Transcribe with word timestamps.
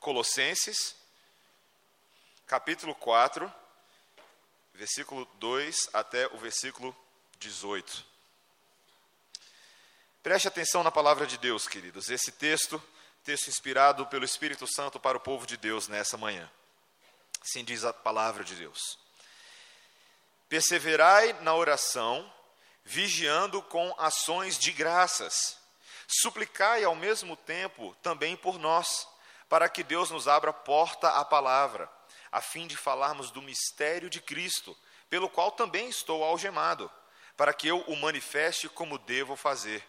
Colossenses, 0.00 0.96
capítulo 2.46 2.94
4, 2.94 3.52
versículo 4.72 5.26
2 5.34 5.90
até 5.92 6.26
o 6.28 6.38
versículo 6.38 6.96
18. 7.38 8.02
Preste 10.22 10.48
atenção 10.48 10.82
na 10.82 10.90
palavra 10.90 11.26
de 11.26 11.36
Deus, 11.36 11.68
queridos. 11.68 12.08
Esse 12.08 12.32
texto, 12.32 12.82
texto 13.22 13.48
inspirado 13.48 14.06
pelo 14.06 14.24
Espírito 14.24 14.66
Santo 14.66 14.98
para 14.98 15.18
o 15.18 15.20
povo 15.20 15.46
de 15.46 15.58
Deus 15.58 15.86
nessa 15.86 16.16
manhã. 16.16 16.50
Assim 17.42 17.62
diz 17.62 17.84
a 17.84 17.92
palavra 17.92 18.42
de 18.42 18.54
Deus. 18.54 18.98
Perseverai 20.48 21.34
na 21.42 21.54
oração, 21.54 22.32
vigiando 22.82 23.62
com 23.62 23.94
ações 23.98 24.58
de 24.58 24.72
graças. 24.72 25.58
Suplicai 26.08 26.84
ao 26.84 26.96
mesmo 26.96 27.36
tempo 27.36 27.94
também 28.02 28.34
por 28.34 28.58
nós, 28.58 29.06
para 29.50 29.68
que 29.68 29.82
Deus 29.82 30.10
nos 30.10 30.26
abra 30.26 30.52
porta 30.52 31.10
à 31.10 31.24
palavra, 31.24 31.90
a 32.32 32.40
fim 32.40 32.66
de 32.66 32.76
falarmos 32.76 33.30
do 33.30 33.42
mistério 33.42 34.08
de 34.08 34.20
Cristo, 34.20 34.74
pelo 35.10 35.28
qual 35.28 35.50
também 35.50 35.90
estou 35.90 36.24
algemado, 36.24 36.90
para 37.36 37.52
que 37.52 37.68
eu 37.68 37.80
o 37.80 37.96
manifeste 37.96 38.68
como 38.68 38.96
devo 38.96 39.36
fazer. 39.36 39.86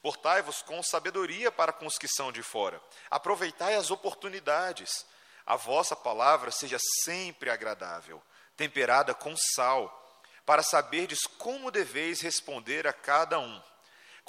Portai-vos 0.00 0.62
com 0.62 0.82
sabedoria 0.82 1.52
para 1.52 1.72
com 1.72 1.84
os 1.84 1.98
que 1.98 2.08
são 2.08 2.32
de 2.32 2.42
fora. 2.42 2.80
Aproveitai 3.10 3.74
as 3.74 3.90
oportunidades. 3.90 5.04
A 5.44 5.56
vossa 5.56 5.94
palavra 5.94 6.50
seja 6.50 6.78
sempre 7.04 7.50
agradável 7.50 8.22
temperada 8.56 9.14
com 9.14 9.34
sal, 9.36 9.98
para 10.44 10.62
saberdes 10.62 11.26
como 11.38 11.70
deveis 11.70 12.20
responder 12.20 12.86
a 12.86 12.92
cada 12.92 13.38
um. 13.38 13.62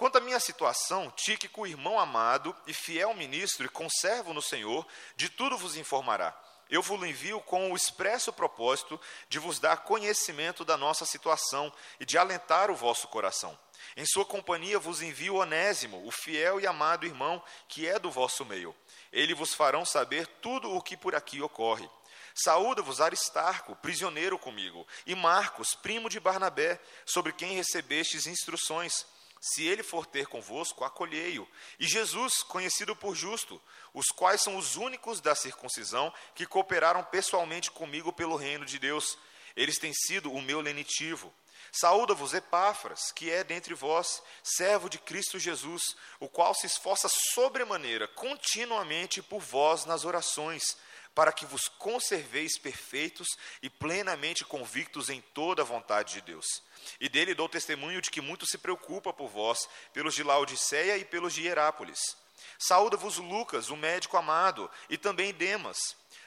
Quanto 0.03 0.17
à 0.17 0.19
minha 0.19 0.39
situação, 0.41 1.09
Tíquico, 1.15 1.65
irmão 1.65 1.97
amado 1.97 2.53
e 2.67 2.73
fiel 2.73 3.13
ministro 3.13 3.65
e 3.65 3.69
conservo 3.69 4.33
no 4.33 4.41
Senhor, 4.41 4.85
de 5.15 5.29
tudo 5.29 5.57
vos 5.57 5.77
informará. 5.77 6.37
Eu 6.69 6.81
vos 6.81 7.01
envio 7.07 7.39
com 7.39 7.71
o 7.71 7.75
expresso 7.77 8.33
propósito 8.33 8.99
de 9.29 9.39
vos 9.39 9.59
dar 9.59 9.77
conhecimento 9.77 10.65
da 10.65 10.75
nossa 10.75 11.05
situação 11.05 11.71
e 12.01 12.05
de 12.05 12.17
alentar 12.17 12.69
o 12.69 12.75
vosso 12.75 13.07
coração. 13.07 13.57
Em 13.95 14.05
sua 14.05 14.25
companhia 14.25 14.77
vos 14.77 15.01
envio 15.01 15.35
Onésimo, 15.35 16.05
o 16.05 16.11
fiel 16.11 16.59
e 16.59 16.67
amado 16.67 17.05
irmão, 17.05 17.41
que 17.69 17.87
é 17.87 17.97
do 17.97 18.11
vosso 18.11 18.43
meio. 18.43 18.75
Ele 19.09 19.33
vos 19.33 19.53
farão 19.53 19.85
saber 19.85 20.27
tudo 20.41 20.69
o 20.69 20.81
que 20.81 20.97
por 20.97 21.15
aqui 21.15 21.41
ocorre. 21.41 21.89
Saúda-vos 22.35 22.99
Aristarco, 22.99 23.73
prisioneiro 23.77 24.37
comigo, 24.37 24.85
e 25.05 25.15
Marcos, 25.15 25.73
primo 25.75 26.09
de 26.09 26.19
Barnabé, 26.19 26.77
sobre 27.05 27.31
quem 27.31 27.55
recebestes 27.55 28.27
instruções. 28.27 29.05
Se 29.45 29.67
ele 29.67 29.83
for 29.83 30.05
ter 30.05 30.25
convosco, 30.27 30.85
acolhei-o. 30.85 31.45
E 31.77 31.85
Jesus, 31.85 32.41
conhecido 32.43 32.95
por 32.95 33.13
justo, 33.13 33.61
os 33.93 34.05
quais 34.07 34.41
são 34.41 34.55
os 34.55 34.77
únicos 34.77 35.19
da 35.19 35.35
circuncisão 35.35 36.13
que 36.33 36.45
cooperaram 36.45 37.03
pessoalmente 37.03 37.69
comigo 37.69 38.13
pelo 38.13 38.37
reino 38.37 38.65
de 38.65 38.79
Deus. 38.79 39.17
Eles 39.53 39.77
têm 39.77 39.93
sido 39.93 40.31
o 40.31 40.41
meu 40.41 40.61
lenitivo. 40.61 41.33
Saúda-vos 41.73 42.33
Epáfras, 42.33 43.11
que 43.11 43.29
é 43.29 43.43
dentre 43.43 43.73
vós, 43.73 44.23
servo 44.41 44.89
de 44.89 44.97
Cristo 44.97 45.37
Jesus, 45.37 45.83
o 46.21 46.29
qual 46.29 46.53
se 46.53 46.65
esforça 46.65 47.09
sobremaneira, 47.33 48.07
continuamente 48.07 49.21
por 49.21 49.41
vós 49.41 49.83
nas 49.83 50.05
orações 50.05 50.77
para 51.15 51.31
que 51.31 51.45
vos 51.45 51.67
conserveis 51.67 52.57
perfeitos 52.57 53.27
e 53.61 53.69
plenamente 53.69 54.43
convictos 54.43 55.09
em 55.09 55.21
toda 55.33 55.61
a 55.61 55.65
vontade 55.65 56.13
de 56.13 56.21
Deus. 56.21 56.45
E 56.99 57.07
dele 57.07 57.33
dou 57.33 57.47
testemunho 57.47 58.01
de 58.01 58.09
que 58.09 58.21
muito 58.21 58.45
se 58.45 58.57
preocupa 58.57 59.13
por 59.13 59.29
vós, 59.29 59.69
pelos 59.93 60.15
de 60.15 60.23
Laodiceia 60.23 60.97
e 60.97 61.05
pelos 61.05 61.33
de 61.33 61.43
Hierápolis. 61.43 61.99
Saúda-vos 62.57 63.17
Lucas, 63.17 63.69
o 63.69 63.75
médico 63.75 64.17
amado, 64.17 64.69
e 64.89 64.97
também 64.97 65.33
Demas. 65.33 65.77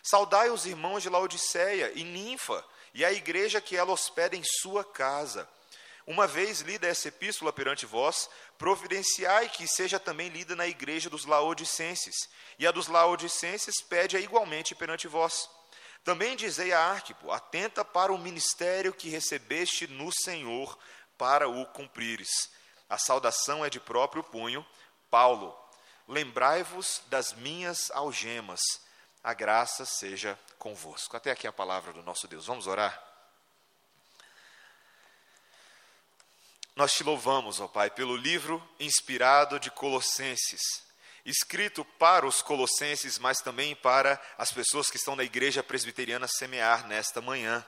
Saudai 0.03 0.51
os 0.51 0.67
irmãos 0.67 1.03
de 1.03 1.09
Laodiceia 1.09 1.93
e 1.95 2.05
Ninfa, 2.05 2.65
e 2.95 3.05
a 3.05 3.13
igreja 3.13 3.61
que 3.61 3.77
ela 3.77 3.93
hospeda 3.93 4.37
em 4.37 4.43
sua 4.45 4.85
casa. 4.85 5.49
Uma 6.07 6.27
vez 6.27 6.61
lida 6.61 6.87
essa 6.87 7.09
epístola 7.09 7.53
perante 7.53 7.85
vós, 7.85 8.31
providenciai 8.57 9.49
que 9.49 9.67
seja 9.67 9.99
também 9.99 10.29
lida 10.29 10.55
na 10.55 10.67
igreja 10.67 11.11
dos 11.11 11.25
Laodicenses, 11.25 12.29
e 12.59 12.67
a 12.67 12.71
dos 12.71 12.87
Laodicenses 12.87 13.81
pede-a 13.81 14.21
igualmente 14.21 14.73
perante 14.73 15.09
vós. 15.09 15.51
Também 16.05 16.37
dizei 16.37 16.73
a 16.73 16.81
Arquipo: 16.81 17.33
atenta 17.33 17.85
para 17.85 18.13
o 18.13 18.19
ministério 18.19 18.95
que 18.95 19.09
recebeste 19.09 19.89
no 19.89 20.13
Senhor, 20.13 20.79
para 21.19 21.49
o 21.49 21.67
cumprires. 21.67 22.51
A 22.89 22.97
saudação 22.97 23.65
é 23.65 23.69
de 23.69 23.81
próprio 23.81 24.23
punho. 24.23 24.65
Paulo, 25.11 25.59
lembrai-vos 26.07 27.03
das 27.07 27.33
minhas 27.33 27.91
algemas. 27.91 28.61
A 29.25 29.35
graça 29.35 29.85
seja 29.85 30.39
convosco. 30.57 31.17
Até 31.17 31.33
aqui 31.33 31.49
a 31.49 31.53
palavra 31.53 31.93
do 31.93 32.05
nosso 32.05 32.29
Deus. 32.29 32.47
Vamos 32.47 32.69
orar? 32.69 33.16
Nós 36.77 36.93
te 36.93 37.03
louvamos, 37.03 37.59
ó 37.59 37.67
Pai, 37.67 37.89
pelo 37.89 38.15
livro 38.15 38.63
inspirado 38.79 39.59
de 39.59 39.71
Colossenses, 39.71 40.61
escrito 41.25 41.83
para 41.99 42.27
os 42.27 42.43
colossenses, 42.43 43.19
mas 43.19 43.39
também 43.39 43.75
para 43.75 44.21
as 44.37 44.53
pessoas 44.53 44.91
que 44.91 44.99
estão 44.99 45.17
na 45.17 45.25
igreja 45.25 45.63
presbiteriana 45.63 46.29
semear 46.29 46.87
nesta 46.87 47.23
manhã. 47.23 47.65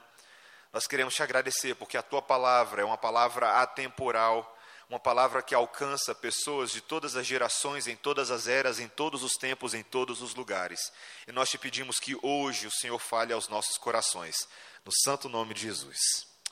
Nós 0.71 0.87
queremos 0.87 1.15
te 1.15 1.23
agradecer 1.23 1.75
porque 1.75 1.97
a 1.97 2.03
tua 2.03 2.21
palavra 2.21 2.83
é 2.83 2.85
uma 2.85 2.99
palavra 2.99 3.63
atemporal, 3.63 4.57
uma 4.91 5.01
palavra 5.01 5.43
que 5.43 5.55
alcança 5.55 6.15
pessoas 6.15 6.71
de 6.71 6.83
todas 6.83 7.17
as 7.17 7.27
gerações, 7.27 7.87
em 7.87 7.97
todas 7.97 8.31
as 8.31 8.47
eras, 8.47 8.79
em 8.79 8.89
todos 8.89 9.23
os 9.23 9.33
tempos, 9.33 9.73
em 9.73 9.83
todos 9.83 10.21
os 10.21 10.35
lugares. 10.35 10.93
E 11.27 11.33
nós 11.33 11.49
te 11.49 11.57
pedimos 11.57 11.99
que 11.99 12.15
hoje 12.23 12.67
o 12.67 12.71
Senhor 12.71 12.99
fale 12.99 13.33
aos 13.33 13.49
nossos 13.49 13.79
corações, 13.79 14.37
no 14.85 14.93
santo 14.93 15.31
nome 15.31 15.55
de 15.55 15.63
Jesus. 15.63 15.99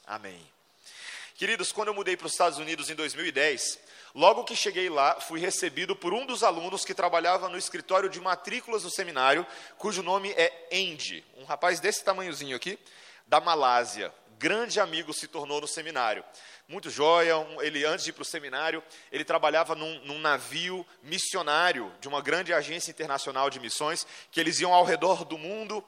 Amém. 0.06 0.55
Queridos, 1.36 1.70
quando 1.70 1.88
eu 1.88 1.94
mudei 1.94 2.16
para 2.16 2.26
os 2.26 2.32
Estados 2.32 2.58
Unidos 2.58 2.88
em 2.88 2.94
2010, 2.94 3.78
logo 4.14 4.42
que 4.42 4.56
cheguei 4.56 4.88
lá, 4.88 5.20
fui 5.20 5.38
recebido 5.38 5.94
por 5.94 6.14
um 6.14 6.24
dos 6.24 6.42
alunos 6.42 6.82
que 6.82 6.94
trabalhava 6.94 7.46
no 7.50 7.58
escritório 7.58 8.08
de 8.08 8.18
matrículas 8.18 8.84
do 8.84 8.90
seminário, 8.90 9.46
cujo 9.76 10.02
nome 10.02 10.30
é 10.30 10.50
Andy, 10.72 11.22
um 11.36 11.44
rapaz 11.44 11.78
desse 11.78 12.02
tamanhozinho 12.02 12.56
aqui, 12.56 12.78
da 13.26 13.38
Malásia. 13.38 14.14
Grande 14.38 14.80
amigo 14.80 15.12
se 15.12 15.28
tornou 15.28 15.60
no 15.60 15.68
seminário. 15.68 16.24
Muito 16.66 16.88
joia, 16.88 17.34
ele 17.60 17.84
antes 17.84 18.04
de 18.04 18.10
ir 18.10 18.12
para 18.14 18.22
o 18.22 18.24
seminário, 18.24 18.82
ele 19.12 19.24
trabalhava 19.24 19.74
num, 19.74 20.00
num 20.06 20.18
navio 20.18 20.86
missionário 21.02 21.92
de 22.00 22.08
uma 22.08 22.22
grande 22.22 22.54
agência 22.54 22.90
internacional 22.90 23.50
de 23.50 23.60
missões, 23.60 24.06
que 24.30 24.40
eles 24.40 24.58
iam 24.58 24.72
ao 24.72 24.84
redor 24.84 25.22
do 25.22 25.36
mundo 25.36 25.84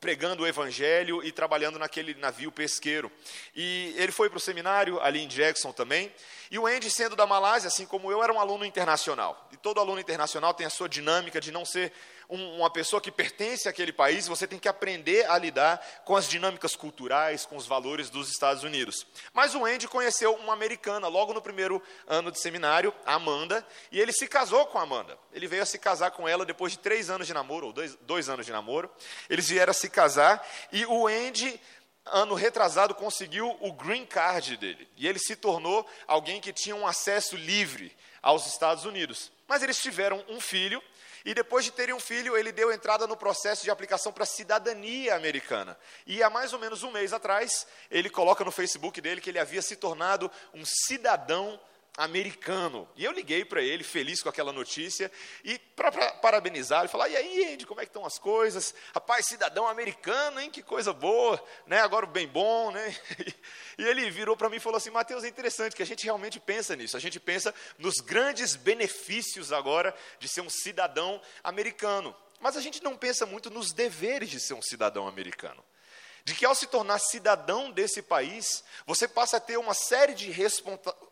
pregando 0.00 0.42
o 0.42 0.46
evangelho 0.46 1.24
e 1.24 1.32
trabalhando 1.32 1.78
naquele 1.78 2.14
navio 2.14 2.52
pesqueiro. 2.52 3.10
E 3.54 3.94
ele 3.96 4.12
foi 4.12 4.28
para 4.28 4.36
o 4.36 4.40
seminário 4.40 5.00
ali 5.00 5.20
em 5.20 5.28
Jackson 5.28 5.72
também. 5.72 6.12
E 6.50 6.58
o 6.58 6.66
Andy, 6.66 6.90
sendo 6.90 7.16
da 7.16 7.26
Malásia, 7.26 7.68
assim 7.68 7.86
como 7.86 8.10
eu, 8.10 8.22
era 8.22 8.32
um 8.32 8.38
aluno 8.38 8.64
internacional. 8.64 9.48
E 9.52 9.56
todo 9.56 9.80
aluno 9.80 10.00
internacional 10.00 10.54
tem 10.54 10.66
a 10.66 10.70
sua 10.70 10.88
dinâmica 10.88 11.40
de 11.40 11.50
não 11.50 11.64
ser 11.64 11.92
um, 12.28 12.56
uma 12.56 12.70
pessoa 12.70 13.00
que 13.00 13.10
pertence 13.10 13.68
àquele 13.68 13.92
país, 13.92 14.26
você 14.26 14.46
tem 14.46 14.58
que 14.58 14.68
aprender 14.68 15.28
a 15.30 15.38
lidar 15.38 15.84
com 16.04 16.16
as 16.16 16.28
dinâmicas 16.28 16.74
culturais, 16.74 17.46
com 17.46 17.56
os 17.56 17.66
valores 17.66 18.10
dos 18.10 18.28
Estados 18.28 18.62
Unidos. 18.62 19.06
Mas 19.32 19.54
o 19.54 19.64
Andy 19.64 19.88
conheceu 19.88 20.34
uma 20.34 20.52
americana 20.52 21.08
logo 21.08 21.32
no 21.32 21.42
primeiro 21.42 21.82
ano 22.06 22.30
de 22.30 22.40
seminário, 22.40 22.94
Amanda, 23.04 23.66
e 23.90 24.00
ele 24.00 24.12
se 24.12 24.26
casou 24.26 24.66
com 24.66 24.78
a 24.78 24.82
Amanda. 24.82 25.18
Ele 25.32 25.46
veio 25.46 25.62
a 25.62 25.66
se 25.66 25.78
casar 25.78 26.10
com 26.10 26.26
ela 26.26 26.44
depois 26.44 26.72
de 26.72 26.78
três 26.78 27.10
anos 27.10 27.26
de 27.26 27.34
namoro, 27.34 27.66
ou 27.66 27.72
dois, 27.72 27.96
dois 28.02 28.28
anos 28.28 28.46
de 28.46 28.52
namoro. 28.52 28.90
Eles 29.28 29.48
vieram 29.48 29.70
a 29.70 29.74
se 29.74 29.88
casar, 29.88 30.46
e 30.72 30.84
o 30.86 31.06
Andy 31.06 31.60
ano 32.06 32.34
retrasado, 32.34 32.94
conseguiu 32.94 33.56
o 33.60 33.72
green 33.72 34.06
card 34.06 34.56
dele. 34.56 34.88
E 34.96 35.06
ele 35.08 35.18
se 35.18 35.34
tornou 35.34 35.86
alguém 36.06 36.40
que 36.40 36.52
tinha 36.52 36.76
um 36.76 36.86
acesso 36.86 37.36
livre 37.36 37.92
aos 38.22 38.46
Estados 38.46 38.84
Unidos. 38.84 39.32
Mas 39.46 39.62
eles 39.62 39.80
tiveram 39.80 40.24
um 40.28 40.40
filho, 40.40 40.82
e 41.26 41.34
depois 41.34 41.64
de 41.64 41.72
terem 41.72 41.92
um 41.92 41.98
filho, 41.98 42.36
ele 42.36 42.52
deu 42.52 42.72
entrada 42.72 43.04
no 43.04 43.16
processo 43.16 43.64
de 43.64 43.70
aplicação 43.70 44.12
para 44.12 44.24
cidadania 44.24 45.16
americana. 45.16 45.76
E 46.06 46.22
há 46.22 46.30
mais 46.30 46.52
ou 46.52 46.58
menos 46.60 46.84
um 46.84 46.92
mês 46.92 47.12
atrás, 47.12 47.66
ele 47.90 48.08
coloca 48.08 48.44
no 48.44 48.52
Facebook 48.52 49.00
dele 49.00 49.20
que 49.20 49.30
ele 49.30 49.40
havia 49.40 49.60
se 49.60 49.74
tornado 49.74 50.30
um 50.54 50.64
cidadão 50.64 51.48
americano 51.48 51.75
americano. 51.96 52.88
E 52.94 53.04
eu 53.04 53.12
liguei 53.12 53.44
para 53.44 53.62
ele, 53.62 53.82
feliz 53.82 54.22
com 54.22 54.28
aquela 54.28 54.52
notícia, 54.52 55.10
e 55.42 55.58
para 55.58 55.90
parabenizar, 56.12 56.80
ele 56.80 56.88
falar: 56.88 57.08
e 57.08 57.16
aí, 57.16 57.54
Andy, 57.54 57.66
como 57.66 57.80
é 57.80 57.84
que 57.84 57.90
estão 57.90 58.04
as 58.04 58.18
coisas? 58.18 58.74
Rapaz, 58.94 59.26
cidadão 59.26 59.66
americano, 59.66 60.40
hein? 60.40 60.50
Que 60.50 60.62
coisa 60.62 60.92
boa, 60.92 61.42
né? 61.66 61.80
Agora 61.80 62.06
bem 62.06 62.26
bom, 62.26 62.70
né? 62.70 62.94
E 63.78 63.84
ele 63.84 64.10
virou 64.10 64.34
para 64.34 64.48
mim 64.48 64.56
e 64.56 64.60
falou 64.60 64.78
assim: 64.78 64.88
Mateus, 64.88 65.22
é 65.22 65.28
interessante 65.28 65.76
que 65.76 65.82
a 65.82 65.86
gente 65.86 66.02
realmente 66.02 66.40
pensa 66.40 66.74
nisso, 66.74 66.96
a 66.96 67.00
gente 67.00 67.20
pensa 67.20 67.54
nos 67.78 67.96
grandes 67.96 68.56
benefícios 68.56 69.52
agora 69.52 69.94
de 70.18 70.26
ser 70.28 70.40
um 70.40 70.48
cidadão 70.48 71.20
americano. 71.44 72.16
Mas 72.40 72.56
a 72.56 72.60
gente 72.62 72.82
não 72.82 72.96
pensa 72.96 73.26
muito 73.26 73.50
nos 73.50 73.72
deveres 73.72 74.30
de 74.30 74.40
ser 74.40 74.54
um 74.54 74.62
cidadão 74.62 75.06
americano 75.06 75.62
de 76.26 76.34
que 76.34 76.44
ao 76.44 76.56
se 76.56 76.66
tornar 76.66 76.98
cidadão 76.98 77.70
desse 77.70 78.02
país, 78.02 78.64
você 78.84 79.06
passa 79.06 79.36
a 79.36 79.40
ter 79.40 79.56
uma 79.58 79.74
série 79.74 80.12
de 80.12 80.28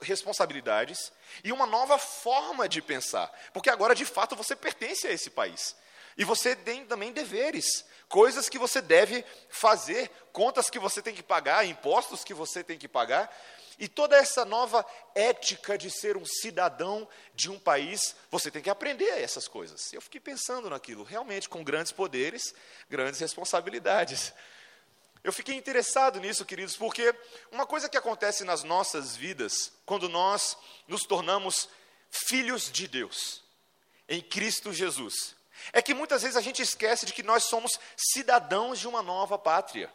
responsabilidades 0.01 1.13
e 1.45 1.53
uma 1.53 1.67
nova 1.67 1.99
forma 1.99 2.69
de 2.69 2.83
pensar, 2.83 3.33
porque 3.53 3.71
agora 3.71 3.95
de 3.95 4.05
fato 4.05 4.35
você 4.35 4.57
pertence 4.57 5.07
a 5.07 5.13
esse 5.13 5.31
país. 5.31 5.77
E 6.19 6.25
você 6.25 6.57
tem 6.57 6.85
também 6.85 7.13
deveres, 7.13 7.85
coisas 8.09 8.49
que 8.49 8.59
você 8.59 8.83
deve 8.83 9.25
fazer, 9.49 10.11
contas 10.33 10.69
que 10.69 10.81
você 10.81 11.01
tem 11.01 11.15
que 11.15 11.23
pagar, 11.23 11.65
impostos 11.65 12.25
que 12.25 12.35
você 12.35 12.65
tem 12.65 12.77
que 12.77 12.89
pagar. 12.89 13.33
E 13.79 13.87
toda 13.87 14.17
essa 14.17 14.45
nova 14.45 14.85
ética 15.15 15.79
de 15.79 15.93
ser 15.93 16.17
um 16.17 16.25
cidadão 16.25 17.09
de 17.37 17.49
um 17.51 17.59
país, 17.59 18.17
você 18.33 18.51
tem 18.51 18.63
que 18.63 18.71
aprender 18.71 19.21
essas 19.21 19.47
coisas. 19.47 19.93
Eu 19.93 20.01
fiquei 20.01 20.21
pensando 20.21 20.69
naquilo, 20.69 21.05
realmente, 21.05 21.49
com 21.49 21.63
grandes 21.63 21.93
poderes, 21.93 22.53
grandes 22.91 23.21
responsabilidades. 23.21 24.33
Eu 25.25 25.33
fiquei 25.33 25.55
interessado 25.55 26.21
nisso, 26.21 26.45
queridos, 26.45 26.77
porque 26.77 27.15
uma 27.51 27.65
coisa 27.65 27.89
que 27.89 27.97
acontece 27.97 28.45
nas 28.45 28.63
nossas 28.63 29.17
vidas, 29.17 29.73
quando 29.87 30.07
nós 30.07 30.55
nos 30.87 31.05
tornamos 31.05 31.67
filhos 32.11 32.71
de 32.71 32.87
Deus, 32.87 33.43
em 34.07 34.21
Cristo 34.21 34.71
Jesus, 34.71 35.35
é 35.73 35.81
que 35.81 35.95
muitas 35.95 36.21
vezes 36.21 36.37
a 36.37 36.43
gente 36.43 36.61
esquece 36.61 37.07
de 37.07 37.15
que 37.15 37.23
nós 37.23 37.45
somos 37.45 37.81
cidadãos 37.97 38.79
de 38.79 38.87
uma 38.87 39.03
nova 39.03 39.39
pátria. 39.39 39.91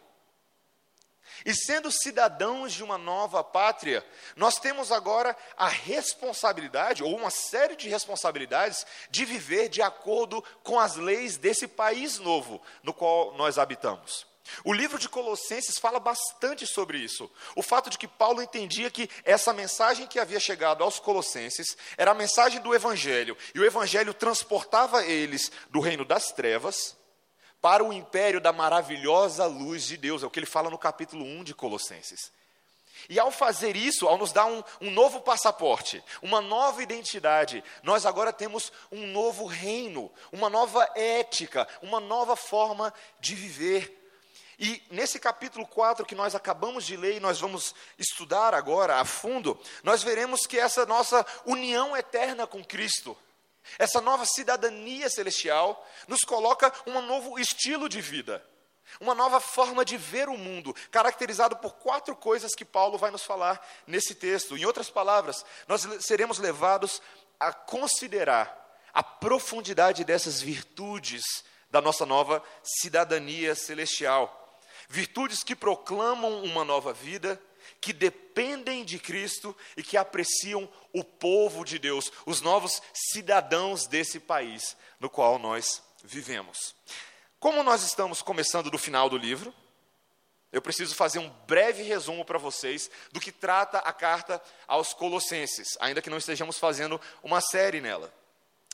E 1.45 1.53
sendo 1.53 1.91
cidadãos 1.91 2.73
de 2.73 2.83
uma 2.83 2.97
nova 2.97 3.43
pátria, 3.43 4.03
nós 4.35 4.57
temos 4.57 4.91
agora 4.91 5.37
a 5.55 5.67
responsabilidade, 5.67 7.03
ou 7.03 7.15
uma 7.15 7.29
série 7.29 7.75
de 7.75 7.87
responsabilidades, 7.87 8.83
de 9.11 9.25
viver 9.25 9.69
de 9.69 9.83
acordo 9.83 10.43
com 10.63 10.79
as 10.79 10.95
leis 10.95 11.37
desse 11.37 11.67
país 11.67 12.17
novo 12.17 12.59
no 12.81 12.95
qual 12.95 13.35
nós 13.35 13.59
habitamos. 13.59 14.28
O 14.63 14.73
livro 14.73 14.99
de 14.99 15.09
Colossenses 15.09 15.77
fala 15.77 15.99
bastante 15.99 16.65
sobre 16.67 16.97
isso. 16.97 17.29
O 17.55 17.61
fato 17.61 17.89
de 17.89 17.97
que 17.97 18.07
Paulo 18.07 18.41
entendia 18.41 18.89
que 18.89 19.09
essa 19.23 19.53
mensagem 19.53 20.07
que 20.07 20.19
havia 20.19 20.39
chegado 20.39 20.83
aos 20.83 20.99
Colossenses 20.99 21.77
era 21.97 22.11
a 22.11 22.15
mensagem 22.15 22.61
do 22.61 22.73
Evangelho, 22.73 23.37
e 23.53 23.59
o 23.59 23.65
Evangelho 23.65 24.13
transportava 24.13 25.05
eles 25.05 25.51
do 25.69 25.79
reino 25.79 26.05
das 26.05 26.31
trevas 26.31 26.97
para 27.61 27.83
o 27.83 27.91
império 27.91 28.39
da 28.39 28.53
maravilhosa 28.53 29.45
luz 29.45 29.83
de 29.85 29.97
Deus. 29.97 30.23
É 30.23 30.25
o 30.25 30.29
que 30.29 30.39
ele 30.39 30.45
fala 30.45 30.69
no 30.69 30.77
capítulo 30.77 31.23
1 31.25 31.43
de 31.43 31.53
Colossenses. 31.53 32.31
E 33.07 33.19
ao 33.19 33.31
fazer 33.31 33.75
isso, 33.75 34.07
ao 34.07 34.17
nos 34.17 34.31
dar 34.31 34.45
um, 34.45 34.63
um, 34.81 34.91
novo 34.91 35.21
passaporte, 35.21 36.03
uma 36.21 36.41
nova 36.41 36.83
identidade, 36.83 37.63
nós 37.83 38.05
agora 38.05 38.33
temos 38.33 38.71
um 38.91 39.07
novo 39.07 39.45
reino, 39.45 40.11
uma 40.31 40.49
nova 40.49 40.89
ética, 40.95 41.67
uma 41.81 41.99
nova 41.99 42.35
forma 42.35 42.93
de 43.19 43.35
viver. 43.35 43.98
E 44.59 44.83
nesse 44.91 45.17
capítulo 45.19 45.65
4 45.65 46.05
que 46.05 46.13
nós 46.13 46.35
acabamos 46.35 46.85
de 46.85 46.97
ler 46.97 47.15
e 47.15 47.19
nós 47.21 47.39
vamos 47.39 47.73
estudar 47.97 48.53
agora 48.53 48.97
a 48.97 49.05
fundo, 49.05 49.57
nós 49.83 50.03
veremos 50.03 50.45
que 50.45 50.59
essa 50.59 50.85
nossa 50.85 51.25
união 51.45 51.95
eterna 51.95 52.45
com 52.45 52.61
Cristo, 52.61 53.17
essa 53.77 54.01
nova 54.01 54.25
cidadania 54.25 55.09
celestial 55.09 55.87
nos 56.09 56.21
coloca 56.21 56.73
um 56.85 57.01
novo 57.01 57.39
estilo 57.39 57.87
de 57.87 58.01
vida, 58.01 58.45
uma 58.99 59.15
nova 59.15 59.39
forma 59.39 59.85
de 59.85 59.95
ver 59.95 60.27
o 60.27 60.37
mundo, 60.37 60.75
caracterizado 60.91 61.55
por 61.55 61.75
quatro 61.75 62.13
coisas 62.13 62.53
que 62.53 62.65
Paulo 62.65 62.97
vai 62.97 63.11
nos 63.11 63.23
falar 63.23 63.65
nesse 63.87 64.13
texto. 64.13 64.57
Em 64.57 64.65
outras 64.65 64.89
palavras, 64.89 65.45
nós 65.69 65.87
seremos 66.01 66.37
levados 66.37 67.01
a 67.39 67.53
considerar 67.53 68.57
a 68.93 69.01
profundidade 69.01 70.03
dessas 70.03 70.41
virtudes 70.41 71.23
da 71.71 71.79
nossa 71.81 72.05
nova 72.05 72.43
cidadania 72.61 73.55
celestial. 73.55 74.48
Virtudes 74.89 75.43
que 75.43 75.55
proclamam 75.55 76.43
uma 76.43 76.65
nova 76.65 76.91
vida, 76.91 77.39
que 77.79 77.93
dependem 77.93 78.83
de 78.83 78.97
Cristo 78.97 79.55
e 79.77 79.83
que 79.83 79.95
apreciam 79.95 80.67
o 80.91 81.03
povo 81.03 81.63
de 81.63 81.77
Deus, 81.77 82.11
os 82.25 82.41
novos 82.41 82.81
cidadãos 82.91 83.85
desse 83.85 84.19
país 84.19 84.75
no 84.99 85.07
qual 85.07 85.37
nós 85.37 85.83
vivemos. 86.03 86.75
Como 87.39 87.61
nós 87.61 87.83
estamos 87.83 88.23
começando 88.23 88.71
do 88.71 88.79
final 88.79 89.09
do 89.09 89.17
livro, 89.17 89.53
eu 90.51 90.61
preciso 90.61 90.95
fazer 90.95 91.19
um 91.19 91.29
breve 91.45 91.83
resumo 91.83 92.25
para 92.25 92.39
vocês 92.39 92.89
do 93.11 93.19
que 93.19 93.31
trata 93.31 93.77
a 93.77 93.93
carta 93.93 94.41
aos 94.67 94.91
Colossenses, 94.91 95.77
ainda 95.79 96.01
que 96.01 96.09
não 96.09 96.17
estejamos 96.17 96.57
fazendo 96.57 96.99
uma 97.21 97.39
série 97.39 97.79
nela. 97.79 98.11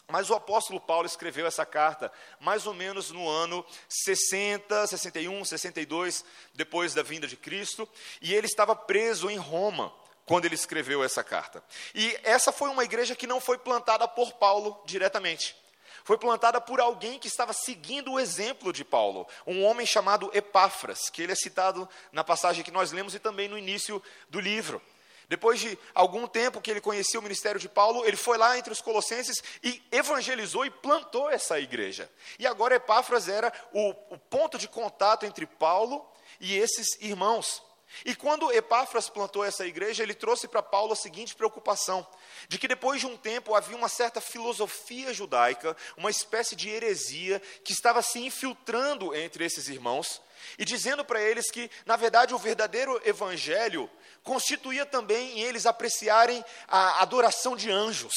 Mas 0.08 0.30
o 0.30 0.36
apóstolo 0.36 0.80
Paulo 0.80 1.08
escreveu 1.08 1.48
essa 1.48 1.66
carta 1.66 2.12
mais 2.40 2.68
ou 2.68 2.74
menos 2.74 3.12
no 3.12 3.28
ano 3.28 3.66
60, 3.90 4.88
61, 4.88 5.44
62, 5.44 6.24
depois 6.54 6.94
da 6.94 7.02
vinda 7.02 7.28
de 7.28 7.36
Cristo, 7.36 7.90
e 8.22 8.34
ele 8.34 8.46
estava 8.46 8.76
preso 8.76 9.30
em 9.30 9.38
Roma 9.38 9.92
quando 10.26 10.46
ele 10.46 10.56
escreveu 10.56 11.04
essa 11.04 11.24
carta. 11.24 11.64
E 11.94 12.18
essa 12.24 12.52
foi 12.52 12.70
uma 12.70 12.84
igreja 12.84 13.16
que 13.16 13.28
não 13.28 13.40
foi 13.40 13.58
plantada 13.58 14.08
por 14.08 14.34
Paulo 14.34 14.82
diretamente. 14.86 15.56
Foi 16.04 16.20
plantada 16.20 16.62
por 16.62 16.80
alguém 16.80 17.18
que 17.18 17.28
estava 17.28 17.52
seguindo 17.52 18.12
o 18.12 18.20
exemplo 18.20 18.72
de 18.72 18.86
Paulo, 18.86 19.28
um 19.46 19.64
homem 19.64 19.88
chamado 19.88 20.30
Epáfras, 20.36 21.10
que 21.10 21.24
ele 21.24 21.32
é 21.32 21.36
citado 21.36 21.90
na 22.12 22.24
passagem 22.24 22.64
que 22.64 22.70
nós 22.70 22.92
lemos 22.92 23.16
e 23.16 23.20
também 23.20 23.48
no 23.48 23.58
início 23.58 24.02
do 24.30 24.40
livro. 24.40 24.80
Depois 25.28 25.60
de 25.60 25.78
algum 25.94 26.28
tempo 26.28 26.62
que 26.62 26.70
ele 26.70 26.82
conhecia 26.82 27.20
o 27.20 27.24
ministério 27.24 27.60
de 27.60 27.68
Paulo, 27.68 28.06
ele 28.06 28.18
foi 28.18 28.38
lá 28.38 28.58
entre 28.58 28.72
os 28.72 28.82
colossenses 28.82 29.42
e 29.64 29.82
evangelizou 29.92 30.66
e 30.66 30.70
plantou 30.70 31.30
essa 31.30 31.60
igreja. 31.60 32.10
E 32.38 32.46
agora 32.46 32.76
Epáfras 32.76 33.28
era 33.28 33.52
o, 33.74 33.90
o 34.12 34.18
ponto 34.18 34.58
de 34.58 34.68
contato 34.68 35.26
entre 35.26 35.46
Paulo 35.46 36.06
e 36.40 36.58
esses 36.58 37.00
irmãos. 37.02 37.64
E 38.04 38.16
quando 38.16 38.52
Epáfras 38.52 39.10
plantou 39.10 39.46
essa 39.46 39.66
igreja, 39.66 40.04
ele 40.04 40.14
trouxe 40.14 40.48
para 40.48 40.62
Paulo 40.62 40.94
a 40.94 40.96
seguinte 40.96 41.36
preocupação: 41.36 42.06
de 42.48 42.58
que 42.58 42.68
depois 42.68 43.00
de 43.00 43.08
um 43.08 43.16
tempo 43.16 43.56
havia 43.56 43.78
uma 43.78 43.88
certa 43.88 44.20
filosofia 44.20 45.14
judaica, 45.14 45.78
uma 45.96 46.10
espécie 46.10 46.56
de 46.56 46.70
heresia 46.70 47.42
que 47.64 47.72
estava 47.72 48.02
se 48.02 48.20
infiltrando 48.20 49.16
entre 49.16 49.46
esses 49.46 49.68
irmãos, 49.68 50.22
e 50.58 50.66
dizendo 50.66 51.06
para 51.06 51.22
eles 51.22 51.50
que, 51.50 51.70
na 51.86 51.96
verdade, 51.96 52.34
o 52.34 52.38
verdadeiro 52.38 53.00
evangelho 53.06 53.90
constituía 54.26 54.86
também 54.86 55.40
em 55.40 55.42
eles 55.42 55.66
apreciarem 55.66 56.44
a 56.68 57.02
adoração 57.02 57.56
de 57.56 57.72
anjos, 57.72 58.14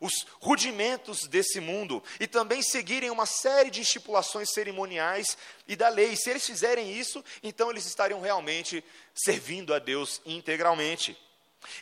os 0.00 0.26
rudimentos 0.40 1.26
desse 1.26 1.58
mundo, 1.58 2.02
e 2.20 2.26
também 2.26 2.62
seguirem 2.62 3.10
uma 3.10 3.26
série 3.26 3.70
de 3.70 3.80
estipulações 3.80 4.52
cerimoniais 4.52 5.36
e 5.66 5.74
da 5.74 5.88
lei. 5.88 6.14
Se 6.14 6.30
eles 6.30 6.46
fizerem 6.46 6.92
isso, 6.92 7.24
então 7.42 7.70
eles 7.70 7.86
estariam 7.86 8.20
realmente 8.20 8.84
servindo 9.14 9.72
a 9.72 9.78
Deus 9.78 10.20
integralmente. 10.26 11.18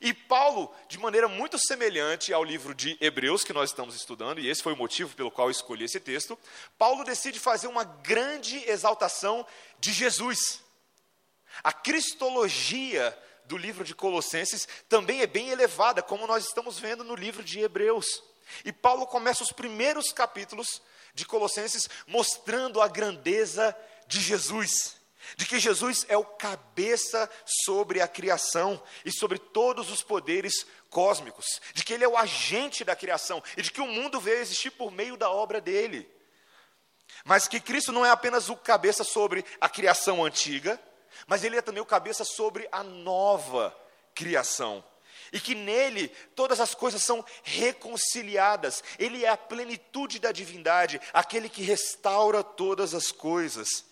E 0.00 0.12
Paulo, 0.12 0.72
de 0.88 0.98
maneira 0.98 1.26
muito 1.26 1.58
semelhante 1.58 2.32
ao 2.32 2.44
livro 2.44 2.74
de 2.74 2.96
Hebreus 3.00 3.42
que 3.42 3.52
nós 3.52 3.70
estamos 3.70 3.96
estudando, 3.96 4.38
e 4.38 4.48
esse 4.48 4.62
foi 4.62 4.74
o 4.74 4.76
motivo 4.76 5.16
pelo 5.16 5.30
qual 5.30 5.48
eu 5.48 5.52
escolhi 5.52 5.86
esse 5.86 5.98
texto, 5.98 6.38
Paulo 6.78 7.02
decide 7.02 7.40
fazer 7.40 7.66
uma 7.66 7.82
grande 7.82 8.62
exaltação 8.70 9.44
de 9.78 9.92
Jesus. 9.92 10.62
A 11.64 11.72
cristologia 11.72 13.16
do 13.50 13.58
livro 13.58 13.82
de 13.82 13.96
Colossenses 13.96 14.68
também 14.88 15.22
é 15.22 15.26
bem 15.26 15.48
elevada, 15.48 16.00
como 16.00 16.24
nós 16.24 16.46
estamos 16.46 16.78
vendo 16.78 17.02
no 17.02 17.16
livro 17.16 17.42
de 17.42 17.58
Hebreus. 17.58 18.22
E 18.64 18.72
Paulo 18.72 19.08
começa 19.08 19.42
os 19.42 19.50
primeiros 19.50 20.12
capítulos 20.12 20.80
de 21.14 21.26
Colossenses 21.26 21.88
mostrando 22.06 22.80
a 22.80 22.86
grandeza 22.86 23.76
de 24.06 24.20
Jesus, 24.20 24.96
de 25.36 25.46
que 25.46 25.58
Jesus 25.58 26.06
é 26.08 26.16
o 26.16 26.24
cabeça 26.24 27.28
sobre 27.64 28.00
a 28.00 28.06
criação 28.06 28.80
e 29.04 29.10
sobre 29.10 29.36
todos 29.36 29.90
os 29.90 30.00
poderes 30.00 30.64
cósmicos, 30.88 31.60
de 31.74 31.84
que 31.84 31.92
ele 31.92 32.04
é 32.04 32.08
o 32.08 32.16
agente 32.16 32.84
da 32.84 32.94
criação 32.94 33.42
e 33.56 33.62
de 33.62 33.72
que 33.72 33.80
o 33.80 33.86
mundo 33.86 34.20
veio 34.20 34.38
existir 34.38 34.70
por 34.70 34.92
meio 34.92 35.16
da 35.16 35.28
obra 35.28 35.60
dele. 35.60 36.08
Mas 37.24 37.48
que 37.48 37.58
Cristo 37.58 37.90
não 37.90 38.06
é 38.06 38.10
apenas 38.10 38.48
o 38.48 38.56
cabeça 38.56 39.02
sobre 39.02 39.44
a 39.60 39.68
criação 39.68 40.24
antiga, 40.24 40.80
mas 41.26 41.44
ele 41.44 41.56
é 41.56 41.62
também 41.62 41.82
o 41.82 41.86
cabeça 41.86 42.24
sobre 42.24 42.68
a 42.70 42.82
nova 42.82 43.76
criação. 44.14 44.84
E 45.32 45.38
que 45.38 45.54
nele 45.54 46.08
todas 46.34 46.60
as 46.60 46.74
coisas 46.74 47.02
são 47.02 47.24
reconciliadas. 47.42 48.82
Ele 48.98 49.24
é 49.24 49.28
a 49.28 49.36
plenitude 49.36 50.18
da 50.18 50.32
divindade, 50.32 51.00
aquele 51.12 51.48
que 51.48 51.62
restaura 51.62 52.42
todas 52.42 52.94
as 52.94 53.12
coisas. 53.12 53.84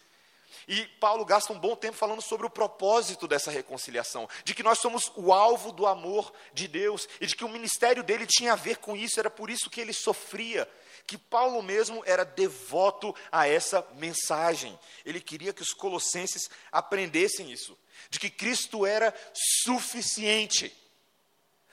E 0.69 0.85
Paulo 1.01 1.25
gasta 1.25 1.51
um 1.51 1.59
bom 1.59 1.75
tempo 1.75 1.97
falando 1.97 2.21
sobre 2.21 2.47
o 2.47 2.51
propósito 2.51 3.27
dessa 3.27 3.51
reconciliação, 3.51 4.29
de 4.45 4.55
que 4.55 4.63
nós 4.63 4.79
somos 4.79 5.11
o 5.17 5.33
alvo 5.33 5.73
do 5.73 5.87
amor 5.87 6.31
de 6.53 6.69
Deus 6.69 7.09
e 7.19 7.27
de 7.27 7.35
que 7.35 7.45
o 7.45 7.49
ministério 7.49 8.03
dele 8.03 8.27
tinha 8.27 8.53
a 8.53 8.57
ver 8.57 8.77
com 8.77 8.95
isso, 8.95 9.19
era 9.19 9.31
por 9.31 9.49
isso 9.49 9.71
que 9.71 9.81
ele 9.81 9.95
sofria, 9.95 10.71
que 11.07 11.17
Paulo 11.17 11.63
mesmo 11.63 12.03
era 12.05 12.23
devoto 12.23 13.15
a 13.33 13.49
essa 13.49 13.83
mensagem. 13.95 14.79
Ele 15.07 15.23
queria 15.23 15.55
que 15.55 15.63
os 15.63 15.73
colossenses 15.73 16.51
aprendessem 16.71 17.51
isso, 17.51 17.77
de 18.11 18.21
que 18.21 18.29
Cristo 18.29 18.85
era 18.85 19.15
suficiente. 19.33 20.71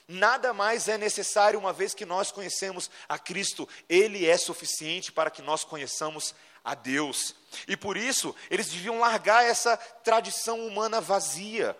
Nada 0.07 0.53
mais 0.53 0.87
é 0.87 0.97
necessário 0.97 1.59
uma 1.59 1.73
vez 1.73 1.93
que 1.93 2.05
nós 2.05 2.31
conhecemos 2.31 2.89
a 3.09 3.19
Cristo, 3.19 3.67
Ele 3.89 4.25
é 4.25 4.37
suficiente 4.37 5.11
para 5.11 5.29
que 5.29 5.41
nós 5.41 5.65
conheçamos 5.65 6.33
a 6.33 6.35
Deus. 6.73 7.35
E 7.67 7.77
por 7.77 7.97
isso, 7.97 8.35
eles 8.49 8.69
deviam 8.69 8.99
largar 8.99 9.45
essa 9.45 9.77
tradição 9.77 10.65
humana 10.65 10.99
vazia, 10.99 11.77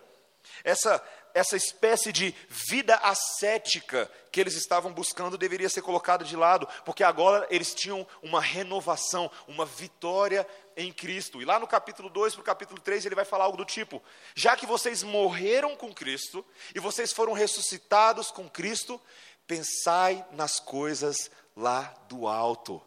essa 0.62 1.02
essa 1.36 1.54
espécie 1.54 2.10
de 2.12 2.34
vida 2.48 2.96
ascética 2.96 4.10
que 4.32 4.40
eles 4.40 4.54
estavam 4.54 4.90
buscando 4.90 5.36
deveria 5.36 5.68
ser 5.68 5.82
colocada 5.82 6.24
de 6.24 6.34
lado, 6.34 6.66
porque 6.82 7.04
agora 7.04 7.46
eles 7.50 7.74
tinham 7.74 8.06
uma 8.22 8.40
renovação, 8.40 9.30
uma 9.46 9.66
vitória 9.66 10.48
em 10.74 10.90
Cristo. 10.90 11.42
E 11.42 11.44
lá 11.44 11.58
no 11.58 11.66
capítulo 11.66 12.08
2 12.08 12.32
para 12.32 12.40
o 12.40 12.44
capítulo 12.44 12.80
3 12.80 13.04
ele 13.04 13.14
vai 13.14 13.26
falar 13.26 13.44
algo 13.44 13.58
do 13.58 13.66
tipo: 13.66 14.02
já 14.34 14.56
que 14.56 14.64
vocês 14.64 15.02
morreram 15.02 15.76
com 15.76 15.92
Cristo 15.92 16.42
e 16.74 16.80
vocês 16.80 17.12
foram 17.12 17.34
ressuscitados 17.34 18.30
com 18.30 18.48
Cristo, 18.48 18.98
pensai 19.46 20.24
nas 20.32 20.58
coisas 20.58 21.30
lá 21.54 21.94
do 22.08 22.26
alto, 22.26 22.80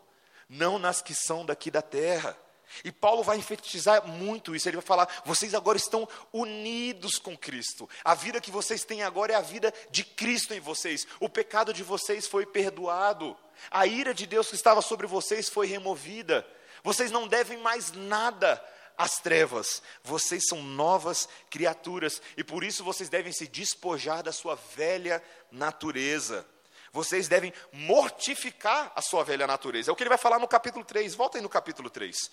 não 0.49 0.79
nas 0.79 1.01
que 1.01 1.13
são 1.13 1.45
daqui 1.45 1.69
da 1.69 1.81
terra. 1.81 2.35
E 2.83 2.91
Paulo 2.91 3.23
vai 3.23 3.37
enfatizar 3.37 4.05
muito 4.07 4.55
isso. 4.55 4.67
Ele 4.67 4.77
vai 4.77 4.85
falar: 4.85 5.21
vocês 5.25 5.53
agora 5.53 5.77
estão 5.77 6.07
unidos 6.31 7.17
com 7.17 7.37
Cristo. 7.37 7.89
A 8.03 8.13
vida 8.13 8.41
que 8.41 8.51
vocês 8.51 8.83
têm 8.83 9.03
agora 9.03 9.33
é 9.33 9.35
a 9.35 9.41
vida 9.41 9.73
de 9.89 10.03
Cristo 10.03 10.53
em 10.53 10.59
vocês. 10.59 11.07
O 11.19 11.29
pecado 11.29 11.73
de 11.73 11.83
vocês 11.83 12.27
foi 12.27 12.45
perdoado. 12.45 13.37
A 13.69 13.85
ira 13.85 14.13
de 14.13 14.25
Deus 14.25 14.47
que 14.49 14.55
estava 14.55 14.81
sobre 14.81 15.07
vocês 15.07 15.49
foi 15.49 15.67
removida. 15.67 16.45
Vocês 16.83 17.11
não 17.11 17.27
devem 17.27 17.57
mais 17.57 17.91
nada 17.91 18.63
às 18.97 19.17
trevas. 19.17 19.81
Vocês 20.03 20.43
são 20.47 20.61
novas 20.61 21.27
criaturas 21.49 22.21
e 22.37 22.43
por 22.43 22.63
isso 22.63 22.83
vocês 22.83 23.09
devem 23.09 23.33
se 23.33 23.47
despojar 23.47 24.23
da 24.23 24.31
sua 24.31 24.55
velha 24.75 25.21
natureza. 25.51 26.45
Vocês 26.91 27.27
devem 27.27 27.53
mortificar 27.71 28.91
a 28.95 29.01
sua 29.01 29.23
velha 29.23 29.45
natureza. 29.45 29.91
É 29.91 29.93
o 29.93 29.95
que 29.95 30.03
ele 30.03 30.09
vai 30.09 30.17
falar 30.17 30.39
no 30.39 30.47
capítulo 30.47 30.83
3. 30.83 31.13
Volta 31.15 31.37
aí 31.37 31.41
no 31.41 31.49
capítulo 31.49 31.89
3. 31.89 32.31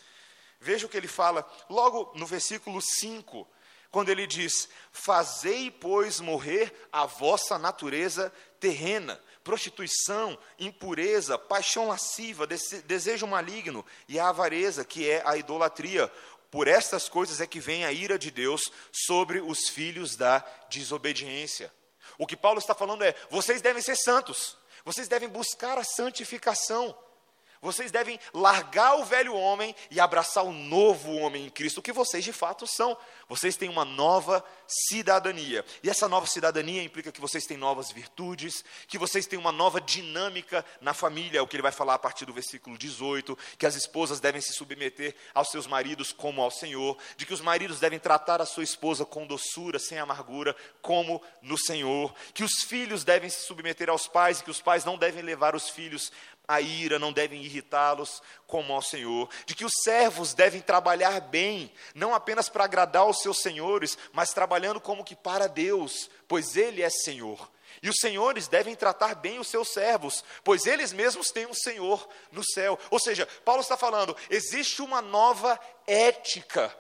Veja 0.61 0.87
o 0.87 0.89
que 0.89 0.97
ele 0.97 1.09
fala 1.09 1.47
logo 1.69 2.13
no 2.15 2.27
versículo 2.27 2.81
5, 2.81 3.47
quando 3.91 4.09
ele 4.09 4.27
diz: 4.27 4.69
Fazei, 4.91 5.71
pois, 5.71 6.21
morrer 6.21 6.89
a 6.91 7.05
vossa 7.05 7.59
natureza 7.59 8.33
terrena, 8.59 9.21
prostituição, 9.45 10.39
impureza, 10.59 11.39
paixão 11.39 11.89
lasciva, 11.89 12.47
desejo 12.47 13.27
maligno 13.27 13.85
e 14.09 14.19
a 14.19 14.29
avareza, 14.29 14.85
que 14.85 15.09
é 15.09 15.23
a 15.27 15.37
idolatria. 15.37 16.11
Por 16.51 16.69
estas 16.69 17.09
coisas 17.09 17.41
é 17.41 17.47
que 17.47 17.61
vem 17.61 17.85
a 17.85 17.93
ira 17.93 18.19
de 18.19 18.31
Deus 18.31 18.71
sobre 18.91 19.41
os 19.41 19.69
filhos 19.69 20.17
da 20.17 20.45
desobediência. 20.71 21.73
O 22.19 22.27
que 22.27 22.37
Paulo 22.37 22.59
está 22.59 22.75
falando 22.75 23.03
é: 23.03 23.15
vocês 23.31 23.61
devem 23.61 23.83
ser 23.83 23.97
santos, 23.97 24.57
vocês 24.85 25.09
devem 25.09 25.29
buscar 25.29 25.79
a 25.79 25.85
santificação. 25.85 26.97
Vocês 27.61 27.91
devem 27.91 28.19
largar 28.33 28.97
o 28.97 29.05
velho 29.05 29.35
homem 29.35 29.75
e 29.91 29.99
abraçar 29.99 30.45
o 30.45 30.53
novo 30.53 31.15
homem 31.17 31.47
em 31.47 31.51
Cristo, 31.51 31.83
que 31.83 31.93
vocês 31.93 32.25
de 32.25 32.33
fato 32.33 32.67
são. 32.67 32.97
Vocês 33.29 33.57
têm 33.57 33.69
uma 33.69 33.85
nova 33.85 34.45
cidadania. 34.67 35.65
E 35.83 35.91
essa 35.91 36.09
nova 36.09 36.27
cidadania 36.27 36.83
implica 36.83 37.11
que 37.11 37.21
vocês 37.21 37.45
têm 37.45 37.57
novas 37.57 37.91
virtudes, 37.91 38.65
que 38.87 38.99
vocês 38.99 39.27
têm 39.27 39.39
uma 39.39 39.53
nova 39.53 39.81
dinâmica 39.81 40.65
na 40.81 40.95
família, 40.95 41.43
o 41.43 41.47
que 41.47 41.57
ele 41.57 41.63
vai 41.63 41.73
falar 41.73 41.95
a 41.95 41.99
partir 41.99 42.25
do 42.25 42.33
versículo 42.33 42.77
18, 42.77 43.37
que 43.59 43.67
as 43.67 43.75
esposas 43.75 44.21
devem 44.21 44.41
se 44.41 44.53
submeter 44.53 45.15
aos 45.35 45.51
seus 45.51 45.67
maridos 45.67 46.13
como 46.13 46.43
ao 46.43 46.51
Senhor, 46.51 46.97
de 47.17 47.27
que 47.27 47.35
os 47.35 47.41
maridos 47.41 47.81
devem 47.81 47.99
tratar 47.99 48.41
a 48.41 48.47
sua 48.47 48.65
esposa 48.65 49.05
com 49.05 49.27
doçura, 49.27 49.79
sem 49.79 49.99
amargura, 49.99 50.55
como 50.81 51.23
no 51.43 51.59
Senhor, 51.59 52.15
que 52.35 52.45
os 52.45 52.63
filhos 52.63 53.05
devem 53.05 53.31
se 53.31 53.43
submeter 53.43 53.89
aos 53.89 54.07
pais 54.07 54.41
e 54.41 54.45
que 54.45 54.51
os 54.51 54.61
pais 54.61 54.85
não 54.85 54.97
devem 54.97 55.23
levar 55.23 55.55
os 55.55 55.69
filhos 55.69 56.13
a 56.49 56.61
ira, 56.61 56.99
não 56.99 57.13
devem 57.13 57.43
irritá-los 57.43 58.23
como 58.47 58.73
ao 58.73 58.83
Senhor, 58.83 59.29
de 59.45 59.55
que 59.55 59.65
os 59.65 59.73
servos 59.83 60.35
devem 60.35 60.61
trabalhar 60.61 61.21
bem, 61.21 61.73
não 61.95 62.15
apenas 62.15 62.49
para 62.49 62.65
agradar 62.65 63.07
os 63.07 63.21
seus 63.21 63.39
senhores, 63.41 63.99
mas 64.13 64.33
trabalhando 64.33 64.81
como 64.81 65.05
que 65.05 65.17
para 65.17 65.49
Deus, 65.49 66.11
pois 66.29 66.57
Ele 66.57 66.83
é 66.83 66.91
Senhor. 66.91 67.51
E 67.83 67.89
os 67.91 67.97
senhores 68.01 68.49
devem 68.49 68.75
tratar 68.75 69.15
bem 69.15 69.39
os 69.39 69.49
seus 69.49 69.69
servos, 69.69 70.25
pois 70.43 70.67
eles 70.67 70.93
mesmos 70.93 71.29
têm 71.29 71.47
um 71.47 71.55
Senhor 71.55 72.09
no 72.33 72.43
céu. 72.43 72.79
Ou 72.91 72.99
seja, 72.99 73.27
Paulo 73.45 73.61
está 73.61 73.77
falando, 73.77 74.17
existe 74.31 74.81
uma 74.81 75.03
nova 75.03 75.61
ética, 75.87 76.75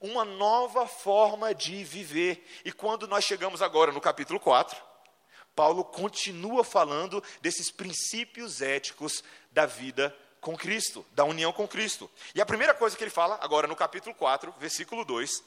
uma 0.00 0.24
nova 0.24 0.86
forma 0.86 1.54
de 1.54 1.84
viver. 1.84 2.46
E 2.64 2.72
quando 2.72 3.06
nós 3.06 3.24
chegamos 3.24 3.60
agora 3.60 3.92
no 3.92 4.00
capítulo 4.00 4.40
4, 4.40 4.87
Paulo 5.58 5.84
continua 5.84 6.62
falando 6.62 7.20
desses 7.40 7.68
princípios 7.68 8.62
éticos 8.62 9.24
da 9.50 9.66
vida 9.66 10.16
com 10.40 10.56
Cristo, 10.56 11.04
da 11.10 11.24
união 11.24 11.52
com 11.52 11.66
Cristo. 11.66 12.08
E 12.32 12.40
a 12.40 12.46
primeira 12.46 12.72
coisa 12.72 12.96
que 12.96 13.02
ele 13.02 13.10
fala, 13.10 13.36
agora 13.40 13.66
no 13.66 13.74
capítulo 13.74 14.14
4, 14.14 14.54
versículo 14.60 15.04
2, 15.04 15.42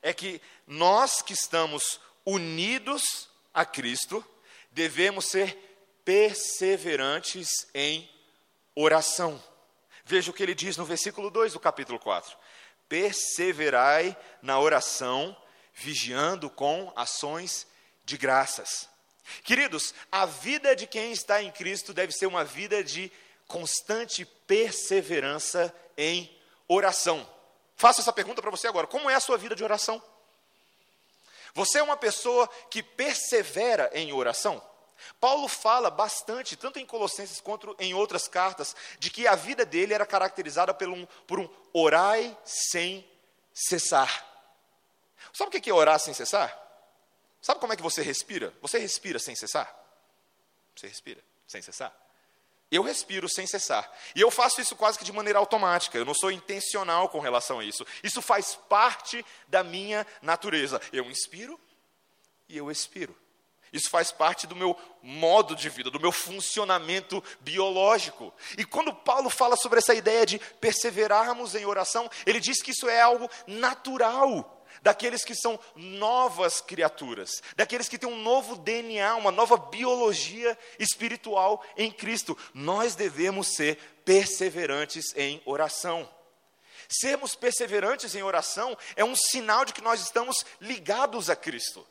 é 0.00 0.14
que 0.14 0.40
nós 0.66 1.20
que 1.20 1.34
estamos 1.34 2.00
unidos 2.24 3.28
a 3.52 3.66
Cristo, 3.66 4.24
devemos 4.70 5.26
ser 5.26 5.54
perseverantes 6.02 7.50
em 7.74 8.10
oração. 8.74 9.38
Veja 10.06 10.30
o 10.30 10.34
que 10.34 10.42
ele 10.42 10.54
diz 10.54 10.78
no 10.78 10.86
versículo 10.86 11.28
2 11.28 11.52
do 11.52 11.60
capítulo 11.60 11.98
4: 11.98 12.38
Perseverai 12.88 14.16
na 14.40 14.58
oração, 14.58 15.36
vigiando 15.74 16.48
com 16.48 16.90
ações 16.96 17.66
de 18.02 18.16
graças. 18.16 18.93
Queridos, 19.42 19.94
a 20.10 20.26
vida 20.26 20.76
de 20.76 20.86
quem 20.86 21.12
está 21.12 21.42
em 21.42 21.50
Cristo 21.50 21.94
deve 21.94 22.12
ser 22.12 22.26
uma 22.26 22.44
vida 22.44 22.84
de 22.84 23.10
constante 23.46 24.24
perseverança 24.24 25.74
em 25.96 26.30
oração. 26.68 27.28
Faço 27.76 28.00
essa 28.00 28.12
pergunta 28.12 28.42
para 28.42 28.50
você 28.50 28.66
agora: 28.66 28.86
como 28.86 29.08
é 29.08 29.14
a 29.14 29.20
sua 29.20 29.38
vida 29.38 29.54
de 29.54 29.64
oração? 29.64 30.02
Você 31.54 31.78
é 31.78 31.82
uma 31.82 31.96
pessoa 31.96 32.48
que 32.68 32.82
persevera 32.82 33.90
em 33.94 34.12
oração? 34.12 34.62
Paulo 35.20 35.48
fala 35.48 35.90
bastante, 35.90 36.56
tanto 36.56 36.78
em 36.78 36.86
Colossenses 36.86 37.40
quanto 37.40 37.76
em 37.78 37.94
outras 37.94 38.26
cartas, 38.26 38.74
de 38.98 39.10
que 39.10 39.26
a 39.26 39.34
vida 39.34 39.64
dele 39.64 39.94
era 39.94 40.06
caracterizada 40.06 40.72
por 40.72 40.88
um, 40.88 41.06
por 41.26 41.38
um 41.38 41.48
orai 41.72 42.36
sem 42.44 43.06
cessar. 43.52 44.26
Sabe 45.32 45.56
o 45.56 45.60
que 45.60 45.70
é 45.70 45.74
orar 45.74 45.98
sem 45.98 46.14
cessar? 46.14 46.63
Sabe 47.44 47.60
como 47.60 47.74
é 47.74 47.76
que 47.76 47.82
você 47.82 48.00
respira? 48.00 48.54
Você 48.62 48.78
respira 48.78 49.18
sem 49.18 49.36
cessar? 49.36 49.70
Você 50.74 50.86
respira 50.86 51.22
sem 51.46 51.60
cessar? 51.60 51.94
Eu 52.70 52.82
respiro 52.82 53.28
sem 53.28 53.46
cessar. 53.46 53.86
E 54.16 54.20
eu 54.22 54.30
faço 54.30 54.62
isso 54.62 54.74
quase 54.74 54.98
que 54.98 55.04
de 55.04 55.12
maneira 55.12 55.38
automática. 55.38 55.98
Eu 55.98 56.06
não 56.06 56.14
sou 56.14 56.32
intencional 56.32 57.10
com 57.10 57.20
relação 57.20 57.58
a 57.58 57.64
isso. 57.64 57.86
Isso 58.02 58.22
faz 58.22 58.54
parte 58.54 59.22
da 59.46 59.62
minha 59.62 60.06
natureza. 60.22 60.80
Eu 60.90 61.04
inspiro 61.10 61.60
e 62.48 62.56
eu 62.56 62.70
expiro. 62.70 63.14
Isso 63.70 63.90
faz 63.90 64.10
parte 64.10 64.46
do 64.46 64.56
meu 64.56 64.74
modo 65.02 65.54
de 65.54 65.68
vida, 65.68 65.90
do 65.90 66.00
meu 66.00 66.12
funcionamento 66.12 67.22
biológico. 67.40 68.32
E 68.56 68.64
quando 68.64 68.94
Paulo 68.94 69.28
fala 69.28 69.54
sobre 69.54 69.80
essa 69.80 69.94
ideia 69.94 70.24
de 70.24 70.38
perseverarmos 70.38 71.54
em 71.54 71.66
oração, 71.66 72.10
ele 72.24 72.40
diz 72.40 72.62
que 72.62 72.70
isso 72.70 72.88
é 72.88 73.02
algo 73.02 73.28
natural 73.46 74.53
daqueles 74.82 75.24
que 75.24 75.34
são 75.34 75.58
novas 75.74 76.60
criaturas, 76.60 77.42
daqueles 77.56 77.88
que 77.88 77.98
têm 77.98 78.08
um 78.08 78.22
novo 78.22 78.56
DNA, 78.56 79.14
uma 79.16 79.30
nova 79.30 79.56
biologia 79.56 80.58
espiritual 80.78 81.64
em 81.76 81.90
Cristo. 81.90 82.36
Nós 82.52 82.94
devemos 82.94 83.54
ser 83.54 83.76
perseverantes 84.04 85.14
em 85.16 85.40
oração. 85.44 86.08
Sermos 86.88 87.34
perseverantes 87.34 88.14
em 88.14 88.22
oração 88.22 88.76
é 88.94 89.04
um 89.04 89.16
sinal 89.16 89.64
de 89.64 89.72
que 89.72 89.80
nós 89.80 90.00
estamos 90.00 90.44
ligados 90.60 91.30
a 91.30 91.36
Cristo, 91.36 91.86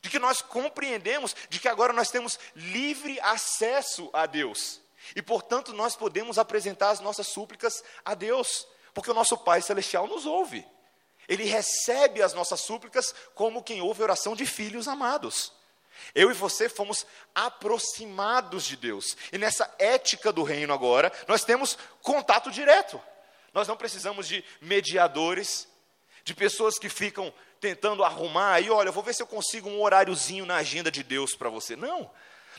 de 0.00 0.08
que 0.08 0.18
nós 0.18 0.40
compreendemos 0.40 1.36
de 1.48 1.60
que 1.60 1.68
agora 1.68 1.92
nós 1.92 2.10
temos 2.10 2.38
livre 2.54 3.20
acesso 3.20 4.08
a 4.12 4.26
Deus 4.26 4.80
e, 5.14 5.22
portanto, 5.22 5.72
nós 5.72 5.96
podemos 5.96 6.38
apresentar 6.38 6.90
as 6.90 7.00
nossas 7.00 7.28
súplicas 7.28 7.82
a 8.04 8.14
Deus, 8.14 8.66
porque 8.94 9.10
o 9.10 9.14
nosso 9.14 9.36
Pai 9.36 9.62
Celestial 9.62 10.06
nos 10.06 10.26
ouve. 10.26 10.66
Ele 11.30 11.44
recebe 11.44 12.20
as 12.20 12.34
nossas 12.34 12.60
súplicas 12.60 13.14
como 13.36 13.62
quem 13.62 13.80
ouve 13.80 14.02
oração 14.02 14.34
de 14.34 14.44
filhos 14.44 14.88
amados. 14.88 15.52
Eu 16.12 16.28
e 16.28 16.34
você 16.34 16.68
fomos 16.68 17.06
aproximados 17.32 18.64
de 18.64 18.76
Deus. 18.76 19.16
E 19.32 19.38
nessa 19.38 19.72
ética 19.78 20.32
do 20.32 20.42
reino 20.42 20.74
agora, 20.74 21.12
nós 21.28 21.44
temos 21.44 21.78
contato 22.02 22.50
direto. 22.50 23.00
Nós 23.54 23.68
não 23.68 23.76
precisamos 23.76 24.26
de 24.26 24.44
mediadores, 24.60 25.68
de 26.24 26.34
pessoas 26.34 26.80
que 26.80 26.88
ficam 26.88 27.32
tentando 27.60 28.02
arrumar 28.02 28.54
aí, 28.54 28.68
olha, 28.68 28.90
vou 28.90 29.02
ver 29.02 29.14
se 29.14 29.22
eu 29.22 29.26
consigo 29.26 29.68
um 29.68 29.80
horáriozinho 29.80 30.44
na 30.44 30.56
agenda 30.56 30.90
de 30.90 31.04
Deus 31.04 31.36
para 31.36 31.48
você. 31.48 31.76
Não. 31.76 32.10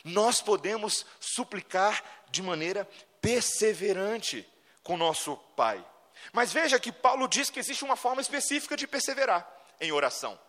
Nós 0.02 0.42
podemos 0.42 1.06
suplicar 1.20 2.24
de 2.30 2.42
maneira 2.42 2.88
perseverante 3.20 4.48
com 4.82 4.96
nosso 4.96 5.36
Pai. 5.58 5.84
Mas 6.32 6.52
veja 6.54 6.80
que 6.80 6.92
Paulo 6.92 7.28
diz 7.28 7.50
que 7.50 7.60
existe 7.60 7.84
uma 7.84 7.96
forma 7.96 8.22
específica 8.22 8.78
de 8.78 8.88
perseverar 8.88 9.50
em 9.80 9.92
oração. 9.92 10.40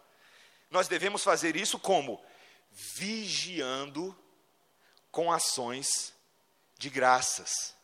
Nós 0.70 0.88
devemos 0.88 1.22
fazer 1.22 1.56
isso 1.56 1.78
como? 1.78 2.22
Vigiando 2.96 4.16
com 5.10 5.30
ações 5.30 6.14
de 6.78 6.88
graças. 6.88 7.74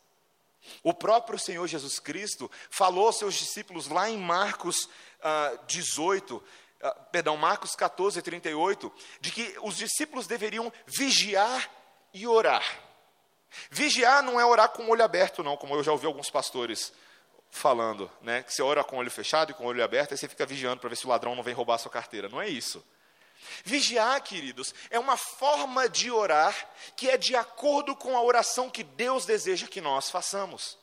O 0.83 0.93
próprio 0.93 1.39
Senhor 1.39 1.67
Jesus 1.67 1.99
Cristo 1.99 2.51
falou 2.71 3.07
aos 3.07 3.17
seus 3.17 3.35
discípulos 3.35 3.89
lá 3.89 4.09
em 4.09 4.19
Marcos 4.19 4.85
uh, 4.85 5.59
18, 5.67 6.43
ah, 6.81 6.95
perdão, 7.11 7.37
Marcos 7.37 7.75
14, 7.75 8.21
38, 8.23 8.93
de 9.21 9.33
que 9.33 9.57
os 9.63 9.77
discípulos 9.77 10.27
deveriam 10.27 10.73
vigiar 10.87 11.71
e 12.13 12.27
orar. 12.27 12.65
Vigiar 13.71 14.23
não 14.23 14.39
é 14.39 14.45
orar 14.45 14.69
com 14.71 14.85
o 14.85 14.91
olho 14.91 15.03
aberto, 15.03 15.43
não, 15.43 15.57
como 15.57 15.75
eu 15.75 15.83
já 15.83 15.93
ouvi 15.93 16.07
alguns 16.07 16.31
pastores 16.31 16.93
falando, 17.51 18.11
né? 18.21 18.43
Que 18.43 18.53
você 18.53 18.63
ora 18.63 18.85
com 18.85 18.97
o 18.97 18.99
olho 18.99 19.11
fechado 19.11 19.51
e 19.51 19.55
com 19.55 19.65
o 19.65 19.67
olho 19.67 19.83
aberto, 19.83 20.13
e 20.13 20.17
você 20.17 20.29
fica 20.29 20.47
vigiando 20.47 20.81
para 20.81 20.91
ver 20.91 20.97
se 20.97 21.07
o 21.07 21.09
ladrão 21.09 21.35
não 21.35 21.43
vem 21.43 21.55
roubar 21.55 21.75
a 21.75 21.79
sua 21.79 21.91
carteira. 21.91 22.29
Não 22.29 22.41
é 22.41 22.49
isso. 22.49 22.85
Vigiar, 23.65 24.21
queridos, 24.23 24.75
é 24.91 24.99
uma 24.99 25.17
forma 25.17 25.89
de 25.89 26.11
orar 26.11 26.55
que 26.97 27.09
é 27.09 27.17
de 27.17 27.37
acordo 27.37 27.95
com 27.95 28.17
a 28.17 28.23
oração 28.23 28.69
que 28.69 28.83
Deus 28.83 29.25
deseja 29.25 29.67
que 29.67 29.81
nós 29.81 30.11
façamos. 30.11 30.77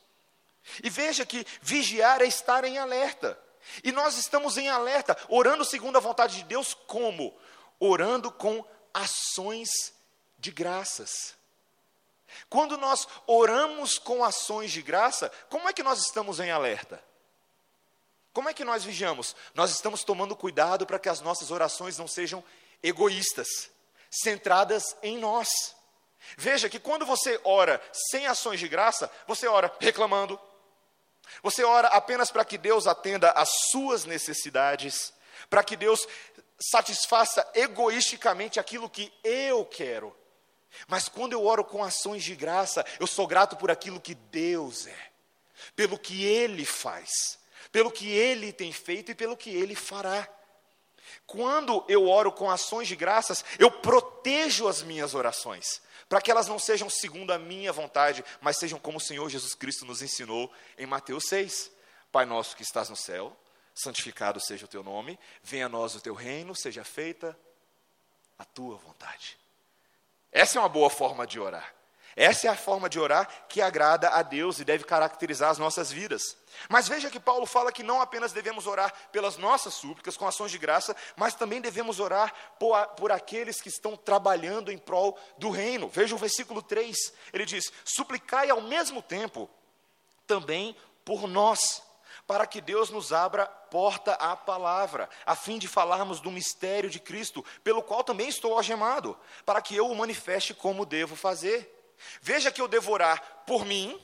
E 0.82 0.90
veja 0.90 1.24
que 1.24 1.46
vigiar 1.60 2.22
é 2.22 2.26
estar 2.26 2.64
em 2.64 2.78
alerta. 2.78 3.38
E 3.82 3.92
nós 3.92 4.16
estamos 4.16 4.56
em 4.56 4.68
alerta, 4.68 5.16
orando 5.28 5.64
segundo 5.64 5.96
a 5.96 6.00
vontade 6.00 6.36
de 6.36 6.44
Deus, 6.44 6.74
como? 6.86 7.36
Orando 7.78 8.30
com 8.30 8.64
ações 8.92 9.92
de 10.38 10.50
graças. 10.50 11.34
Quando 12.48 12.76
nós 12.76 13.06
oramos 13.26 13.98
com 13.98 14.24
ações 14.24 14.70
de 14.70 14.82
graça, 14.82 15.30
como 15.48 15.68
é 15.68 15.72
que 15.72 15.82
nós 15.82 16.00
estamos 16.00 16.40
em 16.40 16.50
alerta? 16.50 17.02
Como 18.32 18.48
é 18.48 18.54
que 18.54 18.64
nós 18.64 18.84
vigiamos? 18.84 19.34
Nós 19.54 19.70
estamos 19.70 20.04
tomando 20.04 20.36
cuidado 20.36 20.86
para 20.86 20.98
que 20.98 21.08
as 21.08 21.20
nossas 21.20 21.50
orações 21.50 21.96
não 21.96 22.06
sejam 22.06 22.44
egoístas, 22.82 23.70
centradas 24.10 24.96
em 25.02 25.16
nós. 25.18 25.74
Veja 26.36 26.68
que 26.68 26.78
quando 26.78 27.06
você 27.06 27.40
ora 27.44 27.80
sem 28.10 28.26
ações 28.26 28.60
de 28.60 28.68
graça, 28.68 29.10
você 29.26 29.46
ora 29.46 29.72
reclamando, 29.80 30.38
você 31.42 31.64
ora 31.64 31.88
apenas 31.88 32.30
para 32.30 32.44
que 32.44 32.58
Deus 32.58 32.86
atenda 32.86 33.30
às 33.30 33.48
suas 33.70 34.04
necessidades, 34.04 35.12
para 35.48 35.64
que 35.64 35.76
Deus 35.76 36.06
satisfaça 36.58 37.48
egoisticamente 37.54 38.58
aquilo 38.58 38.90
que 38.90 39.12
eu 39.22 39.64
quero. 39.64 40.16
Mas 40.86 41.08
quando 41.08 41.32
eu 41.32 41.44
oro 41.44 41.64
com 41.64 41.82
ações 41.82 42.22
de 42.22 42.34
graça, 42.34 42.84
eu 43.00 43.06
sou 43.06 43.26
grato 43.26 43.56
por 43.56 43.70
aquilo 43.70 44.00
que 44.00 44.14
Deus 44.14 44.86
é, 44.86 45.10
pelo 45.74 45.98
que 45.98 46.24
Ele 46.24 46.64
faz, 46.64 47.38
pelo 47.72 47.90
que 47.90 48.10
Ele 48.10 48.52
tem 48.52 48.72
feito 48.72 49.10
e 49.10 49.14
pelo 49.14 49.36
que 49.36 49.50
Ele 49.50 49.74
fará. 49.74 50.28
Quando 51.26 51.84
eu 51.88 52.08
oro 52.08 52.30
com 52.30 52.50
ações 52.50 52.86
de 52.86 52.94
graças, 52.94 53.44
eu 53.58 53.70
protejo 53.70 54.68
as 54.68 54.82
minhas 54.82 55.14
orações, 55.14 55.80
para 56.08 56.20
que 56.20 56.30
elas 56.30 56.46
não 56.46 56.58
sejam 56.58 56.88
segundo 56.88 57.32
a 57.32 57.38
minha 57.38 57.72
vontade, 57.72 58.24
mas 58.40 58.58
sejam 58.58 58.78
como 58.78 58.98
o 58.98 59.00
Senhor 59.00 59.28
Jesus 59.28 59.54
Cristo 59.54 59.84
nos 59.84 60.02
ensinou 60.02 60.52
em 60.78 60.86
Mateus 60.86 61.24
6. 61.28 61.70
Pai 62.12 62.24
nosso 62.24 62.56
que 62.56 62.62
estás 62.62 62.88
no 62.88 62.96
céu, 62.96 63.36
santificado 63.74 64.40
seja 64.40 64.64
o 64.64 64.68
teu 64.68 64.82
nome, 64.82 65.18
venha 65.42 65.66
a 65.66 65.68
nós 65.68 65.94
o 65.96 66.00
teu 66.00 66.14
reino, 66.14 66.54
seja 66.54 66.84
feita 66.84 67.36
a 68.38 68.44
tua 68.44 68.76
vontade 68.76 69.36
essa 70.36 70.58
é 70.58 70.60
uma 70.60 70.68
boa 70.68 70.90
forma 70.90 71.26
de 71.26 71.40
orar. 71.40 71.74
Essa 72.14 72.46
é 72.46 72.50
a 72.50 72.56
forma 72.56 72.90
de 72.90 73.00
orar 73.00 73.26
que 73.48 73.62
agrada 73.62 74.10
a 74.10 74.22
Deus 74.22 74.58
e 74.58 74.64
deve 74.64 74.84
caracterizar 74.84 75.48
as 75.48 75.56
nossas 75.56 75.90
vidas. 75.90 76.36
Mas 76.68 76.86
veja 76.86 77.08
que 77.08 77.18
Paulo 77.18 77.46
fala 77.46 77.72
que 77.72 77.82
não 77.82 78.02
apenas 78.02 78.32
devemos 78.32 78.66
orar 78.66 78.92
pelas 79.10 79.38
nossas 79.38 79.72
súplicas, 79.72 80.14
com 80.14 80.26
ações 80.26 80.50
de 80.50 80.58
graça, 80.58 80.94
mas 81.16 81.34
também 81.34 81.58
devemos 81.58 82.00
orar 82.00 82.34
por, 82.58 82.86
por 82.88 83.10
aqueles 83.10 83.62
que 83.62 83.70
estão 83.70 83.96
trabalhando 83.96 84.70
em 84.70 84.76
prol 84.76 85.18
do 85.38 85.48
reino. 85.48 85.88
Veja 85.88 86.14
o 86.14 86.18
versículo 86.18 86.60
3, 86.60 86.94
ele 87.32 87.46
diz: 87.46 87.72
Suplicai 87.82 88.50
ao 88.50 88.60
mesmo 88.60 89.00
tempo 89.00 89.48
também 90.26 90.76
por 91.02 91.26
nós 91.26 91.82
para 92.26 92.46
que 92.46 92.60
Deus 92.60 92.90
nos 92.90 93.12
abra 93.12 93.46
porta 93.46 94.14
à 94.14 94.36
palavra, 94.36 95.08
a 95.24 95.36
fim 95.36 95.58
de 95.58 95.68
falarmos 95.68 96.20
do 96.20 96.30
mistério 96.30 96.90
de 96.90 96.98
Cristo, 96.98 97.44
pelo 97.62 97.82
qual 97.82 98.02
também 98.02 98.28
estou 98.28 98.54
algemado, 98.54 99.16
para 99.44 99.62
que 99.62 99.76
eu 99.76 99.86
o 99.86 99.94
manifeste 99.94 100.52
como 100.52 100.84
devo 100.84 101.14
fazer. 101.14 101.72
Veja 102.20 102.50
que 102.50 102.60
eu 102.60 102.68
devo 102.68 102.92
orar 102.92 103.44
por 103.46 103.64
mim, 103.64 104.00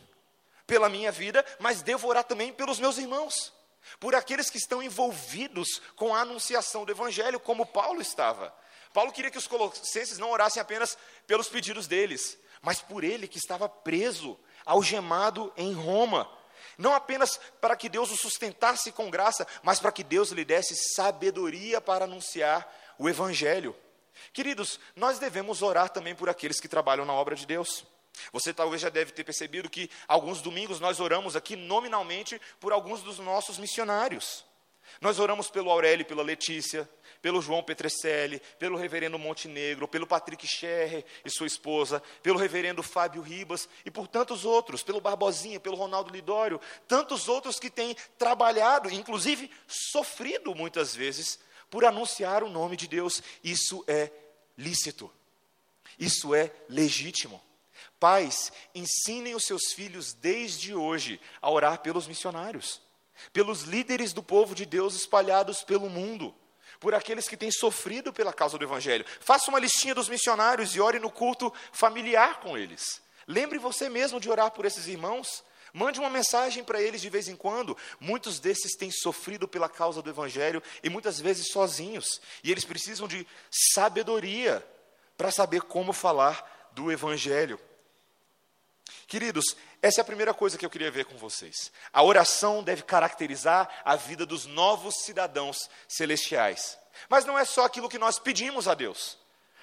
pela 0.66 0.88
minha 0.88 1.10
vida, 1.10 1.44
mas 1.58 1.82
devo 1.82 2.08
orar 2.08 2.24
também 2.24 2.52
pelos 2.52 2.78
meus 2.78 2.96
irmãos, 2.96 3.52
por 3.98 4.14
aqueles 4.14 4.48
que 4.48 4.58
estão 4.58 4.82
envolvidos 4.82 5.80
com 5.96 6.14
a 6.14 6.20
anunciação 6.20 6.84
do 6.84 6.92
Evangelho, 6.92 7.40
como 7.40 7.66
Paulo 7.66 8.00
estava. 8.00 8.54
Paulo 8.92 9.10
queria 9.10 9.30
que 9.30 9.38
os 9.38 9.46
colossenses 9.46 10.18
não 10.18 10.30
orassem 10.30 10.60
apenas 10.60 10.96
pelos 11.26 11.48
pedidos 11.48 11.86
deles, 11.86 12.38
mas 12.60 12.80
por 12.80 13.02
ele 13.02 13.26
que 13.26 13.38
estava 13.38 13.68
preso, 13.68 14.38
algemado 14.64 15.52
em 15.56 15.72
Roma 15.72 16.30
não 16.78 16.94
apenas 16.94 17.38
para 17.60 17.76
que 17.76 17.88
Deus 17.88 18.10
o 18.10 18.16
sustentasse 18.16 18.92
com 18.92 19.10
graça, 19.10 19.46
mas 19.62 19.80
para 19.80 19.92
que 19.92 20.02
Deus 20.02 20.30
lhe 20.30 20.44
desse 20.44 20.74
sabedoria 20.94 21.80
para 21.80 22.04
anunciar 22.04 22.94
o 22.98 23.08
Evangelho. 23.08 23.76
Queridos, 24.32 24.78
nós 24.94 25.18
devemos 25.18 25.62
orar 25.62 25.88
também 25.88 26.14
por 26.14 26.28
aqueles 26.28 26.60
que 26.60 26.68
trabalham 26.68 27.04
na 27.04 27.12
obra 27.12 27.34
de 27.34 27.46
Deus. 27.46 27.84
Você 28.32 28.52
talvez 28.52 28.82
já 28.82 28.88
deve 28.88 29.12
ter 29.12 29.24
percebido 29.24 29.70
que 29.70 29.90
alguns 30.06 30.42
domingos 30.42 30.80
nós 30.80 31.00
oramos 31.00 31.34
aqui 31.34 31.56
nominalmente 31.56 32.40
por 32.60 32.72
alguns 32.72 33.02
dos 33.02 33.18
nossos 33.18 33.58
missionários. 33.58 34.44
Nós 35.00 35.18
oramos 35.18 35.50
pelo 35.50 35.70
Aurélio 35.70 36.02
e 36.02 36.06
pela 36.06 36.22
Letícia, 36.22 36.88
pelo 37.22 37.40
João 37.40 37.62
Petrecelli, 37.62 38.42
pelo 38.58 38.76
reverendo 38.76 39.16
Montenegro, 39.16 39.86
pelo 39.86 40.06
Patrick 40.06 40.44
Scherrer 40.44 41.04
e 41.24 41.30
sua 41.30 41.46
esposa, 41.46 42.02
pelo 42.20 42.36
reverendo 42.36 42.82
Fábio 42.82 43.22
Ribas 43.22 43.68
e 43.86 43.90
por 43.90 44.08
tantos 44.08 44.44
outros, 44.44 44.82
pelo 44.82 45.00
Barbosinha, 45.00 45.60
pelo 45.60 45.76
Ronaldo 45.76 46.12
Lidório, 46.12 46.60
tantos 46.88 47.28
outros 47.28 47.60
que 47.60 47.70
têm 47.70 47.96
trabalhado, 48.18 48.90
inclusive 48.90 49.48
sofrido 49.68 50.52
muitas 50.52 50.96
vezes, 50.96 51.38
por 51.70 51.84
anunciar 51.84 52.42
o 52.42 52.50
nome 52.50 52.76
de 52.76 52.88
Deus. 52.88 53.22
Isso 53.42 53.84
é 53.86 54.10
lícito, 54.58 55.10
isso 55.96 56.34
é 56.34 56.50
legítimo. 56.68 57.40
Pais, 58.00 58.52
ensinem 58.74 59.36
os 59.36 59.44
seus 59.44 59.72
filhos 59.72 60.12
desde 60.12 60.74
hoje 60.74 61.20
a 61.40 61.48
orar 61.48 61.78
pelos 61.78 62.08
missionários, 62.08 62.82
pelos 63.32 63.62
líderes 63.62 64.12
do 64.12 64.24
povo 64.24 64.56
de 64.56 64.66
Deus 64.66 64.96
espalhados 64.96 65.62
pelo 65.62 65.88
mundo 65.88 66.34
por 66.82 66.96
aqueles 66.96 67.28
que 67.28 67.36
têm 67.36 67.52
sofrido 67.52 68.12
pela 68.12 68.32
causa 68.32 68.58
do 68.58 68.64
Evangelho. 68.64 69.06
Faça 69.20 69.48
uma 69.48 69.60
listinha 69.60 69.94
dos 69.94 70.08
missionários 70.08 70.74
e 70.74 70.80
ore 70.80 70.98
no 70.98 71.12
culto 71.12 71.54
familiar 71.70 72.40
com 72.40 72.58
eles. 72.58 73.00
Lembre 73.24 73.56
você 73.56 73.88
mesmo 73.88 74.18
de 74.18 74.28
orar 74.28 74.50
por 74.50 74.64
esses 74.64 74.88
irmãos. 74.88 75.44
Mande 75.72 76.00
uma 76.00 76.10
mensagem 76.10 76.64
para 76.64 76.82
eles 76.82 77.00
de 77.00 77.08
vez 77.08 77.28
em 77.28 77.36
quando. 77.36 77.76
Muitos 78.00 78.40
desses 78.40 78.74
têm 78.76 78.90
sofrido 78.90 79.46
pela 79.46 79.68
causa 79.68 80.02
do 80.02 80.10
Evangelho 80.10 80.60
e 80.82 80.90
muitas 80.90 81.20
vezes 81.20 81.52
sozinhos. 81.52 82.20
E 82.42 82.50
eles 82.50 82.64
precisam 82.64 83.06
de 83.06 83.24
sabedoria 83.72 84.66
para 85.16 85.30
saber 85.30 85.62
como 85.62 85.92
falar 85.92 86.68
do 86.72 86.90
Evangelho. 86.90 87.60
Queridos, 89.06 89.56
essa 89.82 90.00
é 90.00 90.02
a 90.02 90.04
primeira 90.04 90.32
coisa 90.32 90.56
que 90.56 90.64
eu 90.64 90.70
queria 90.70 90.92
ver 90.92 91.06
com 91.06 91.16
vocês. 91.16 91.72
A 91.92 92.04
oração 92.04 92.62
deve 92.62 92.82
caracterizar 92.82 93.68
a 93.84 93.96
vida 93.96 94.24
dos 94.24 94.46
novos 94.46 94.94
cidadãos 95.02 95.68
celestiais. 95.88 96.78
Mas 97.08 97.24
não 97.24 97.36
é 97.36 97.44
só 97.44 97.64
aquilo 97.64 97.88
que 97.88 97.98
nós 97.98 98.16
pedimos 98.16 98.68
a 98.68 98.74
Deus, 98.74 99.18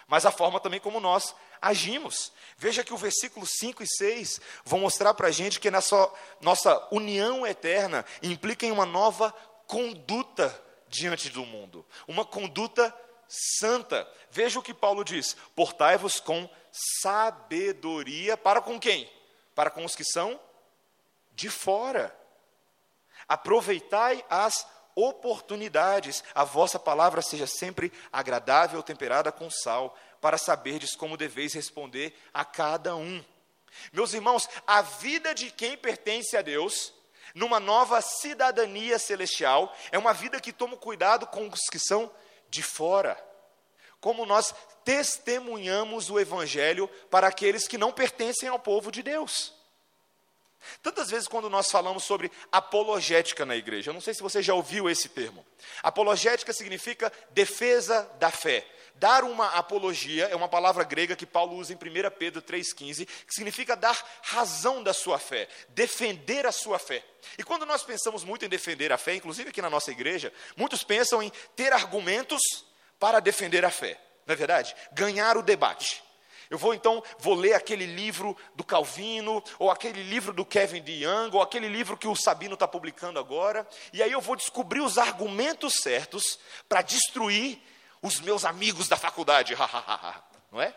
mas 0.10 0.26
a 0.26 0.32
forma 0.32 0.60
também 0.60 0.82
como 0.82 1.00
nós 1.00 1.34
agimos. 1.62 2.34
Veja 2.58 2.84
que 2.84 2.94
o 2.94 2.98
versículo 2.98 3.46
5 3.46 3.82
e 3.82 3.88
6 3.88 4.42
vão 4.66 4.82
mostrar 4.82 5.14
para 5.14 5.30
a 5.30 5.32
gente 5.32 5.58
que 5.58 5.72
nessa 5.72 6.12
nossa 6.42 6.86
união 6.92 7.48
eterna 7.48 8.04
implica 8.22 8.66
em 8.66 8.72
uma 8.72 8.86
nova 8.86 9.32
conduta 9.68 10.54
diante 10.90 11.30
do 11.30 11.46
mundo, 11.46 11.86
uma 12.06 12.26
conduta 12.26 12.94
santa. 13.30 14.06
Veja 14.30 14.60
o 14.60 14.64
que 14.64 14.74
Paulo 14.74 15.06
diz: 15.06 15.38
portai-vos 15.56 16.20
com 16.20 16.50
sabedoria 17.02 18.36
para 18.36 18.60
com 18.60 18.78
quem? 18.78 19.10
Para 19.60 19.70
com 19.70 19.84
os 19.84 19.94
que 19.94 20.06
são 20.06 20.40
de 21.34 21.50
fora. 21.50 22.18
Aproveitai 23.28 24.24
as 24.30 24.66
oportunidades, 24.96 26.24
a 26.34 26.46
vossa 26.46 26.80
palavra 26.80 27.22
seja 27.22 27.46
sempre 27.46 27.92
agradável, 28.10 28.82
temperada 28.82 29.34
com 29.34 29.50
sal, 29.50 29.98
para 30.22 30.38
saberdes 30.38 30.96
como 30.96 31.18
deveis 31.18 31.52
responder 31.52 32.18
a 32.34 32.46
cada 32.46 32.96
um. 32.96 33.22
Meus 33.92 34.14
irmãos, 34.14 34.48
a 34.66 34.82
vida 34.82 35.36
de 35.36 35.52
quem 35.52 35.76
pertence 35.76 36.38
a 36.38 36.42
Deus, 36.42 36.94
numa 37.36 37.60
nova 37.60 38.00
cidadania 38.00 38.98
celestial, 38.98 39.76
é 39.92 39.98
uma 39.98 40.14
vida 40.14 40.40
que 40.40 40.54
toma 40.54 40.78
cuidado 40.78 41.28
com 41.28 41.50
os 41.50 41.68
que 41.70 41.80
são 41.80 42.10
de 42.50 42.64
fora. 42.64 43.22
Como 44.00 44.26
nós 44.26 44.54
testemunhamos 44.84 46.10
o 46.10 46.20
Evangelho 46.20 46.88
para 47.10 47.28
aqueles 47.28 47.68
que 47.68 47.78
não 47.78 47.92
pertencem 47.92 48.50
ao 48.50 48.60
povo 48.60 48.92
de 48.92 49.04
Deus. 49.04 49.54
Tantas 50.84 51.10
vezes, 51.10 51.28
quando 51.28 51.50
nós 51.50 51.70
falamos 51.70 52.04
sobre 52.04 52.32
apologética 52.52 53.46
na 53.46 53.56
igreja, 53.56 53.90
eu 53.90 53.94
não 53.94 54.02
sei 54.02 54.14
se 54.14 54.22
você 54.22 54.42
já 54.42 54.54
ouviu 54.54 54.90
esse 54.90 55.10
termo. 55.10 55.46
Apologética 55.82 56.52
significa 56.52 57.12
defesa 57.32 58.10
da 58.20 58.30
fé, 58.30 58.66
dar 58.96 59.24
uma 59.24 59.48
apologia 59.52 60.26
é 60.26 60.36
uma 60.36 60.50
palavra 60.50 60.84
grega 60.84 61.16
que 61.16 61.26
Paulo 61.26 61.56
usa 61.56 61.72
em 61.72 61.78
1 61.78 61.80
Pedro 62.18 62.42
3,15, 62.42 63.06
que 63.06 63.34
significa 63.34 63.76
dar 63.76 63.98
razão 64.22 64.84
da 64.84 64.94
sua 64.94 65.18
fé, 65.18 65.48
defender 65.70 66.46
a 66.46 66.52
sua 66.52 66.78
fé. 66.78 67.04
E 67.38 67.44
quando 67.44 67.66
nós 67.66 67.84
pensamos 67.84 68.24
muito 68.24 68.44
em 68.44 68.50
defender 68.50 68.92
a 68.92 68.98
fé, 68.98 69.16
inclusive 69.16 69.50
aqui 69.50 69.62
na 69.62 69.70
nossa 69.70 69.92
igreja, 69.92 70.34
muitos 70.58 70.84
pensam 70.84 71.24
em 71.24 71.32
ter 71.56 71.72
argumentos 71.72 72.66
para 73.00 73.20
defender 73.20 73.64
a 73.64 73.72
fé, 73.72 74.00
não 74.26 74.34
é 74.34 74.36
verdade? 74.36 74.76
Ganhar 74.92 75.38
o 75.38 75.42
debate. 75.42 76.04
Eu 76.50 76.58
vou 76.58 76.74
então, 76.74 77.04
vou 77.20 77.36
ler 77.36 77.54
aquele 77.54 77.86
livro 77.86 78.36
do 78.56 78.64
Calvino, 78.64 79.44
ou 79.60 79.70
aquele 79.70 80.02
livro 80.02 80.34
do 80.34 80.44
Kevin 80.44 80.82
DeYoung, 80.82 81.30
ou 81.36 81.42
aquele 81.44 81.68
livro 81.68 81.96
que 81.96 82.08
o 82.08 82.16
Sabino 82.16 82.56
está 82.56 82.68
publicando 82.68 83.20
agora, 83.20 83.68
e 83.94 84.02
aí 84.02 84.12
eu 84.12 84.20
vou 84.20 84.36
descobrir 84.36 84.82
os 84.82 84.98
argumentos 84.98 85.74
certos 85.84 86.40
para 86.68 86.82
destruir 86.82 87.62
os 88.02 88.20
meus 88.20 88.46
amigos 88.46 88.88
da 88.88 88.98
faculdade. 88.98 89.56
Não 90.52 90.60
é? 90.60 90.74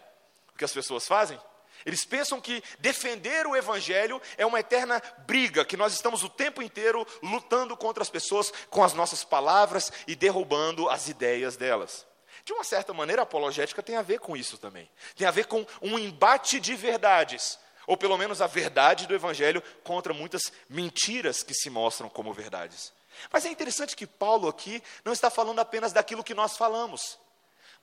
O 0.54 0.58
que 0.58 0.64
as 0.64 0.72
pessoas 0.72 1.06
fazem? 1.06 1.40
Eles 1.86 2.04
pensam 2.04 2.38
que 2.38 2.62
defender 2.78 3.46
o 3.46 3.56
evangelho 3.56 4.20
é 4.36 4.44
uma 4.44 4.60
eterna 4.60 5.02
briga, 5.26 5.64
que 5.64 5.76
nós 5.76 5.94
estamos 5.94 6.22
o 6.22 6.28
tempo 6.28 6.62
inteiro 6.62 7.06
lutando 7.22 7.76
contra 7.76 8.02
as 8.02 8.10
pessoas 8.10 8.52
com 8.68 8.84
as 8.84 8.92
nossas 8.92 9.24
palavras 9.24 9.90
e 10.06 10.14
derrubando 10.14 10.88
as 10.88 11.08
ideias 11.08 11.56
delas. 11.56 12.06
De 12.44 12.52
uma 12.52 12.64
certa 12.64 12.92
maneira, 12.92 13.22
a 13.22 13.24
apologética 13.24 13.82
tem 13.82 13.96
a 13.96 14.02
ver 14.02 14.18
com 14.18 14.36
isso 14.36 14.58
também. 14.58 14.90
Tem 15.16 15.26
a 15.26 15.30
ver 15.30 15.46
com 15.46 15.64
um 15.80 15.98
embate 15.98 16.58
de 16.58 16.74
verdades, 16.74 17.58
ou 17.86 17.96
pelo 17.96 18.18
menos 18.18 18.40
a 18.42 18.46
verdade 18.46 19.06
do 19.06 19.14
Evangelho 19.14 19.62
contra 19.84 20.12
muitas 20.12 20.52
mentiras 20.68 21.42
que 21.42 21.54
se 21.54 21.70
mostram 21.70 22.08
como 22.08 22.32
verdades. 22.32 22.92
Mas 23.30 23.44
é 23.44 23.50
interessante 23.50 23.94
que 23.94 24.06
Paulo 24.06 24.48
aqui 24.48 24.82
não 25.04 25.12
está 25.12 25.30
falando 25.30 25.60
apenas 25.60 25.92
daquilo 25.92 26.24
que 26.24 26.34
nós 26.34 26.56
falamos, 26.56 27.18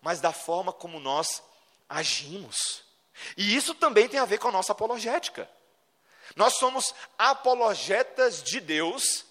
mas 0.02 0.20
da 0.20 0.34
forma 0.34 0.74
como 0.74 1.00
nós 1.00 1.42
agimos. 1.88 2.84
E 3.38 3.56
isso 3.56 3.74
também 3.74 4.08
tem 4.08 4.20
a 4.20 4.26
ver 4.26 4.40
com 4.40 4.50
a 4.50 4.52
nossa 4.52 4.72
apologética. 4.72 5.50
Nós 6.36 6.56
somos 6.56 6.94
apologetas 7.18 8.44
de 8.44 8.60
Deus 8.60 9.26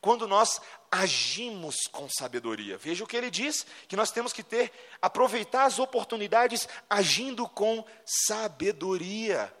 quando 0.00 0.26
nós 0.26 0.60
agimos 0.90 1.86
com 1.92 2.08
sabedoria. 2.08 2.78
Veja 2.78 3.04
o 3.04 3.06
que 3.06 3.16
ele 3.16 3.30
diz: 3.30 3.66
que 3.86 3.96
nós 3.96 4.10
temos 4.10 4.32
que 4.32 4.42
ter, 4.42 4.72
aproveitar 5.00 5.64
as 5.64 5.78
oportunidades 5.78 6.68
agindo 6.88 7.48
com 7.48 7.84
sabedoria. 8.04 9.54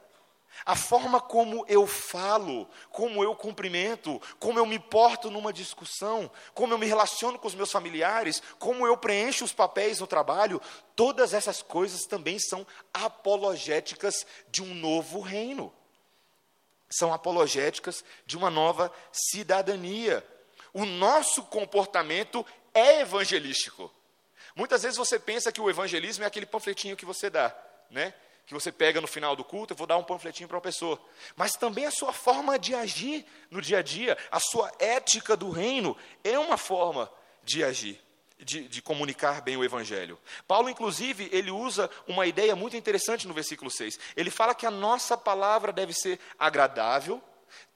A 0.66 0.76
forma 0.76 1.20
como 1.20 1.64
eu 1.68 1.86
falo, 1.86 2.68
como 2.90 3.24
eu 3.24 3.34
cumprimento, 3.34 4.20
como 4.38 4.58
eu 4.58 4.66
me 4.66 4.78
porto 4.78 5.30
numa 5.30 5.52
discussão, 5.52 6.30
como 6.52 6.74
eu 6.74 6.78
me 6.78 6.86
relaciono 6.86 7.38
com 7.38 7.48
os 7.48 7.54
meus 7.54 7.72
familiares, 7.72 8.42
como 8.58 8.86
eu 8.86 8.96
preencho 8.96 9.44
os 9.44 9.52
papéis 9.52 10.00
no 10.00 10.06
trabalho, 10.06 10.60
todas 10.94 11.32
essas 11.32 11.62
coisas 11.62 12.02
também 12.02 12.38
são 12.38 12.66
apologéticas 12.92 14.26
de 14.50 14.62
um 14.62 14.74
novo 14.74 15.20
reino. 15.20 15.72
São 16.90 17.12
apologéticas 17.12 18.04
de 18.26 18.36
uma 18.36 18.50
nova 18.50 18.92
cidadania 19.12 20.24
o 20.72 20.84
nosso 20.84 21.42
comportamento 21.44 22.44
é 22.72 23.00
evangelístico. 23.00 23.92
Muitas 24.54 24.82
vezes 24.82 24.96
você 24.96 25.18
pensa 25.18 25.52
que 25.52 25.60
o 25.60 25.70
evangelismo 25.70 26.24
é 26.24 26.26
aquele 26.26 26.46
panfletinho 26.46 26.96
que 26.96 27.04
você 27.04 27.30
dá, 27.30 27.56
né? 27.90 28.14
Que 28.46 28.54
você 28.54 28.72
pega 28.72 29.00
no 29.00 29.06
final 29.06 29.36
do 29.36 29.44
culto, 29.44 29.72
eu 29.72 29.76
vou 29.76 29.86
dar 29.86 29.96
um 29.96 30.04
panfletinho 30.04 30.48
para 30.48 30.56
uma 30.56 30.62
pessoa. 30.62 31.00
Mas 31.36 31.52
também 31.52 31.86
a 31.86 31.90
sua 31.90 32.12
forma 32.12 32.58
de 32.58 32.74
agir 32.74 33.24
no 33.50 33.60
dia 33.60 33.78
a 33.78 33.82
dia, 33.82 34.16
a 34.30 34.40
sua 34.40 34.70
ética 34.78 35.36
do 35.36 35.50
reino, 35.50 35.96
é 36.24 36.38
uma 36.38 36.56
forma 36.56 37.10
de 37.42 37.62
agir. 37.64 38.00
De, 38.42 38.68
de, 38.68 38.80
comunicar 38.80 39.42
bem 39.42 39.56
o 39.56 39.64
Evangelho. 39.64 40.18
Paulo, 40.48 40.70
inclusive, 40.70 41.28
ele 41.30 41.50
usa 41.50 41.90
uma 42.08 42.26
ideia 42.26 42.56
muito 42.56 42.74
interessante 42.74 43.28
no 43.28 43.34
versículo 43.34 43.70
6. 43.70 43.98
Ele 44.16 44.30
fala 44.30 44.54
que 44.54 44.64
a 44.64 44.70
nossa 44.70 45.16
palavra 45.16 45.72
deve 45.72 45.92
ser 45.92 46.18
agradável, 46.38 47.22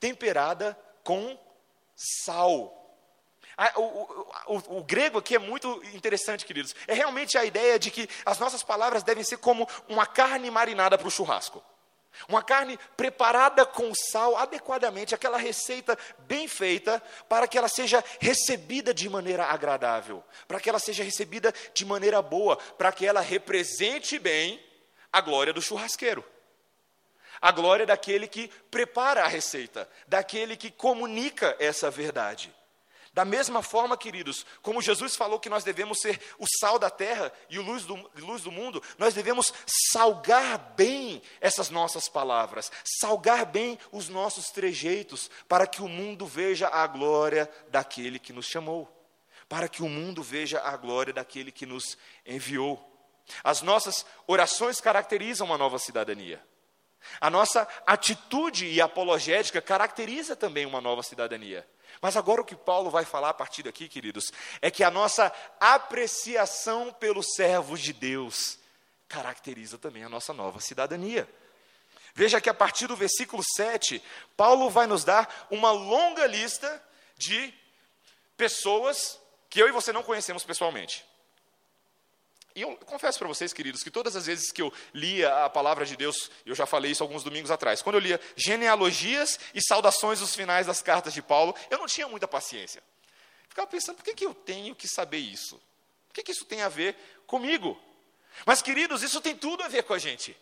temperada 0.00 0.78
com 1.02 1.38
sal. 1.94 2.80
O, 3.76 3.80
o, 3.80 4.26
o, 4.46 4.78
o, 4.78 4.84
grego 4.84 5.18
aqui 5.18 5.36
é 5.36 5.38
muito 5.38 5.80
interessante, 5.92 6.44
queridos. 6.44 6.74
É 6.88 6.94
realmente 6.94 7.38
a 7.38 7.44
ideia 7.44 7.78
de 7.78 7.90
que 7.90 8.08
as 8.26 8.38
nossas 8.38 8.62
palavras 8.62 9.02
devem 9.02 9.22
ser 9.22 9.36
como 9.36 9.68
uma 9.88 10.06
carne 10.06 10.50
marinada 10.50 10.98
para 10.98 11.06
o 11.06 11.10
churrasco. 11.10 11.62
Uma 12.28 12.42
carne 12.42 12.78
preparada 12.96 13.66
com 13.66 13.92
sal 13.94 14.36
adequadamente, 14.36 15.14
aquela 15.14 15.36
receita 15.36 15.98
bem 16.20 16.46
feita, 16.48 17.02
para 17.28 17.46
que 17.46 17.58
ela 17.58 17.68
seja 17.68 18.02
recebida 18.20 18.94
de 18.94 19.08
maneira 19.08 19.44
agradável, 19.44 20.24
para 20.46 20.60
que 20.60 20.68
ela 20.68 20.78
seja 20.78 21.02
recebida 21.02 21.52
de 21.72 21.84
maneira 21.84 22.22
boa, 22.22 22.56
para 22.56 22.92
que 22.92 23.06
ela 23.06 23.20
represente 23.20 24.18
bem 24.18 24.62
a 25.12 25.20
glória 25.20 25.52
do 25.52 25.62
churrasqueiro. 25.62 26.24
A 27.40 27.50
glória 27.50 27.84
daquele 27.84 28.26
que 28.26 28.48
prepara 28.70 29.24
a 29.24 29.28
receita, 29.28 29.88
daquele 30.06 30.56
que 30.56 30.70
comunica 30.70 31.56
essa 31.58 31.90
verdade. 31.90 32.54
Da 33.14 33.24
mesma 33.24 33.62
forma, 33.62 33.96
queridos, 33.96 34.44
como 34.60 34.82
Jesus 34.82 35.14
falou 35.14 35.38
que 35.38 35.48
nós 35.48 35.62
devemos 35.62 36.00
ser 36.00 36.20
o 36.36 36.44
sal 36.58 36.80
da 36.80 36.90
terra 36.90 37.32
e 37.48 37.60
o 37.60 37.62
luz 37.62 37.84
do, 37.84 37.94
luz 38.16 38.42
do 38.42 38.50
mundo, 38.50 38.82
nós 38.98 39.14
devemos 39.14 39.54
salgar 39.92 40.74
bem 40.74 41.22
essas 41.40 41.70
nossas 41.70 42.08
palavras, 42.08 42.72
salgar 43.00 43.46
bem 43.46 43.78
os 43.92 44.08
nossos 44.08 44.50
trejeitos, 44.50 45.30
para 45.48 45.64
que 45.64 45.80
o 45.80 45.88
mundo 45.88 46.26
veja 46.26 46.66
a 46.66 46.84
glória 46.88 47.48
daquele 47.68 48.18
que 48.18 48.32
nos 48.32 48.46
chamou, 48.46 48.90
para 49.48 49.68
que 49.68 49.84
o 49.84 49.88
mundo 49.88 50.20
veja 50.20 50.60
a 50.60 50.76
glória 50.76 51.12
daquele 51.12 51.52
que 51.52 51.64
nos 51.64 51.96
enviou. 52.26 52.82
As 53.44 53.62
nossas 53.62 54.04
orações 54.26 54.80
caracterizam 54.80 55.46
uma 55.46 55.56
nova 55.56 55.78
cidadania. 55.78 56.44
A 57.20 57.30
nossa 57.30 57.68
atitude 57.86 58.66
e 58.66 58.80
apologética 58.80 59.62
caracteriza 59.62 60.34
também 60.34 60.66
uma 60.66 60.80
nova 60.80 61.02
cidadania. 61.02 61.64
Mas 62.04 62.18
agora 62.18 62.42
o 62.42 62.44
que 62.44 62.54
Paulo 62.54 62.90
vai 62.90 63.02
falar 63.02 63.30
a 63.30 63.32
partir 63.32 63.62
daqui, 63.62 63.88
queridos, 63.88 64.30
é 64.60 64.70
que 64.70 64.84
a 64.84 64.90
nossa 64.90 65.32
apreciação 65.58 66.92
pelos 66.92 67.28
servos 67.34 67.80
de 67.80 67.94
Deus 67.94 68.58
caracteriza 69.08 69.78
também 69.78 70.04
a 70.04 70.08
nossa 70.10 70.34
nova 70.34 70.60
cidadania. 70.60 71.26
Veja 72.14 72.42
que 72.42 72.50
a 72.50 72.52
partir 72.52 72.86
do 72.88 72.94
versículo 72.94 73.42
7, 73.56 74.02
Paulo 74.36 74.68
vai 74.68 74.86
nos 74.86 75.02
dar 75.02 75.46
uma 75.50 75.70
longa 75.70 76.26
lista 76.26 76.84
de 77.16 77.54
pessoas 78.36 79.18
que 79.48 79.58
eu 79.58 79.66
e 79.66 79.72
você 79.72 79.90
não 79.90 80.02
conhecemos 80.02 80.44
pessoalmente. 80.44 81.06
E 82.54 82.62
eu 82.62 82.76
confesso 82.86 83.18
para 83.18 83.26
vocês, 83.26 83.52
queridos, 83.52 83.82
que 83.82 83.90
todas 83.90 84.14
as 84.14 84.26
vezes 84.26 84.52
que 84.52 84.62
eu 84.62 84.72
lia 84.92 85.44
a 85.44 85.50
palavra 85.50 85.84
de 85.84 85.96
Deus, 85.96 86.30
eu 86.46 86.54
já 86.54 86.66
falei 86.66 86.92
isso 86.92 87.02
alguns 87.02 87.24
domingos 87.24 87.50
atrás, 87.50 87.82
quando 87.82 87.96
eu 87.96 88.00
lia 88.00 88.20
genealogias 88.36 89.40
e 89.52 89.60
saudações 89.60 90.20
dos 90.20 90.36
finais 90.36 90.66
das 90.66 90.80
cartas 90.80 91.12
de 91.12 91.20
Paulo, 91.20 91.54
eu 91.68 91.78
não 91.78 91.86
tinha 91.86 92.06
muita 92.06 92.28
paciência. 92.28 92.80
Ficava 93.48 93.66
pensando, 93.66 93.96
por 93.96 94.04
que, 94.04 94.14
que 94.14 94.26
eu 94.26 94.34
tenho 94.34 94.74
que 94.74 94.86
saber 94.86 95.18
isso? 95.18 95.56
O 96.10 96.12
que, 96.12 96.22
que 96.22 96.30
isso 96.30 96.44
tem 96.44 96.62
a 96.62 96.68
ver 96.68 96.96
comigo? 97.26 97.80
Mas, 98.46 98.62
queridos, 98.62 99.02
isso 99.02 99.20
tem 99.20 99.36
tudo 99.36 99.64
a 99.64 99.68
ver 99.68 99.82
com 99.82 99.92
a 99.94 99.98
gente. 99.98 100.36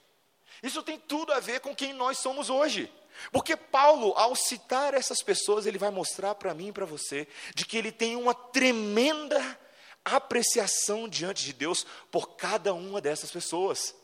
Isso 0.63 0.83
tem 0.83 0.99
tudo 0.99 1.33
a 1.33 1.41
ver 1.41 1.61
com 1.61 1.75
quem 1.75 1.93
nós 1.93 2.19
somos 2.19 2.51
hoje. 2.51 2.93
Porque 3.31 3.57
Paulo, 3.57 4.13
ao 4.17 4.35
citar 4.35 4.95
essas 4.95 5.23
pessoas, 5.23 5.67
ele 5.67 5.79
vai 5.79 5.91
mostrar 5.91 6.35
para 6.35 6.55
mim 6.55 6.69
e 6.69 6.73
para 6.73 6.85
você 6.85 7.27
de 7.55 7.65
que 7.65 7.77
ele 7.77 7.93
tem 7.93 8.17
uma 8.17 8.35
tremenda 8.35 9.59
apreciação 10.05 11.09
diante 11.09 11.45
de 11.45 11.53
Deus 11.53 11.87
por 12.11 12.37
cada 12.37 12.75
uma 12.75 13.01
dessas 13.01 13.31
pessoas. 13.31 13.95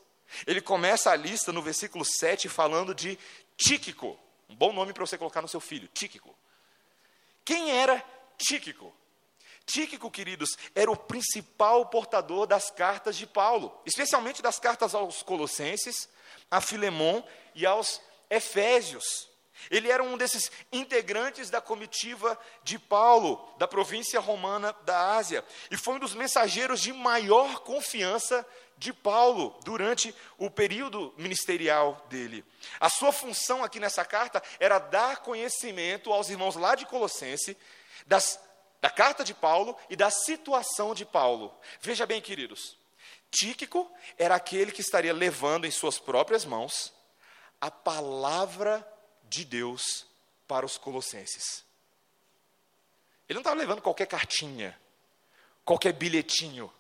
Ele 0.47 0.61
começa 0.61 1.11
a 1.11 1.17
lista 1.17 1.53
no 1.53 1.63
versículo 1.63 2.05
7 2.05 2.49
falando 2.49 2.95
de 2.95 3.19
Tíquico, 3.57 4.19
um 4.49 4.55
bom 4.55 4.73
nome 4.73 4.93
para 4.93 5.05
você 5.05 5.19
colocar 5.19 5.43
no 5.43 5.49
seu 5.49 5.61
filho, 5.61 5.89
Tíquico. 5.89 6.35
Quem 7.45 7.71
era 7.71 8.05
Tíquico? 8.37 8.95
Tíquico, 9.67 10.11
queridos, 10.11 10.57
era 10.75 10.91
o 10.91 10.97
principal 10.97 11.87
portador 11.87 12.47
das 12.47 12.71
cartas 12.71 13.17
de 13.17 13.27
Paulo, 13.27 13.79
especialmente 13.85 14.41
das 14.41 14.59
cartas 14.59 14.95
aos 14.95 15.23
Colossenses, 15.23 16.09
a 16.51 16.61
Filemon 16.61 17.23
e 17.55 17.67
aos 17.67 18.01
Efésios. 18.31 19.29
Ele 19.71 19.91
era 19.91 20.03
um 20.03 20.17
desses 20.17 20.51
integrantes 20.73 21.51
da 21.51 21.61
comitiva 21.61 22.39
de 22.63 22.79
Paulo, 22.79 23.55
da 23.59 23.67
província 23.69 24.21
romana 24.21 24.75
da 24.85 25.17
Ásia, 25.17 25.45
e 25.71 25.77
foi 25.77 25.95
um 25.95 25.99
dos 25.99 26.15
mensageiros 26.15 26.81
de 26.81 26.93
maior 26.93 27.61
confiança 27.61 28.47
de 28.77 28.93
Paulo 28.93 29.59
durante 29.65 30.15
o 30.39 30.51
período 30.51 31.13
ministerial 31.19 32.07
dele. 32.09 32.45
A 32.79 32.89
sua 32.89 33.13
função 33.13 33.65
aqui 33.65 33.81
nessa 33.81 34.05
carta 34.05 34.43
era 34.61 34.79
dar 34.79 35.19
conhecimento 35.19 36.13
aos 36.13 36.29
irmãos 36.29 36.55
lá 36.55 36.75
de 36.75 36.87
Colossense 36.87 37.57
das, 38.07 38.41
da 38.81 38.89
carta 38.89 39.25
de 39.25 39.35
Paulo 39.35 39.77
e 39.91 39.97
da 39.97 40.11
situação 40.11 40.95
de 40.95 41.05
Paulo. 41.05 41.53
Veja 41.81 42.07
bem, 42.07 42.21
queridos, 42.21 42.79
Tíquico 43.31 43.91
era 44.17 44.35
aquele 44.35 44.73
que 44.73 44.81
estaria 44.81 45.13
levando 45.13 45.67
em 45.67 45.71
suas 45.71 45.99
próprias 45.99 46.45
mãos 46.45 46.93
a 47.61 47.71
palavra 47.71 48.77
de 48.79 48.98
Deus 49.45 50.07
para 50.47 50.65
os 50.65 50.77
colossenses. 50.79 51.65
Ele 53.29 53.37
não 53.37 53.43
estava 53.43 53.57
levando 53.57 53.83
qualquer 53.83 54.07
cartinha, 54.07 54.79
qualquer 55.65 55.93
bilhetinho. 55.93 56.73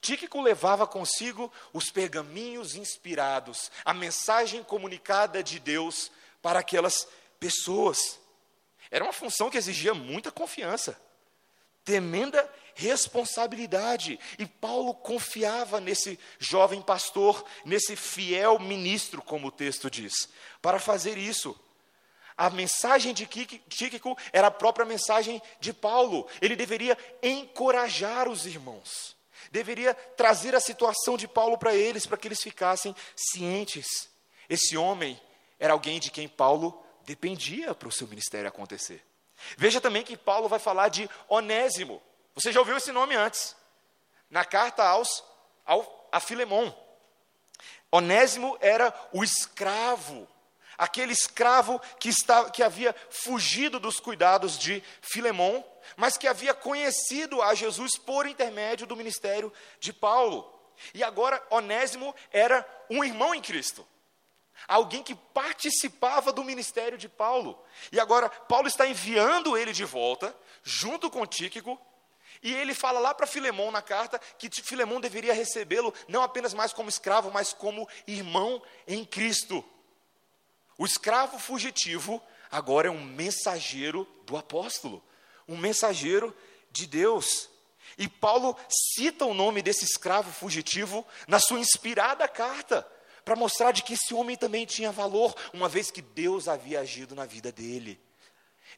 Tíquico 0.00 0.40
levava 0.40 0.86
consigo 0.86 1.52
os 1.72 1.90
pergaminhos 1.90 2.76
inspirados, 2.76 3.70
a 3.84 3.92
mensagem 3.92 4.62
comunicada 4.62 5.42
de 5.42 5.58
Deus 5.58 6.10
para 6.40 6.60
aquelas 6.60 7.08
pessoas. 7.40 8.20
Era 8.90 9.04
uma 9.04 9.12
função 9.12 9.50
que 9.50 9.58
exigia 9.58 9.94
muita 9.94 10.30
confiança, 10.30 11.00
tremenda 11.84 12.48
responsabilidade. 12.76 14.20
E 14.38 14.46
Paulo 14.46 14.94
confiava 14.94 15.80
nesse 15.80 16.18
jovem 16.38 16.80
pastor, 16.80 17.44
nesse 17.64 17.96
fiel 17.96 18.58
ministro, 18.58 19.20
como 19.20 19.48
o 19.48 19.52
texto 19.52 19.90
diz, 19.90 20.28
para 20.62 20.78
fazer 20.78 21.18
isso. 21.18 21.58
A 22.36 22.50
mensagem 22.50 23.14
de 23.14 23.26
Tíquico 23.26 24.16
era 24.30 24.48
a 24.48 24.50
própria 24.50 24.84
mensagem 24.84 25.40
de 25.58 25.72
Paulo. 25.72 26.28
Ele 26.40 26.54
deveria 26.54 26.96
encorajar 27.22 28.28
os 28.28 28.44
irmãos. 28.44 29.16
Deveria 29.50 29.94
trazer 29.94 30.54
a 30.54 30.60
situação 30.60 31.16
de 31.16 31.26
Paulo 31.26 31.56
para 31.56 31.74
eles, 31.74 32.04
para 32.04 32.18
que 32.18 32.28
eles 32.28 32.42
ficassem 32.42 32.94
cientes. 33.16 34.10
Esse 34.50 34.76
homem 34.76 35.18
era 35.58 35.72
alguém 35.72 35.98
de 35.98 36.10
quem 36.10 36.28
Paulo 36.28 36.78
dependia 37.06 37.74
para 37.74 37.88
o 37.88 37.92
seu 37.92 38.06
ministério 38.06 38.48
acontecer. 38.48 39.02
Veja 39.56 39.80
também 39.80 40.02
que 40.02 40.16
Paulo 40.16 40.48
vai 40.48 40.58
falar 40.58 40.88
de 40.88 41.08
Onésimo. 41.28 42.02
Você 42.36 42.52
já 42.52 42.60
ouviu 42.60 42.76
esse 42.76 42.92
nome 42.92 43.16
antes? 43.16 43.56
Na 44.28 44.44
carta 44.44 44.84
aos, 44.86 45.24
ao, 45.64 46.08
a 46.12 46.20
Filemon. 46.20 46.70
Onésimo 47.90 48.58
era 48.60 48.94
o 49.10 49.24
escravo, 49.24 50.28
aquele 50.76 51.14
escravo 51.14 51.80
que, 51.98 52.10
está, 52.10 52.50
que 52.50 52.62
havia 52.62 52.94
fugido 53.08 53.80
dos 53.80 53.98
cuidados 53.98 54.58
de 54.58 54.82
Filemon, 55.00 55.64
mas 55.96 56.18
que 56.18 56.28
havia 56.28 56.52
conhecido 56.52 57.40
a 57.40 57.54
Jesus 57.54 57.96
por 57.96 58.26
intermédio 58.26 58.86
do 58.86 58.94
ministério 58.94 59.50
de 59.80 59.94
Paulo. 59.94 60.52
E 60.92 61.02
agora 61.02 61.42
Onésimo 61.48 62.14
era 62.30 62.68
um 62.90 63.02
irmão 63.02 63.34
em 63.34 63.40
Cristo 63.40 63.86
alguém 64.66 65.02
que 65.02 65.14
participava 65.14 66.32
do 66.32 66.42
ministério 66.42 66.96
de 66.98 67.08
Paulo. 67.08 67.62
E 67.92 68.00
agora 68.00 68.28
Paulo 68.28 68.66
está 68.66 68.86
enviando 68.86 69.56
ele 69.56 69.72
de 69.72 69.84
volta, 69.84 70.34
junto 70.62 71.10
com 71.10 71.26
Tíquico, 71.26 71.78
e 72.42 72.52
ele 72.54 72.74
fala 72.74 72.98
lá 72.98 73.14
para 73.14 73.26
Filemão 73.26 73.70
na 73.70 73.82
carta 73.82 74.18
que 74.38 74.50
Filemão 74.62 75.00
deveria 75.00 75.32
recebê-lo 75.32 75.92
não 76.08 76.22
apenas 76.22 76.54
mais 76.54 76.72
como 76.72 76.88
escravo, 76.88 77.30
mas 77.30 77.52
como 77.52 77.88
irmão 78.06 78.62
em 78.86 79.04
Cristo. 79.04 79.64
O 80.78 80.84
escravo 80.84 81.38
fugitivo 81.38 82.22
agora 82.50 82.88
é 82.88 82.90
um 82.90 83.02
mensageiro 83.02 84.06
do 84.24 84.36
apóstolo, 84.36 85.02
um 85.48 85.56
mensageiro 85.56 86.36
de 86.70 86.86
Deus. 86.86 87.48
E 87.96 88.08
Paulo 88.08 88.56
cita 88.68 89.24
o 89.24 89.34
nome 89.34 89.62
desse 89.62 89.84
escravo 89.84 90.30
fugitivo 90.30 91.06
na 91.26 91.38
sua 91.38 91.58
inspirada 91.58 92.28
carta 92.28 92.86
para 93.24 93.34
mostrar 93.34 93.72
de 93.72 93.82
que 93.82 93.94
esse 93.94 94.14
homem 94.14 94.36
também 94.36 94.64
tinha 94.64 94.92
valor, 94.92 95.34
uma 95.52 95.68
vez 95.68 95.90
que 95.90 96.00
Deus 96.00 96.46
havia 96.46 96.78
agido 96.78 97.12
na 97.14 97.26
vida 97.26 97.50
dele, 97.50 98.00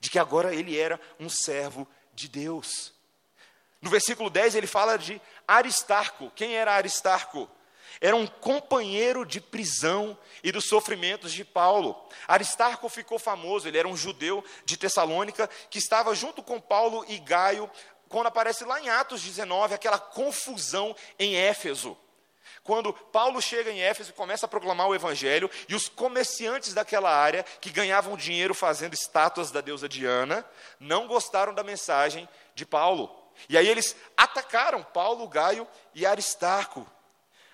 de 0.00 0.08
que 0.08 0.18
agora 0.18 0.54
ele 0.54 0.78
era 0.78 0.98
um 1.20 1.28
servo 1.28 1.86
de 2.14 2.28
Deus. 2.28 2.94
No 3.80 3.90
versículo 3.90 4.28
10 4.28 4.54
ele 4.54 4.66
fala 4.66 4.96
de 4.96 5.20
Aristarco. 5.46 6.30
Quem 6.34 6.56
era 6.56 6.74
Aristarco? 6.74 7.48
Era 8.00 8.14
um 8.14 8.26
companheiro 8.26 9.24
de 9.24 9.40
prisão 9.40 10.16
e 10.42 10.52
dos 10.52 10.66
sofrimentos 10.66 11.32
de 11.32 11.44
Paulo. 11.44 11.96
Aristarco 12.26 12.88
ficou 12.88 13.18
famoso, 13.18 13.66
ele 13.66 13.78
era 13.78 13.88
um 13.88 13.96
judeu 13.96 14.44
de 14.64 14.76
Tessalônica 14.76 15.48
que 15.68 15.78
estava 15.78 16.14
junto 16.14 16.42
com 16.42 16.60
Paulo 16.60 17.04
e 17.08 17.18
Gaio 17.18 17.68
quando 18.08 18.28
aparece 18.28 18.64
lá 18.64 18.80
em 18.80 18.88
Atos 18.88 19.22
19 19.22 19.74
aquela 19.74 19.98
confusão 19.98 20.94
em 21.18 21.36
Éfeso 21.36 21.96
quando 22.68 22.92
Paulo 22.92 23.40
chega 23.40 23.70
em 23.70 23.80
Éfeso 23.80 24.10
e 24.10 24.12
começa 24.12 24.44
a 24.44 24.48
proclamar 24.48 24.88
o 24.88 24.94
evangelho, 24.94 25.50
e 25.70 25.74
os 25.74 25.88
comerciantes 25.88 26.74
daquela 26.74 27.10
área, 27.10 27.42
que 27.62 27.70
ganhavam 27.70 28.14
dinheiro 28.14 28.52
fazendo 28.52 28.92
estátuas 28.92 29.50
da 29.50 29.62
deusa 29.62 29.88
Diana, 29.88 30.44
não 30.78 31.06
gostaram 31.06 31.54
da 31.54 31.64
mensagem 31.64 32.28
de 32.54 32.66
Paulo. 32.66 33.10
E 33.48 33.56
aí 33.56 33.68
eles 33.68 33.94
atacaram 34.16 34.82
Paulo, 34.82 35.28
Gaio 35.28 35.66
e 35.94 36.06
Aristarco. 36.06 36.86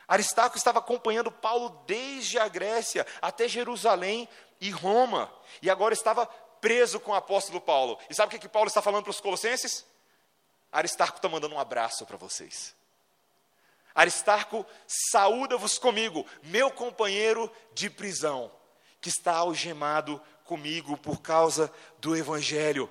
Aristarco 0.07 0.57
estava 0.57 0.79
acompanhando 0.79 1.31
Paulo 1.31 1.83
desde 1.87 2.39
a 2.39 2.47
Grécia 2.47 3.07
até 3.23 3.49
Jerusalém 3.49 4.29
e 4.61 4.71
Roma, 4.71 5.33
e 5.61 5.69
agora 5.69 5.95
estava 5.95 6.27
preso 6.61 7.01
com 7.01 7.11
o 7.11 7.15
apóstolo 7.15 7.61
Paulo. 7.61 7.99
E 8.09 8.15
sabe 8.15 8.29
o 8.29 8.31
que, 8.31 8.39
que 8.39 8.49
Paulo 8.49 8.69
está 8.69 8.81
falando 8.81 9.03
para 9.05 9.11
os 9.11 9.21
colossenses? 9.21 9.85
Aristarco 10.73 11.17
está 11.17 11.29
mandando 11.29 11.55
um 11.55 11.61
abraço 11.61 12.07
para 12.07 12.17
vocês. 12.17 12.75
Aristarco, 13.95 14.67
saúda-vos 14.87 15.79
comigo, 15.79 16.27
meu 16.43 16.71
companheiro 16.71 17.51
de 17.73 17.89
prisão, 17.89 18.51
que 19.01 19.09
está 19.09 19.37
algemado 19.37 20.21
comigo 20.45 20.97
por 20.97 21.21
causa 21.21 21.73
do 21.99 22.17
Evangelho. 22.17 22.91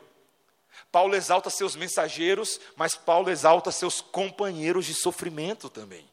Paulo 0.91 1.15
exalta 1.15 1.49
seus 1.49 1.75
mensageiros, 1.75 2.59
mas 2.75 2.95
Paulo 2.95 3.29
exalta 3.29 3.71
seus 3.71 4.01
companheiros 4.01 4.85
de 4.85 4.93
sofrimento 4.93 5.69
também. 5.69 6.09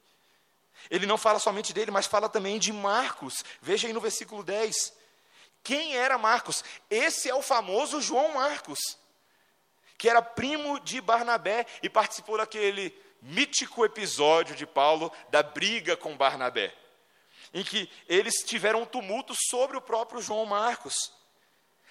Ele 0.90 1.06
não 1.06 1.18
fala 1.18 1.38
somente 1.38 1.72
dele, 1.72 1.90
mas 1.90 2.06
fala 2.06 2.28
também 2.28 2.58
de 2.58 2.72
Marcos. 2.72 3.44
Veja 3.60 3.86
aí 3.86 3.92
no 3.92 4.00
versículo 4.00 4.42
10. 4.42 4.92
Quem 5.62 5.96
era 5.96 6.18
Marcos? 6.18 6.64
Esse 6.88 7.28
é 7.28 7.34
o 7.34 7.42
famoso 7.42 8.00
João 8.00 8.34
Marcos, 8.34 8.98
que 9.98 10.08
era 10.08 10.22
primo 10.22 10.80
de 10.80 11.00
Barnabé 11.00 11.66
e 11.82 11.88
participou 11.88 12.38
daquele 12.38 12.94
mítico 13.20 13.84
episódio 13.84 14.56
de 14.56 14.66
Paulo 14.66 15.12
da 15.28 15.42
briga 15.42 15.96
com 15.96 16.16
Barnabé, 16.16 16.74
em 17.52 17.62
que 17.62 17.90
eles 18.08 18.42
tiveram 18.44 18.82
um 18.82 18.86
tumulto 18.86 19.34
sobre 19.48 19.76
o 19.76 19.82
próprio 19.82 20.22
João 20.22 20.46
Marcos. 20.46 21.12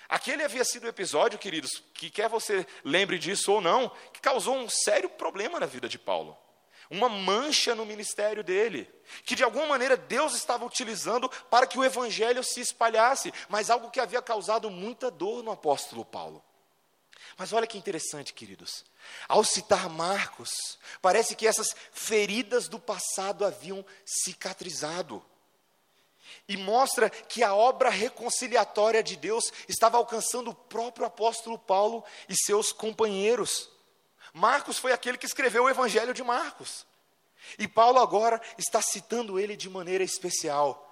Aquele 0.10 0.44
havia 0.44 0.66
sido 0.66 0.86
o 0.86 0.90
episódio, 0.90 1.38
queridos, 1.38 1.84
que 1.94 2.10
quer 2.10 2.28
você 2.28 2.66
lembre 2.84 3.20
disso 3.20 3.54
ou 3.54 3.62
não, 3.62 3.90
que 4.12 4.20
causou 4.20 4.58
um 4.58 4.68
sério 4.68 5.08
problema 5.08 5.60
na 5.60 5.68
vida 5.68 5.88
de 5.88 6.00
Paulo. 6.00 6.36
Uma 6.90 7.08
mancha 7.08 7.76
no 7.76 7.86
ministério 7.86 8.44
dele, 8.44 8.92
que 9.24 9.36
de 9.36 9.44
alguma 9.44 9.68
maneira 9.68 9.96
Deus 9.96 10.34
estava 10.34 10.66
utilizando 10.66 11.30
para 11.52 11.68
que 11.68 11.78
o 11.78 11.86
evangelho 11.86 12.44
se 12.44 12.60
espalhasse, 12.60 13.32
mas 13.48 13.70
algo 13.70 13.92
que 13.92 14.00
havia 14.00 14.20
causado 14.20 14.72
muita 14.72 15.12
dor 15.12 15.44
no 15.44 15.52
apóstolo 15.52 16.04
Paulo. 16.04 16.44
Mas 17.38 17.54
olha 17.54 17.68
que 17.68 17.78
interessante, 17.78 18.34
queridos. 18.34 18.84
Ao 19.28 19.44
citar 19.44 19.88
Marcos, 19.88 20.80
parece 21.04 21.36
que 21.36 21.46
essas 21.46 21.76
feridas 21.92 22.68
do 22.68 22.80
passado 22.80 23.46
haviam 23.46 23.86
cicatrizado. 24.04 25.24
E 26.48 26.58
mostra 26.58 27.10
que 27.10 27.44
a 27.44 27.54
obra 27.54 27.90
reconciliatória 27.90 29.04
de 29.04 29.16
Deus 29.16 29.52
estava 29.68 29.98
alcançando 29.98 30.52
o 30.52 30.56
próprio 30.56 31.06
apóstolo 31.06 31.58
Paulo 31.58 32.04
e 32.28 32.36
seus 32.36 32.72
companheiros. 32.72 33.70
Marcos 34.34 34.78
foi 34.78 34.92
aquele 34.92 35.18
que 35.18 35.26
escreveu 35.26 35.64
o 35.64 35.70
Evangelho 35.70 36.14
de 36.14 36.24
Marcos. 36.24 36.86
E 37.58 37.68
Paulo 37.68 38.00
agora 38.00 38.42
está 38.58 38.82
citando 38.82 39.40
ele 39.40 39.56
de 39.56 39.70
maneira 39.70 40.04
especial. 40.04 40.86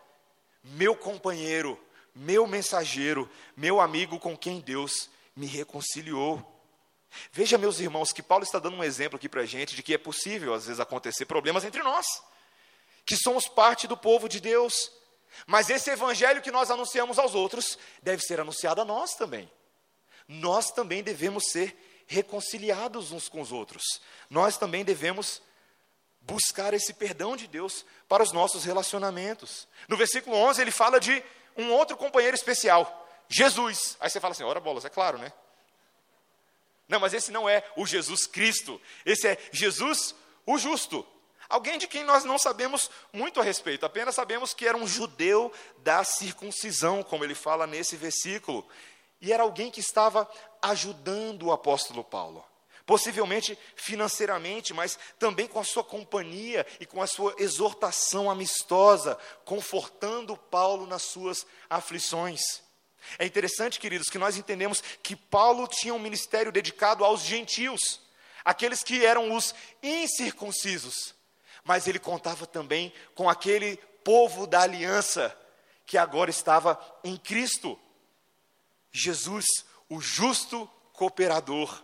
Meu 0.63 0.95
companheiro, 0.95 1.79
meu 2.15 2.47
mensageiro, 2.47 3.29
meu 3.55 3.79
amigo 3.79 4.19
com 4.19 4.35
quem 4.35 4.59
Deus 4.59 5.09
me 5.35 5.45
reconciliou. 5.45 6.57
Veja, 7.31 7.57
meus 7.57 7.79
irmãos, 7.79 8.11
que 8.11 8.23
Paulo 8.23 8.43
está 8.43 8.59
dando 8.59 8.77
um 8.77 8.83
exemplo 8.83 9.17
aqui 9.17 9.29
para 9.29 9.41
a 9.41 9.45
gente 9.45 9.75
de 9.75 9.83
que 9.83 9.93
é 9.93 9.97
possível, 9.97 10.53
às 10.53 10.65
vezes, 10.65 10.79
acontecer 10.79 11.25
problemas 11.25 11.63
entre 11.63 11.81
nós, 11.83 12.05
que 13.05 13.15
somos 13.15 13.47
parte 13.47 13.87
do 13.87 13.95
povo 13.95 14.27
de 14.27 14.39
Deus, 14.39 14.91
mas 15.45 15.69
esse 15.69 15.89
evangelho 15.89 16.41
que 16.41 16.51
nós 16.51 16.71
anunciamos 16.71 17.19
aos 17.19 17.35
outros 17.35 17.77
deve 18.01 18.21
ser 18.21 18.39
anunciado 18.39 18.81
a 18.81 18.85
nós 18.85 19.13
também. 19.15 19.49
Nós 20.27 20.71
também 20.71 21.03
devemos 21.03 21.49
ser 21.51 21.77
reconciliados 22.07 23.11
uns 23.11 23.27
com 23.27 23.41
os 23.41 23.51
outros, 23.51 23.83
nós 24.29 24.57
também 24.57 24.85
devemos 24.85 25.41
buscar 26.21 26.73
esse 26.73 26.93
perdão 26.93 27.37
de 27.37 27.47
Deus 27.47 27.85
para 28.07 28.21
os 28.23 28.31
nossos 28.31 28.65
relacionamentos. 28.65 29.67
No 29.87 29.95
versículo 29.95 30.35
11, 30.35 30.61
ele 30.61 30.71
fala 30.71 30.99
de 30.99 31.23
um 31.55 31.71
outro 31.71 31.95
companheiro 31.95 32.35
especial. 32.35 33.07
Jesus. 33.29 33.97
Aí 33.99 34.09
você 34.09 34.19
fala 34.19 34.33
assim, 34.33 34.43
ora 34.43 34.59
bolas, 34.59 34.85
é 34.85 34.89
claro, 34.89 35.17
né? 35.17 35.31
Não, 36.87 36.99
mas 36.99 37.13
esse 37.13 37.31
não 37.31 37.47
é 37.47 37.63
o 37.75 37.85
Jesus 37.85 38.25
Cristo. 38.25 38.81
Esse 39.05 39.27
é 39.27 39.37
Jesus 39.51 40.15
o 40.45 40.57
justo. 40.57 41.05
Alguém 41.49 41.77
de 41.77 41.87
quem 41.87 42.03
nós 42.03 42.23
não 42.23 42.37
sabemos 42.37 42.89
muito 43.13 43.39
a 43.39 43.43
respeito, 43.43 43.85
apenas 43.85 44.15
sabemos 44.15 44.53
que 44.53 44.67
era 44.67 44.77
um 44.77 44.87
judeu 44.87 45.51
da 45.77 46.03
circuncisão, 46.03 47.03
como 47.03 47.23
ele 47.23 47.35
fala 47.35 47.65
nesse 47.65 47.95
versículo. 47.95 48.67
E 49.21 49.31
era 49.31 49.43
alguém 49.43 49.71
que 49.71 49.79
estava 49.79 50.29
ajudando 50.61 51.43
o 51.43 51.51
apóstolo 51.51 52.03
Paulo. 52.03 52.43
Possivelmente 52.85 53.57
financeiramente, 53.75 54.73
mas 54.73 54.97
também 55.19 55.47
com 55.47 55.59
a 55.59 55.63
sua 55.63 55.83
companhia 55.83 56.65
e 56.79 56.85
com 56.85 57.01
a 57.01 57.07
sua 57.07 57.35
exortação 57.37 58.29
amistosa, 58.31 59.17
confortando 59.43 60.37
Paulo 60.37 60.85
nas 60.85 61.03
suas 61.03 61.45
aflições. 61.69 62.61
É 63.19 63.25
interessante, 63.25 63.79
queridos, 63.79 64.09
que 64.09 64.17
nós 64.17 64.37
entendemos 64.37 64.81
que 65.01 65.15
Paulo 65.15 65.67
tinha 65.67 65.93
um 65.93 65.99
ministério 65.99 66.51
dedicado 66.51 67.03
aos 67.03 67.21
gentios, 67.21 68.01
aqueles 68.43 68.83
que 68.83 69.05
eram 69.05 69.33
os 69.33 69.53
incircuncisos. 69.81 71.16
Mas 71.67 71.85
ele 71.85 71.99
contava 71.99 72.47
também 72.47 72.93
com 73.13 73.29
aquele 73.29 73.75
povo 74.01 74.47
da 74.47 74.61
aliança 74.61 75.37
que 75.85 75.97
agora 75.97 76.29
estava 76.29 76.79
em 77.03 77.17
Cristo. 77.17 77.77
Jesus, 78.89 79.45
o 79.89 79.99
justo 79.99 80.67
cooperador. 80.93 81.83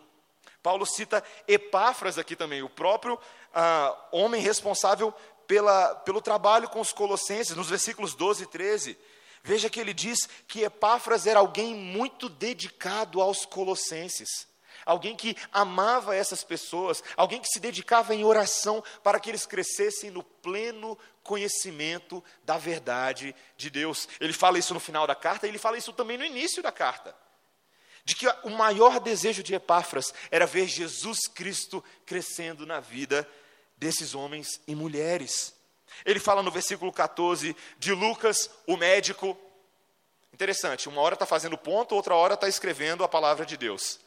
Paulo 0.63 0.86
cita 0.86 1.22
Epáfras 1.46 2.17
aqui 2.17 2.34
também, 2.34 2.63
o 2.63 2.69
próprio 2.69 3.19
ah, 3.54 4.08
homem 4.13 4.41
responsável 4.41 5.13
pela, 5.46 5.96
pelo 5.96 6.22
trabalho 6.22 6.69
com 6.69 6.80
os 6.80 6.93
colossenses, 6.93 7.54
nos 7.54 7.69
versículos 7.69 8.15
12 8.15 8.43
e 8.43 8.48
13. 8.48 8.98
Veja 9.43 9.69
que 9.69 9.82
ele 9.82 9.93
diz 9.93 10.30
que 10.48 10.63
Epáfras 10.63 11.28
era 11.28 11.39
alguém 11.39 11.76
muito 11.76 12.30
dedicado 12.30 13.22
aos 13.22 13.46
colossenses 13.46 14.48
alguém 14.86 15.15
que 15.15 15.36
amava 15.52 16.15
essas 16.15 16.43
pessoas, 16.43 17.04
alguém 17.15 17.41
que 17.41 17.48
se 17.48 17.60
dedicava 17.60 18.13
em 18.13 18.24
oração 18.24 18.84
para 19.04 19.19
que 19.19 19.30
eles 19.30 19.46
crescessem 19.46 20.12
no 20.12 20.24
pleno 20.24 20.98
conhecimento 21.24 22.24
da 22.43 22.58
verdade 22.58 23.36
de 23.56 23.69
Deus. 23.69 24.08
Ele 24.19 24.34
fala 24.34 24.60
isso 24.60 24.74
no 24.74 24.80
final 24.80 25.08
da 25.08 25.15
carta 25.15 25.46
e 25.48 25.50
ele 25.50 25.58
fala 25.58 25.78
isso 25.78 25.93
também 25.93 26.17
no 26.17 26.26
início 26.26 26.62
da 26.62 26.72
carta. 26.72 27.15
De 28.06 28.15
que 28.15 28.28
o 28.43 28.50
maior 28.50 29.00
desejo 29.00 29.41
de 29.41 29.56
Epáfras 29.56 30.13
era 30.30 30.46
ver 30.46 30.67
Jesus 30.67 31.19
Cristo 31.34 31.84
crescendo 32.06 32.65
na 32.65 32.82
vida 32.82 33.28
desses 33.78 34.13
homens 34.13 34.62
e 34.67 34.76
mulheres. 34.76 35.54
Ele 36.06 36.19
fala 36.19 36.43
no 36.43 36.52
versículo 36.52 36.91
14 36.91 37.56
de 37.78 37.93
Lucas, 37.93 38.50
o 38.67 38.76
médico. 38.76 39.38
Interessante, 40.34 40.89
uma 40.89 41.02
hora 41.02 41.13
está 41.13 41.26
fazendo 41.26 41.58
ponto, 41.58 41.96
outra 41.96 42.15
hora 42.15 42.34
está 42.34 42.48
escrevendo 42.48 43.04
a 43.04 43.08
palavra 43.08 43.46
de 43.46 43.56
Deus. 43.56 44.00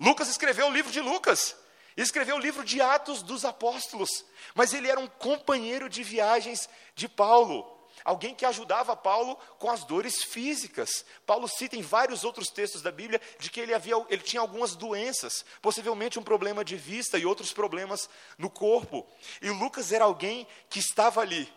Lucas 0.00 0.28
escreveu 0.28 0.66
o 0.66 0.72
livro 0.72 0.90
de 0.90 1.00
Lucas, 1.00 1.56
escreveu 1.96 2.36
o 2.36 2.40
livro 2.40 2.64
de 2.64 2.80
Atos 2.80 3.22
dos 3.22 3.44
Apóstolos, 3.44 4.24
mas 4.54 4.74
ele 4.74 4.88
era 4.88 4.98
um 4.98 5.06
companheiro 5.06 5.88
de 5.88 6.02
viagens 6.02 6.68
de 6.94 7.08
Paulo, 7.08 7.74
alguém 8.04 8.34
que 8.34 8.44
ajudava 8.44 8.96
Paulo 8.96 9.36
com 9.58 9.70
as 9.70 9.84
dores 9.84 10.22
físicas. 10.22 11.04
Paulo 11.24 11.46
cita 11.46 11.76
em 11.76 11.82
vários 11.82 12.24
outros 12.24 12.48
textos 12.48 12.82
da 12.82 12.90
Bíblia 12.90 13.20
de 13.38 13.50
que 13.50 13.60
ele, 13.60 13.72
havia, 13.72 13.94
ele 14.08 14.22
tinha 14.22 14.40
algumas 14.40 14.74
doenças, 14.74 15.44
possivelmente 15.62 16.18
um 16.18 16.22
problema 16.22 16.64
de 16.64 16.76
vista 16.76 17.18
e 17.18 17.24
outros 17.26 17.52
problemas 17.52 18.08
no 18.36 18.50
corpo. 18.50 19.06
E 19.40 19.48
Lucas 19.50 19.92
era 19.92 20.04
alguém 20.04 20.46
que 20.68 20.80
estava 20.80 21.20
ali, 21.20 21.50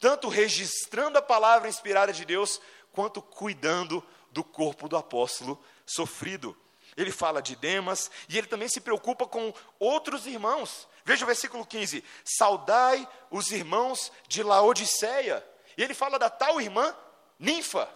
tanto 0.00 0.28
registrando 0.28 1.18
a 1.18 1.22
palavra 1.22 1.68
inspirada 1.68 2.12
de 2.12 2.24
Deus, 2.24 2.60
quanto 2.92 3.20
cuidando 3.22 4.04
do 4.30 4.42
corpo 4.42 4.88
do 4.88 4.96
apóstolo 4.96 5.62
sofrido. 5.86 6.56
Ele 6.96 7.10
fala 7.10 7.40
de 7.40 7.56
Demas 7.56 8.10
e 8.28 8.36
ele 8.36 8.46
também 8.46 8.68
se 8.68 8.80
preocupa 8.80 9.26
com 9.26 9.52
outros 9.78 10.26
irmãos. 10.26 10.86
Veja 11.04 11.24
o 11.24 11.26
versículo 11.26 11.64
15: 11.64 12.04
Saudai 12.24 13.08
os 13.30 13.50
irmãos 13.50 14.12
de 14.28 14.42
Laodiceia. 14.42 15.46
E 15.76 15.82
ele 15.82 15.94
fala 15.94 16.18
da 16.18 16.28
tal 16.28 16.60
irmã 16.60 16.94
Ninfa. 17.38 17.88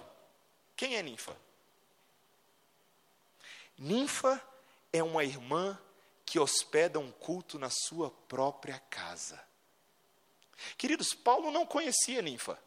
Quem 0.75 0.97
é 0.97 1.03
Ninfa? 1.03 1.37
Ninfa 3.79 4.43
é 4.93 5.03
uma 5.03 5.25
irmã 5.25 5.79
que 6.25 6.39
hospeda 6.39 6.99
um 6.99 7.13
culto 7.13 7.59
na 7.59 7.71
sua 7.71 8.11
própria 8.11 8.79
casa. 8.91 9.41
Queridos, 10.77 11.13
Paulo 11.13 11.51
não 11.51 11.67
conhecia 11.67 12.23
Ninfa, 12.23 12.59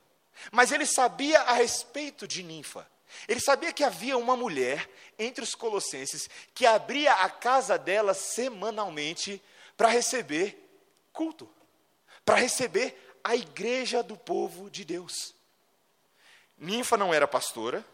mas 0.51 0.71
ele 0.71 0.85
sabia 0.85 1.41
a 1.41 1.53
respeito 1.53 2.27
de 2.27 2.43
Ninfa. 2.43 2.89
Ele 3.27 3.39
sabia 3.39 3.73
que 3.73 3.83
havia 3.83 4.17
uma 4.17 4.35
mulher 4.35 4.89
entre 5.17 5.43
os 5.43 5.55
colossenses 5.55 6.29
que 6.53 6.65
abria 6.65 7.13
a 7.13 7.29
casa 7.29 7.77
dela 7.77 8.13
semanalmente 8.13 9.41
para 9.75 9.89
receber 9.89 10.57
culto, 11.11 11.49
para 12.23 12.35
receber 12.35 13.17
a 13.23 13.35
igreja 13.35 14.03
do 14.03 14.15
povo 14.15 14.69
de 14.69 14.85
Deus. 14.85 15.33
Ninfa 16.57 16.97
não 16.97 17.13
era 17.13 17.27
pastora, 17.27 17.85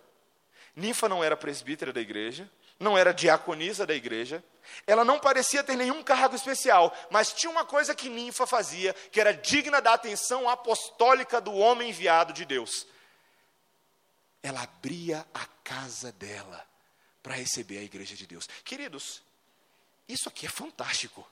Ninfa 0.76 1.08
não 1.08 1.24
era 1.24 1.38
presbítera 1.38 1.94
da 1.94 2.02
igreja, 2.02 2.50
não 2.80 2.98
era 2.98 3.14
diaconisa 3.14 3.86
da 3.86 3.94
igreja, 3.94 4.44
ela 4.86 5.06
não 5.06 5.20
parecia 5.20 5.64
ter 5.64 5.76
nenhum 5.76 6.04
cargo 6.04 6.36
especial, 6.36 6.94
mas 7.10 7.32
tinha 7.32 7.50
uma 7.50 7.64
coisa 7.64 7.96
que 7.96 8.10
Ninfa 8.10 8.46
fazia 8.46 8.94
que 9.12 9.22
era 9.22 9.34
digna 9.34 9.80
da 9.80 9.94
atenção 9.94 10.50
apostólica 10.50 11.40
do 11.40 11.54
homem 11.54 11.90
enviado 11.90 12.34
de 12.34 12.44
Deus 12.44 12.88
ela 14.46 14.62
abria 14.62 15.26
a 15.34 15.46
casa 15.64 16.12
dela 16.12 16.64
para 17.24 17.34
receber 17.34 17.80
a 17.80 17.84
igreja 17.84 18.16
de 18.16 18.28
Deus. 18.28 18.48
Queridos, 18.64 19.24
isso 20.08 20.30
aqui 20.30 20.46
é 20.46 20.50
fantástico. 20.50 21.28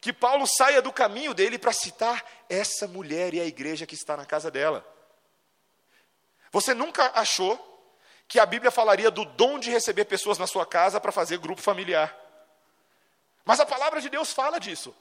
Que 0.00 0.12
Paulo 0.12 0.46
saia 0.48 0.82
do 0.82 0.92
caminho 0.92 1.32
dele 1.32 1.58
para 1.58 1.72
citar 1.72 2.24
essa 2.48 2.88
mulher 2.88 3.34
e 3.34 3.40
a 3.40 3.44
igreja 3.44 3.86
que 3.86 3.94
está 3.94 4.16
na 4.16 4.26
casa 4.26 4.50
dela. 4.50 4.84
Você 6.50 6.74
nunca 6.74 7.12
achou 7.14 7.56
que 8.26 8.40
a 8.40 8.46
Bíblia 8.46 8.72
falaria 8.72 9.10
do 9.10 9.24
dom 9.24 9.56
de 9.56 9.70
receber 9.70 10.06
pessoas 10.06 10.38
na 10.38 10.46
sua 10.48 10.66
casa 10.66 11.00
para 11.00 11.12
fazer 11.12 11.38
grupo 11.38 11.62
familiar. 11.62 12.18
Mas 13.44 13.60
a 13.60 13.66
palavra 13.66 14.00
de 14.00 14.08
Deus 14.08 14.32
fala 14.32 14.58
disso. 14.58 14.92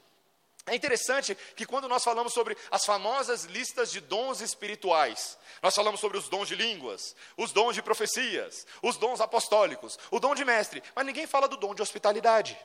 É 0.67 0.75
interessante 0.75 1.35
que 1.55 1.65
quando 1.65 1.87
nós 1.87 2.03
falamos 2.03 2.33
sobre 2.33 2.57
as 2.71 2.85
famosas 2.85 3.43
listas 3.43 3.91
de 3.91 4.01
dons 4.01 4.41
espirituais, 4.41 5.37
nós 5.61 5.75
falamos 5.75 5.99
sobre 5.99 6.17
os 6.17 6.27
dons 6.27 6.47
de 6.47 6.55
línguas, 6.55 7.15
os 7.37 7.51
dons 7.51 7.75
de 7.75 7.83
profecias, 7.83 8.65
os 8.81 8.97
dons 8.97 9.21
apostólicos, 9.21 9.99
o 10.09 10.19
dom 10.19 10.33
de 10.33 10.43
mestre, 10.43 10.81
mas 10.95 11.05
ninguém 11.05 11.27
fala 11.27 11.47
do 11.47 11.55
dom 11.55 11.75
de 11.75 11.83
hospitalidade, 11.83 12.57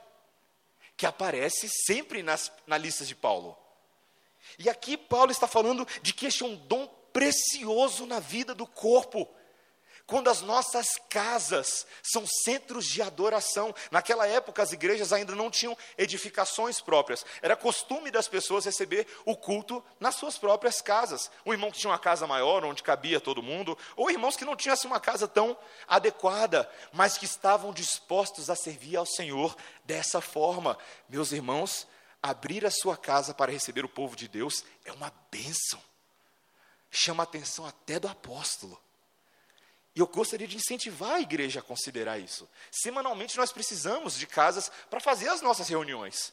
que 0.97 1.05
aparece 1.05 1.69
sempre 1.87 2.23
nas, 2.23 2.51
na 2.67 2.79
lista 2.79 3.05
de 3.05 3.15
Paulo. 3.15 3.57
E 4.59 4.71
aqui 4.71 4.97
Paulo 4.97 5.31
está 5.31 5.47
falando 5.47 5.87
de 6.01 6.15
que 6.15 6.27
este 6.27 6.43
é 6.43 6.47
um 6.47 6.57
dom 6.57 6.87
precioso 7.13 8.07
na 8.07 8.19
vida 8.19 8.55
do 8.55 8.67
corpo 8.67 9.29
quando 10.11 10.29
as 10.29 10.41
nossas 10.41 10.89
casas 11.09 11.87
são 12.03 12.27
centros 12.27 12.85
de 12.87 13.01
adoração. 13.01 13.73
Naquela 13.93 14.27
época, 14.27 14.61
as 14.61 14.73
igrejas 14.73 15.13
ainda 15.13 15.37
não 15.37 15.49
tinham 15.49 15.79
edificações 15.97 16.81
próprias. 16.81 17.25
Era 17.41 17.55
costume 17.55 18.11
das 18.11 18.27
pessoas 18.27 18.65
receber 18.65 19.07
o 19.25 19.37
culto 19.37 19.81
nas 20.01 20.17
suas 20.17 20.37
próprias 20.37 20.81
casas. 20.81 21.31
Um 21.47 21.53
irmão 21.53 21.71
que 21.71 21.79
tinha 21.79 21.93
uma 21.93 21.99
casa 21.99 22.27
maior, 22.27 22.65
onde 22.65 22.83
cabia 22.83 23.21
todo 23.21 23.41
mundo, 23.41 23.79
ou 23.95 24.11
irmãos 24.11 24.37
que 24.37 24.45
não 24.45 24.57
tinham 24.57 24.75
assim, 24.75 24.89
uma 24.89 24.99
casa 24.99 25.29
tão 25.29 25.57
adequada, 25.87 26.69
mas 26.93 27.17
que 27.17 27.25
estavam 27.25 27.73
dispostos 27.73 28.51
a 28.51 28.57
servir 28.57 28.97
ao 28.97 29.07
Senhor 29.07 29.57
dessa 29.85 30.21
forma. 30.21 30.77
Meus 31.09 31.31
irmãos, 31.31 31.87
abrir 32.21 32.67
a 32.67 32.71
sua 32.73 32.97
casa 32.97 33.33
para 33.33 33.53
receber 33.53 33.85
o 33.85 33.89
povo 33.89 34.17
de 34.17 34.27
Deus 34.27 34.65
é 34.85 34.91
uma 34.91 35.13
bênção. 35.31 35.81
Chama 36.91 37.23
a 37.23 37.25
atenção 37.25 37.65
até 37.65 38.01
do 38.01 38.09
apóstolo. 38.09 38.77
E 40.01 40.03
eu 40.03 40.07
gostaria 40.07 40.49
de 40.49 40.57
incentivar 40.57 41.17
a 41.17 41.21
igreja 41.21 41.61
a 41.61 41.63
considerar 41.63 42.19
isso. 42.19 42.49
Semanalmente 42.71 43.37
nós 43.37 43.53
precisamos 43.53 44.19
de 44.19 44.27
casas 44.27 44.73
para 44.89 44.99
fazer 44.99 45.29
as 45.29 45.43
nossas 45.43 45.69
reuniões. 45.69 46.33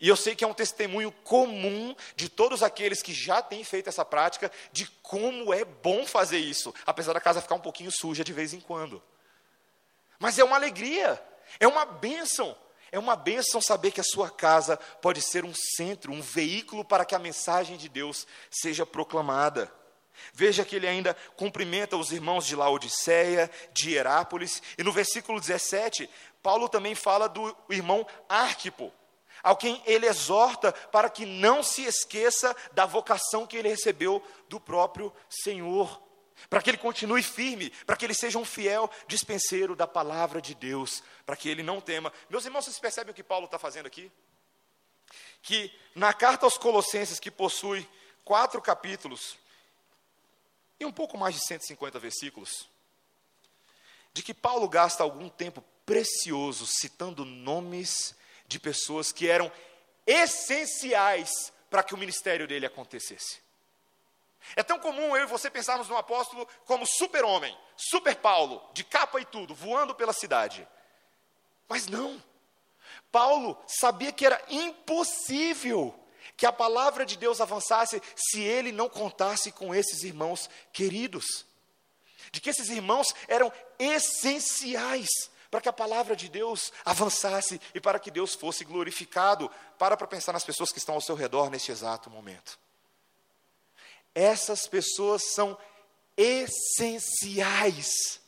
E 0.00 0.08
eu 0.08 0.16
sei 0.16 0.34
que 0.34 0.42
é 0.42 0.46
um 0.46 0.54
testemunho 0.54 1.12
comum 1.12 1.94
de 2.16 2.30
todos 2.30 2.62
aqueles 2.62 3.02
que 3.02 3.12
já 3.12 3.42
têm 3.42 3.62
feito 3.62 3.90
essa 3.90 4.06
prática 4.06 4.50
de 4.72 4.86
como 5.02 5.52
é 5.52 5.66
bom 5.66 6.06
fazer 6.06 6.38
isso, 6.38 6.74
apesar 6.86 7.12
da 7.12 7.20
casa 7.20 7.42
ficar 7.42 7.56
um 7.56 7.60
pouquinho 7.60 7.90
suja 7.92 8.24
de 8.24 8.32
vez 8.32 8.54
em 8.54 8.60
quando. 8.60 9.02
Mas 10.18 10.38
é 10.38 10.44
uma 10.44 10.56
alegria, 10.56 11.22
é 11.60 11.68
uma 11.68 11.84
bênção. 11.84 12.56
É 12.90 12.98
uma 12.98 13.16
bênção 13.16 13.60
saber 13.60 13.90
que 13.90 14.00
a 14.00 14.04
sua 14.04 14.30
casa 14.30 14.78
pode 15.02 15.20
ser 15.20 15.44
um 15.44 15.52
centro, 15.76 16.10
um 16.10 16.22
veículo 16.22 16.82
para 16.82 17.04
que 17.04 17.14
a 17.14 17.18
mensagem 17.18 17.76
de 17.76 17.86
Deus 17.86 18.26
seja 18.50 18.86
proclamada. 18.86 19.70
Veja 20.32 20.64
que 20.64 20.76
ele 20.76 20.86
ainda 20.86 21.14
cumprimenta 21.36 21.96
os 21.96 22.12
irmãos 22.12 22.46
de 22.46 22.56
Laodiceia, 22.56 23.50
de 23.72 23.94
Herápolis, 23.94 24.62
e 24.76 24.82
no 24.82 24.92
versículo 24.92 25.40
17, 25.40 26.08
Paulo 26.42 26.68
também 26.68 26.94
fala 26.94 27.28
do 27.28 27.56
irmão 27.68 28.06
Arquipo, 28.28 28.92
ao 29.42 29.56
quem 29.56 29.82
ele 29.86 30.06
exorta 30.06 30.72
para 30.72 31.10
que 31.10 31.26
não 31.26 31.62
se 31.62 31.84
esqueça 31.84 32.54
da 32.72 32.86
vocação 32.86 33.46
que 33.46 33.56
ele 33.56 33.68
recebeu 33.68 34.22
do 34.48 34.60
próprio 34.60 35.12
Senhor, 35.28 36.02
para 36.48 36.62
que 36.62 36.70
ele 36.70 36.78
continue 36.78 37.22
firme, 37.22 37.70
para 37.84 37.96
que 37.96 38.04
ele 38.04 38.14
seja 38.14 38.38
um 38.38 38.44
fiel 38.44 38.90
dispenseiro 39.06 39.74
da 39.74 39.86
palavra 39.86 40.40
de 40.40 40.54
Deus, 40.54 41.02
para 41.26 41.36
que 41.36 41.48
ele 41.48 41.62
não 41.62 41.80
tema. 41.80 42.12
Meus 42.30 42.44
irmãos, 42.44 42.64
vocês 42.64 42.78
percebem 42.78 43.12
o 43.12 43.14
que 43.14 43.22
Paulo 43.22 43.46
está 43.46 43.58
fazendo 43.58 43.86
aqui? 43.86 44.10
Que 45.42 45.72
na 45.94 46.12
carta 46.12 46.46
aos 46.46 46.56
Colossenses, 46.56 47.20
que 47.20 47.30
possui 47.30 47.88
quatro 48.24 48.60
capítulos, 48.60 49.36
e 50.78 50.84
um 50.84 50.92
pouco 50.92 51.18
mais 51.18 51.34
de 51.34 51.40
150 51.46 51.98
versículos, 51.98 52.68
de 54.12 54.22
que 54.22 54.34
Paulo 54.34 54.68
gasta 54.68 55.02
algum 55.02 55.28
tempo 55.28 55.62
precioso 55.84 56.66
citando 56.66 57.24
nomes 57.24 58.14
de 58.46 58.58
pessoas 58.58 59.12
que 59.12 59.28
eram 59.28 59.50
essenciais 60.06 61.52
para 61.68 61.82
que 61.82 61.94
o 61.94 61.98
ministério 61.98 62.46
dele 62.46 62.66
acontecesse. 62.66 63.40
É 64.56 64.62
tão 64.62 64.78
comum 64.78 65.16
eu 65.16 65.24
e 65.24 65.26
você 65.26 65.50
pensarmos 65.50 65.88
no 65.88 65.96
apóstolo 65.96 66.48
como 66.64 66.86
super-homem, 66.86 67.56
super 67.76 68.16
Paulo, 68.16 68.62
de 68.72 68.84
capa 68.84 69.20
e 69.20 69.24
tudo, 69.24 69.54
voando 69.54 69.94
pela 69.94 70.12
cidade. 70.12 70.66
Mas 71.68 71.86
não. 71.86 72.22
Paulo 73.12 73.60
sabia 73.66 74.12
que 74.12 74.24
era 74.24 74.42
impossível 74.48 75.94
que 76.36 76.46
a 76.46 76.52
palavra 76.52 77.04
de 77.04 77.16
Deus 77.16 77.40
avançasse 77.40 78.00
se 78.16 78.40
ele 78.40 78.72
não 78.72 78.88
contasse 78.88 79.52
com 79.52 79.74
esses 79.74 80.02
irmãos 80.02 80.48
queridos. 80.72 81.46
De 82.30 82.40
que 82.40 82.50
esses 82.50 82.68
irmãos 82.68 83.14
eram 83.26 83.52
essenciais 83.78 85.08
para 85.50 85.60
que 85.60 85.68
a 85.68 85.72
palavra 85.72 86.14
de 86.14 86.28
Deus 86.28 86.72
avançasse 86.84 87.60
e 87.74 87.80
para 87.80 87.98
que 87.98 88.10
Deus 88.10 88.34
fosse 88.34 88.64
glorificado. 88.64 89.50
Para 89.78 89.96
para 89.96 90.06
pensar 90.06 90.32
nas 90.32 90.44
pessoas 90.44 90.70
que 90.70 90.78
estão 90.78 90.94
ao 90.94 91.00
seu 91.00 91.14
redor 91.14 91.50
neste 91.50 91.72
exato 91.72 92.10
momento. 92.10 92.58
Essas 94.14 94.66
pessoas 94.66 95.22
são 95.34 95.56
essenciais 96.16 98.20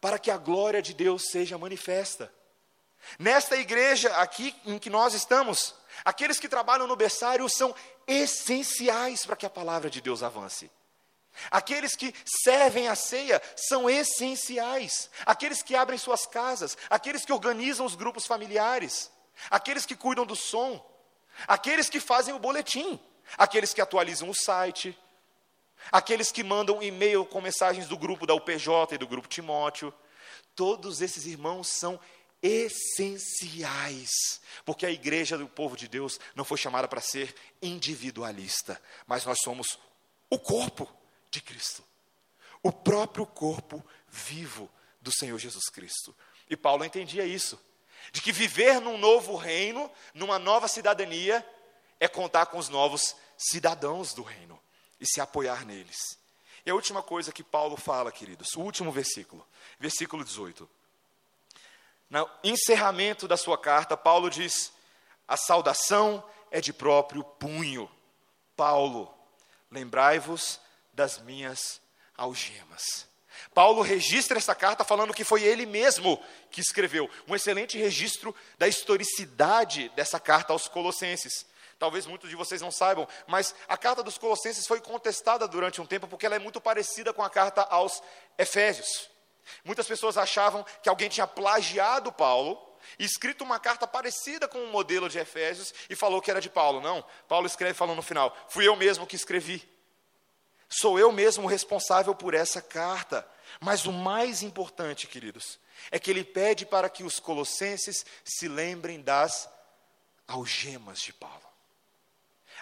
para 0.00 0.18
que 0.18 0.30
a 0.30 0.36
glória 0.36 0.82
de 0.82 0.92
Deus 0.92 1.30
seja 1.30 1.56
manifesta. 1.56 2.32
Nesta 3.18 3.56
igreja 3.56 4.14
aqui 4.16 4.54
em 4.64 4.78
que 4.78 4.90
nós 4.90 5.14
estamos, 5.14 5.74
aqueles 6.04 6.38
que 6.38 6.48
trabalham 6.48 6.86
no 6.86 6.96
berçário 6.96 7.48
são 7.48 7.74
essenciais 8.06 9.24
para 9.24 9.36
que 9.36 9.46
a 9.46 9.50
palavra 9.50 9.90
de 9.90 10.00
Deus 10.00 10.22
avance. 10.22 10.70
Aqueles 11.50 11.94
que 11.94 12.14
servem 12.44 12.88
a 12.88 12.94
ceia 12.94 13.40
são 13.56 13.88
essenciais. 13.88 15.10
Aqueles 15.24 15.62
que 15.62 15.74
abrem 15.74 15.98
suas 15.98 16.26
casas, 16.26 16.76
aqueles 16.88 17.24
que 17.24 17.32
organizam 17.32 17.86
os 17.86 17.94
grupos 17.94 18.26
familiares, 18.26 19.10
aqueles 19.50 19.86
que 19.86 19.96
cuidam 19.96 20.26
do 20.26 20.36
som, 20.36 20.84
aqueles 21.46 21.88
que 21.88 22.00
fazem 22.00 22.34
o 22.34 22.38
boletim, 22.38 23.00
aqueles 23.38 23.72
que 23.72 23.80
atualizam 23.80 24.28
o 24.28 24.34
site, 24.34 24.98
aqueles 25.90 26.30
que 26.30 26.44
mandam 26.44 26.82
e-mail 26.82 27.24
com 27.24 27.40
mensagens 27.40 27.88
do 27.88 27.96
grupo 27.96 28.26
da 28.26 28.34
UPJ 28.34 28.94
e 28.94 28.98
do 28.98 29.06
grupo 29.06 29.28
Timóteo. 29.28 29.94
Todos 30.54 31.00
esses 31.00 31.24
irmãos 31.26 31.68
são 31.68 31.98
essenciais, 32.19 32.19
porque 34.64 34.86
a 34.86 34.90
igreja 34.90 35.36
do 35.36 35.48
povo 35.48 35.76
de 35.76 35.86
Deus 35.88 36.18
não 36.34 36.44
foi 36.44 36.56
chamada 36.56 36.88
para 36.88 37.00
ser 37.00 37.34
individualista, 37.60 38.80
mas 39.06 39.24
nós 39.24 39.38
somos 39.42 39.78
o 40.30 40.38
corpo 40.38 40.90
de 41.30 41.40
Cristo, 41.40 41.84
o 42.62 42.72
próprio 42.72 43.26
corpo 43.26 43.84
vivo 44.08 44.70
do 45.00 45.12
Senhor 45.12 45.38
Jesus 45.38 45.68
Cristo. 45.68 46.16
E 46.48 46.56
Paulo 46.56 46.84
entendia 46.84 47.24
isso, 47.24 47.60
de 48.12 48.20
que 48.20 48.32
viver 48.32 48.80
num 48.80 48.98
novo 48.98 49.36
reino, 49.36 49.90
numa 50.14 50.38
nova 50.38 50.66
cidadania, 50.66 51.46
é 51.98 52.08
contar 52.08 52.46
com 52.46 52.58
os 52.58 52.68
novos 52.68 53.14
cidadãos 53.36 54.14
do 54.14 54.22
reino 54.22 54.60
e 54.98 55.06
se 55.06 55.20
apoiar 55.20 55.64
neles. 55.64 56.18
E 56.64 56.70
a 56.70 56.74
última 56.74 57.02
coisa 57.02 57.32
que 57.32 57.42
Paulo 57.42 57.76
fala, 57.76 58.12
queridos, 58.12 58.54
o 58.54 58.60
último 58.60 58.90
versículo, 58.90 59.46
versículo 59.78 60.24
18. 60.24 60.68
No 62.10 62.28
encerramento 62.42 63.28
da 63.28 63.36
sua 63.36 63.56
carta, 63.56 63.96
Paulo 63.96 64.28
diz: 64.28 64.72
a 65.28 65.36
saudação 65.36 66.22
é 66.50 66.60
de 66.60 66.72
próprio 66.72 67.22
punho. 67.22 67.88
Paulo, 68.56 69.14
lembrai-vos 69.70 70.60
das 70.92 71.18
minhas 71.20 71.80
algemas. 72.16 73.08
Paulo 73.54 73.80
registra 73.80 74.38
essa 74.38 74.54
carta 74.54 74.84
falando 74.84 75.14
que 75.14 75.24
foi 75.24 75.42
ele 75.44 75.64
mesmo 75.64 76.22
que 76.50 76.60
escreveu. 76.60 77.08
Um 77.26 77.34
excelente 77.34 77.78
registro 77.78 78.34
da 78.58 78.68
historicidade 78.68 79.88
dessa 79.90 80.20
carta 80.20 80.52
aos 80.52 80.68
Colossenses. 80.68 81.46
Talvez 81.78 82.04
muitos 82.04 82.28
de 82.28 82.36
vocês 82.36 82.60
não 82.60 82.70
saibam, 82.70 83.08
mas 83.26 83.54
a 83.66 83.76
carta 83.76 84.02
dos 84.02 84.18
Colossenses 84.18 84.66
foi 84.66 84.80
contestada 84.80 85.48
durante 85.48 85.80
um 85.80 85.86
tempo 85.86 86.06
porque 86.06 86.26
ela 86.26 86.36
é 86.36 86.38
muito 86.38 86.60
parecida 86.60 87.12
com 87.12 87.22
a 87.22 87.30
carta 87.30 87.62
aos 87.62 88.02
Efésios. 88.36 89.08
Muitas 89.64 89.86
pessoas 89.86 90.16
achavam 90.16 90.64
que 90.82 90.88
alguém 90.88 91.08
tinha 91.08 91.26
plagiado 91.26 92.12
Paulo, 92.12 92.58
escrito 92.98 93.44
uma 93.44 93.58
carta 93.58 93.86
parecida 93.86 94.48
com 94.48 94.58
o 94.58 94.64
um 94.64 94.70
modelo 94.70 95.08
de 95.08 95.18
Efésios 95.18 95.72
e 95.88 95.96
falou 95.96 96.20
que 96.20 96.30
era 96.30 96.40
de 96.40 96.50
Paulo. 96.50 96.80
Não, 96.80 97.04
Paulo 97.28 97.46
escreve 97.46 97.74
falando 97.74 97.96
no 97.96 98.02
final: 98.02 98.36
fui 98.48 98.66
eu 98.66 98.76
mesmo 98.76 99.06
que 99.06 99.16
escrevi. 99.16 99.68
Sou 100.68 100.98
eu 100.98 101.10
mesmo 101.10 101.48
responsável 101.48 102.14
por 102.14 102.32
essa 102.32 102.62
carta. 102.62 103.26
Mas 103.60 103.86
o 103.86 103.92
mais 103.92 104.42
importante, 104.42 105.08
queridos, 105.08 105.58
é 105.90 105.98
que 105.98 106.10
ele 106.10 106.22
pede 106.22 106.64
para 106.64 106.88
que 106.88 107.02
os 107.02 107.18
colossenses 107.18 108.06
se 108.24 108.46
lembrem 108.46 109.00
das 109.00 109.48
algemas 110.28 111.00
de 111.00 111.12
Paulo. 111.12 111.42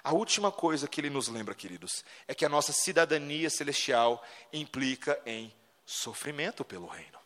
A 0.02 0.14
última 0.14 0.50
coisa 0.50 0.88
que 0.88 1.00
ele 1.00 1.10
nos 1.10 1.28
lembra, 1.28 1.54
queridos, 1.54 2.04
é 2.26 2.34
que 2.34 2.44
a 2.44 2.48
nossa 2.48 2.72
cidadania 2.72 3.50
celestial 3.50 4.24
implica 4.52 5.20
em 5.26 5.52
sofrimento 5.88 6.62
pelo 6.62 6.86
reino. 6.86 7.18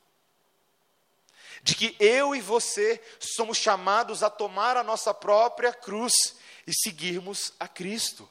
De 1.65 1.75
que 1.75 1.97
eu 1.99 2.33
e 2.35 2.41
você 2.41 3.03
somos 3.19 3.59
chamados 3.59 4.23
a 4.23 4.31
tomar 4.31 4.77
a 4.77 4.85
nossa 4.85 5.13
própria 5.13 5.73
cruz 5.73 6.37
e 6.65 6.73
seguirmos 6.73 7.53
a 7.59 7.67
Cristo. 7.67 8.29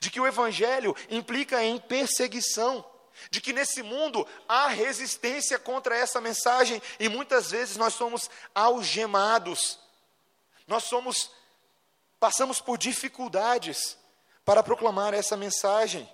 De 0.00 0.10
que 0.10 0.18
o 0.18 0.26
Evangelho 0.26 0.96
implica 1.10 1.62
em 1.62 1.78
perseguição. 1.78 2.82
De 3.30 3.42
que 3.42 3.52
nesse 3.52 3.82
mundo 3.82 4.26
há 4.48 4.68
resistência 4.68 5.58
contra 5.58 5.96
essa 5.96 6.18
mensagem 6.18 6.80
e 6.98 7.10
muitas 7.10 7.50
vezes 7.50 7.76
nós 7.76 7.92
somos 7.92 8.30
algemados. 8.54 9.78
Nós 10.66 10.84
somos 10.84 11.30
passamos 12.18 12.58
por 12.58 12.78
dificuldades 12.78 13.98
para 14.46 14.62
proclamar 14.62 15.12
essa 15.12 15.36
mensagem. 15.36 16.08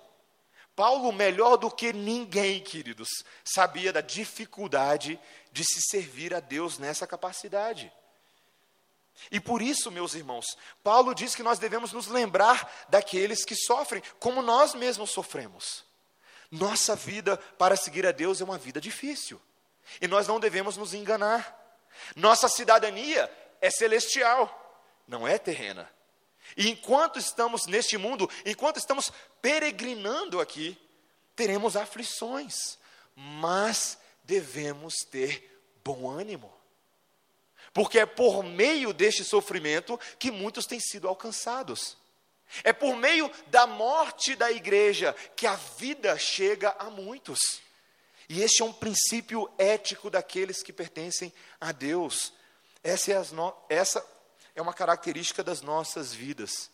Paulo, 0.79 1.11
melhor 1.11 1.57
do 1.57 1.69
que 1.69 1.91
ninguém, 1.91 2.61
queridos, 2.61 3.09
sabia 3.43 3.91
da 3.91 3.99
dificuldade 3.99 5.19
de 5.51 5.61
se 5.65 5.81
servir 5.81 6.33
a 6.33 6.39
Deus 6.39 6.79
nessa 6.79 7.05
capacidade. 7.05 7.91
E 9.29 9.41
por 9.41 9.61
isso, 9.61 9.91
meus 9.91 10.13
irmãos, 10.13 10.57
Paulo 10.81 11.13
diz 11.13 11.35
que 11.35 11.43
nós 11.43 11.59
devemos 11.59 11.91
nos 11.91 12.07
lembrar 12.07 12.87
daqueles 12.87 13.43
que 13.43 13.57
sofrem, 13.57 14.01
como 14.21 14.41
nós 14.41 14.73
mesmos 14.73 15.09
sofremos. 15.11 15.83
Nossa 16.49 16.95
vida 16.95 17.35
para 17.57 17.75
seguir 17.75 18.07
a 18.07 18.13
Deus 18.13 18.39
é 18.39 18.45
uma 18.45 18.57
vida 18.57 18.79
difícil. 18.79 19.41
E 19.99 20.07
nós 20.07 20.29
não 20.29 20.39
devemos 20.39 20.77
nos 20.77 20.93
enganar. 20.93 21.59
Nossa 22.15 22.47
cidadania 22.47 23.29
é 23.59 23.69
celestial, 23.69 24.81
não 25.05 25.27
é 25.27 25.37
terrena. 25.37 25.91
E 26.57 26.69
enquanto 26.69 27.19
estamos 27.19 27.65
neste 27.65 27.97
mundo, 27.97 28.29
enquanto 28.45 28.77
estamos 28.77 29.11
peregrinando 29.41 30.39
aqui, 30.39 30.77
teremos 31.35 31.75
aflições, 31.75 32.77
mas 33.15 33.97
devemos 34.23 34.95
ter 35.09 35.61
bom 35.83 36.09
ânimo. 36.09 36.53
Porque 37.73 37.99
é 37.99 38.05
por 38.05 38.43
meio 38.43 38.93
deste 38.93 39.23
sofrimento 39.23 39.99
que 40.17 40.31
muitos 40.31 40.65
têm 40.65 40.79
sido 40.79 41.07
alcançados. 41.07 41.97
É 42.63 42.73
por 42.73 42.95
meio 42.95 43.31
da 43.47 43.67
morte 43.67 44.35
da 44.35 44.51
igreja 44.51 45.15
que 45.35 45.45
a 45.45 45.55
vida 45.55 46.17
chega 46.17 46.75
a 46.79 46.89
muitos. 46.89 47.39
E 48.27 48.41
este 48.41 48.61
é 48.61 48.65
um 48.65 48.73
princípio 48.73 49.49
ético 49.57 50.09
daqueles 50.09 50.61
que 50.63 50.73
pertencem 50.73 51.33
a 51.59 51.71
Deus. 51.71 52.33
Essa 52.83 53.11
é, 53.11 53.23
no... 53.31 53.55
essa 53.69 54.05
é 54.59 54.61
uma 54.61 54.73
característica 54.73 55.41
das 55.41 55.61
nossas 55.61 56.13
vidas. 56.13 56.69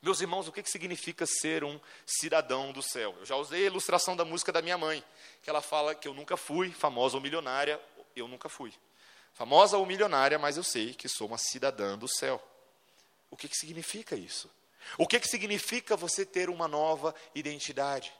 Meus 0.00 0.22
irmãos, 0.22 0.48
o 0.48 0.52
que, 0.52 0.62
que 0.62 0.70
significa 0.70 1.26
ser 1.26 1.62
um 1.62 1.78
cidadão 2.06 2.72
do 2.72 2.82
céu? 2.82 3.14
Eu 3.20 3.26
já 3.26 3.36
usei 3.36 3.64
a 3.64 3.66
ilustração 3.66 4.16
da 4.16 4.24
música 4.24 4.50
da 4.50 4.62
minha 4.62 4.78
mãe, 4.78 5.04
que 5.42 5.50
ela 5.50 5.60
fala 5.60 5.94
que 5.94 6.08
eu 6.08 6.14
nunca 6.14 6.38
fui 6.38 6.70
famosa 6.70 7.16
ou 7.16 7.22
milionária, 7.22 7.78
eu 8.16 8.26
nunca 8.26 8.48
fui. 8.48 8.72
Famosa 9.34 9.76
ou 9.76 9.84
milionária, 9.84 10.38
mas 10.38 10.56
eu 10.56 10.62
sei 10.62 10.94
que 10.94 11.06
sou 11.06 11.26
uma 11.26 11.36
cidadã 11.36 11.98
do 11.98 12.08
céu. 12.08 12.42
O 13.30 13.36
que, 13.36 13.46
que 13.46 13.56
significa 13.58 14.16
isso? 14.16 14.50
O 14.96 15.06
que, 15.06 15.20
que 15.20 15.28
significa 15.28 15.96
você 15.98 16.24
ter 16.24 16.48
uma 16.48 16.66
nova 16.66 17.14
identidade? 17.34 18.10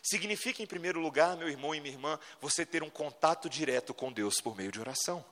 Significa, 0.00 0.62
em 0.62 0.66
primeiro 0.66 1.00
lugar, 1.00 1.36
meu 1.36 1.48
irmão 1.48 1.74
e 1.74 1.80
minha 1.80 1.94
irmã, 1.94 2.20
você 2.40 2.64
ter 2.64 2.84
um 2.84 2.90
contato 2.90 3.50
direto 3.50 3.92
com 3.92 4.12
Deus 4.12 4.40
por 4.40 4.56
meio 4.56 4.70
de 4.70 4.78
oração. 4.78 5.24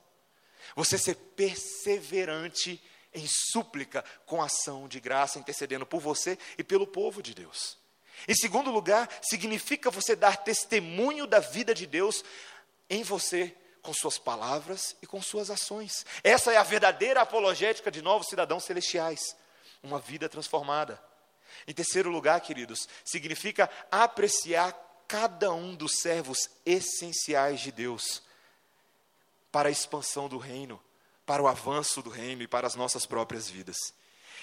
Você 0.75 0.97
ser 0.97 1.15
perseverante 1.15 2.81
em 3.13 3.25
súplica 3.27 4.03
com 4.25 4.41
ação 4.41 4.87
de 4.87 4.99
graça, 4.99 5.39
intercedendo 5.39 5.85
por 5.85 5.99
você 5.99 6.37
e 6.57 6.63
pelo 6.63 6.85
povo 6.85 7.21
de 7.21 7.33
Deus. 7.33 7.77
Em 8.27 8.35
segundo 8.35 8.71
lugar, 8.71 9.09
significa 9.21 9.89
você 9.89 10.15
dar 10.15 10.37
testemunho 10.37 11.25
da 11.25 11.39
vida 11.39 11.73
de 11.73 11.85
Deus 11.85 12.23
em 12.89 13.03
você, 13.03 13.55
com 13.81 13.93
suas 13.93 14.17
palavras 14.17 14.95
e 15.01 15.07
com 15.07 15.21
suas 15.21 15.49
ações. 15.49 16.05
Essa 16.23 16.51
é 16.51 16.57
a 16.57 16.63
verdadeira 16.63 17.21
apologética 17.21 17.89
de 17.89 18.01
novos 18.01 18.27
cidadãos 18.27 18.65
celestiais, 18.65 19.35
uma 19.81 19.99
vida 19.99 20.27
transformada. 20.27 21.01
Em 21.67 21.73
terceiro 21.73 22.09
lugar, 22.09 22.41
queridos, 22.41 22.87
significa 23.05 23.69
apreciar 23.89 24.73
cada 25.07 25.51
um 25.51 25.75
dos 25.75 25.93
servos 25.99 26.49
essenciais 26.65 27.61
de 27.61 27.71
Deus 27.71 28.21
para 29.51 29.69
a 29.69 29.71
expansão 29.71 30.27
do 30.27 30.37
reino, 30.37 30.81
para 31.25 31.41
o 31.41 31.47
avanço 31.47 32.01
do 32.01 32.09
reino 32.09 32.41
e 32.41 32.47
para 32.47 32.67
as 32.67 32.75
nossas 32.75 33.05
próprias 33.05 33.49
vidas. 33.49 33.77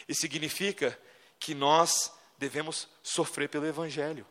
E 0.08 0.14
significa 0.14 0.98
que 1.38 1.54
nós 1.54 2.12
devemos 2.38 2.88
sofrer 3.02 3.48
pelo 3.48 3.66
Evangelho, 3.66 4.26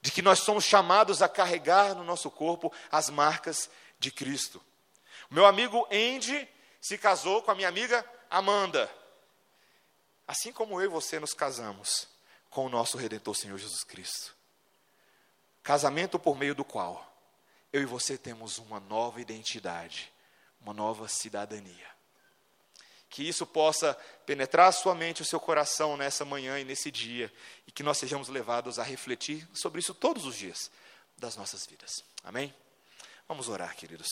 de 0.00 0.10
que 0.10 0.22
nós 0.22 0.40
somos 0.40 0.64
chamados 0.64 1.22
a 1.22 1.28
carregar 1.28 1.94
no 1.94 2.04
nosso 2.04 2.30
corpo 2.30 2.72
as 2.90 3.10
marcas 3.10 3.68
de 3.98 4.10
Cristo. 4.10 4.62
Meu 5.30 5.44
amigo 5.44 5.86
Andy 5.90 6.48
se 6.80 6.96
casou 6.96 7.42
com 7.42 7.50
a 7.50 7.54
minha 7.54 7.68
amiga 7.68 8.04
Amanda. 8.30 8.90
assim 10.26 10.52
como 10.52 10.80
eu 10.80 10.84
e 10.84 10.88
você 10.88 11.18
nos 11.18 11.32
casamos 11.32 12.06
com 12.50 12.66
o 12.66 12.68
nosso 12.68 12.98
Redentor 12.98 13.34
Senhor 13.34 13.58
Jesus 13.58 13.82
Cristo. 13.82 14.34
Casamento 15.62 16.18
por 16.18 16.36
meio 16.36 16.54
do 16.54 16.64
qual 16.64 17.07
eu 17.72 17.82
e 17.82 17.86
você 17.86 18.16
temos 18.16 18.58
uma 18.58 18.80
nova 18.80 19.20
identidade, 19.20 20.12
uma 20.60 20.72
nova 20.72 21.08
cidadania. 21.08 21.88
Que 23.10 23.26
isso 23.26 23.46
possa 23.46 23.94
penetrar 24.26 24.72
sua 24.72 24.94
mente, 24.94 25.22
o 25.22 25.24
seu 25.24 25.40
coração 25.40 25.96
nessa 25.96 26.24
manhã 26.24 26.58
e 26.58 26.64
nesse 26.64 26.90
dia, 26.90 27.32
e 27.66 27.72
que 27.72 27.82
nós 27.82 27.98
sejamos 27.98 28.28
levados 28.28 28.78
a 28.78 28.82
refletir 28.82 29.48
sobre 29.54 29.80
isso 29.80 29.94
todos 29.94 30.24
os 30.24 30.36
dias 30.36 30.70
das 31.16 31.36
nossas 31.36 31.66
vidas. 31.66 31.90
Amém? 32.22 32.54
Vamos 33.26 33.48
orar, 33.48 33.74
queridos. 33.76 34.08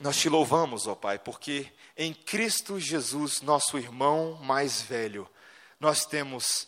Nós 0.00 0.16
te 0.16 0.28
louvamos, 0.28 0.86
ó 0.86 0.94
Pai, 0.94 1.18
porque 1.18 1.72
em 1.96 2.12
Cristo 2.12 2.80
Jesus, 2.80 3.40
nosso 3.40 3.78
irmão 3.78 4.34
mais 4.42 4.82
velho, 4.82 5.30
nós 5.78 6.04
temos 6.04 6.66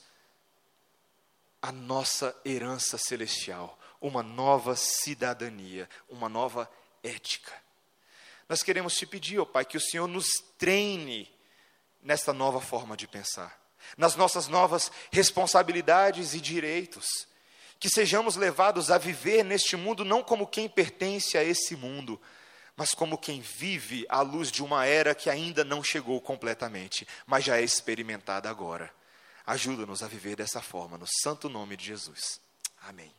a 1.61 1.73
nossa 1.73 2.35
herança 2.45 2.99
celestial, 2.99 3.79
uma 4.01 4.23
nova 4.23 4.77
cidadania, 4.77 5.89
uma 6.09 6.29
nova 6.29 6.71
ética. 7.03 7.53
Nós 8.49 8.63
queremos 8.63 8.95
te 8.95 9.07
pedir, 9.07 9.39
ó 9.41 9.45
Pai, 9.45 9.65
que 9.65 9.77
o 9.77 9.81
Senhor 9.81 10.07
nos 10.07 10.27
treine 10.59 11.29
nesta 12.03 12.33
nova 12.33 12.61
forma 12.61 12.97
de 12.97 13.09
pensar, 13.09 13.61
nas 13.97 14.15
nossas 14.15 14.47
novas 14.47 14.93
responsabilidades 15.11 16.35
e 16.35 16.41
direitos, 16.41 17.27
que 17.79 17.89
sejamos 17.89 18.37
levados 18.37 18.91
a 18.91 18.99
viver 18.99 19.45
neste 19.45 19.77
mundo 19.77 20.05
não 20.05 20.23
como 20.23 20.47
quem 20.47 20.69
pertence 20.69 21.37
a 21.37 21.43
esse 21.43 21.75
mundo, 21.77 22.21
mas 22.77 22.95
como 22.95 23.19
quem 23.19 23.41
vive 23.41 24.07
à 24.09 24.21
luz 24.21 24.53
de 24.53 24.63
uma 24.63 24.87
era 24.87 25.15
que 25.15 25.29
ainda 25.29 25.65
não 25.65 25.83
chegou 25.83 26.21
completamente, 26.21 27.07
mas 27.27 27.45
já 27.45 27.59
é 27.59 27.63
experimentada 27.63 28.49
agora. 28.49 28.93
Ajuda-nos 29.47 30.03
a 30.03 30.09
viver 30.09 30.37
dessa 30.37 30.61
forma, 30.61 30.99
no 30.99 31.07
santo 31.23 31.49
nome 31.49 31.77
de 31.77 31.87
Jesus. 31.87 32.41
Amém. 32.83 33.13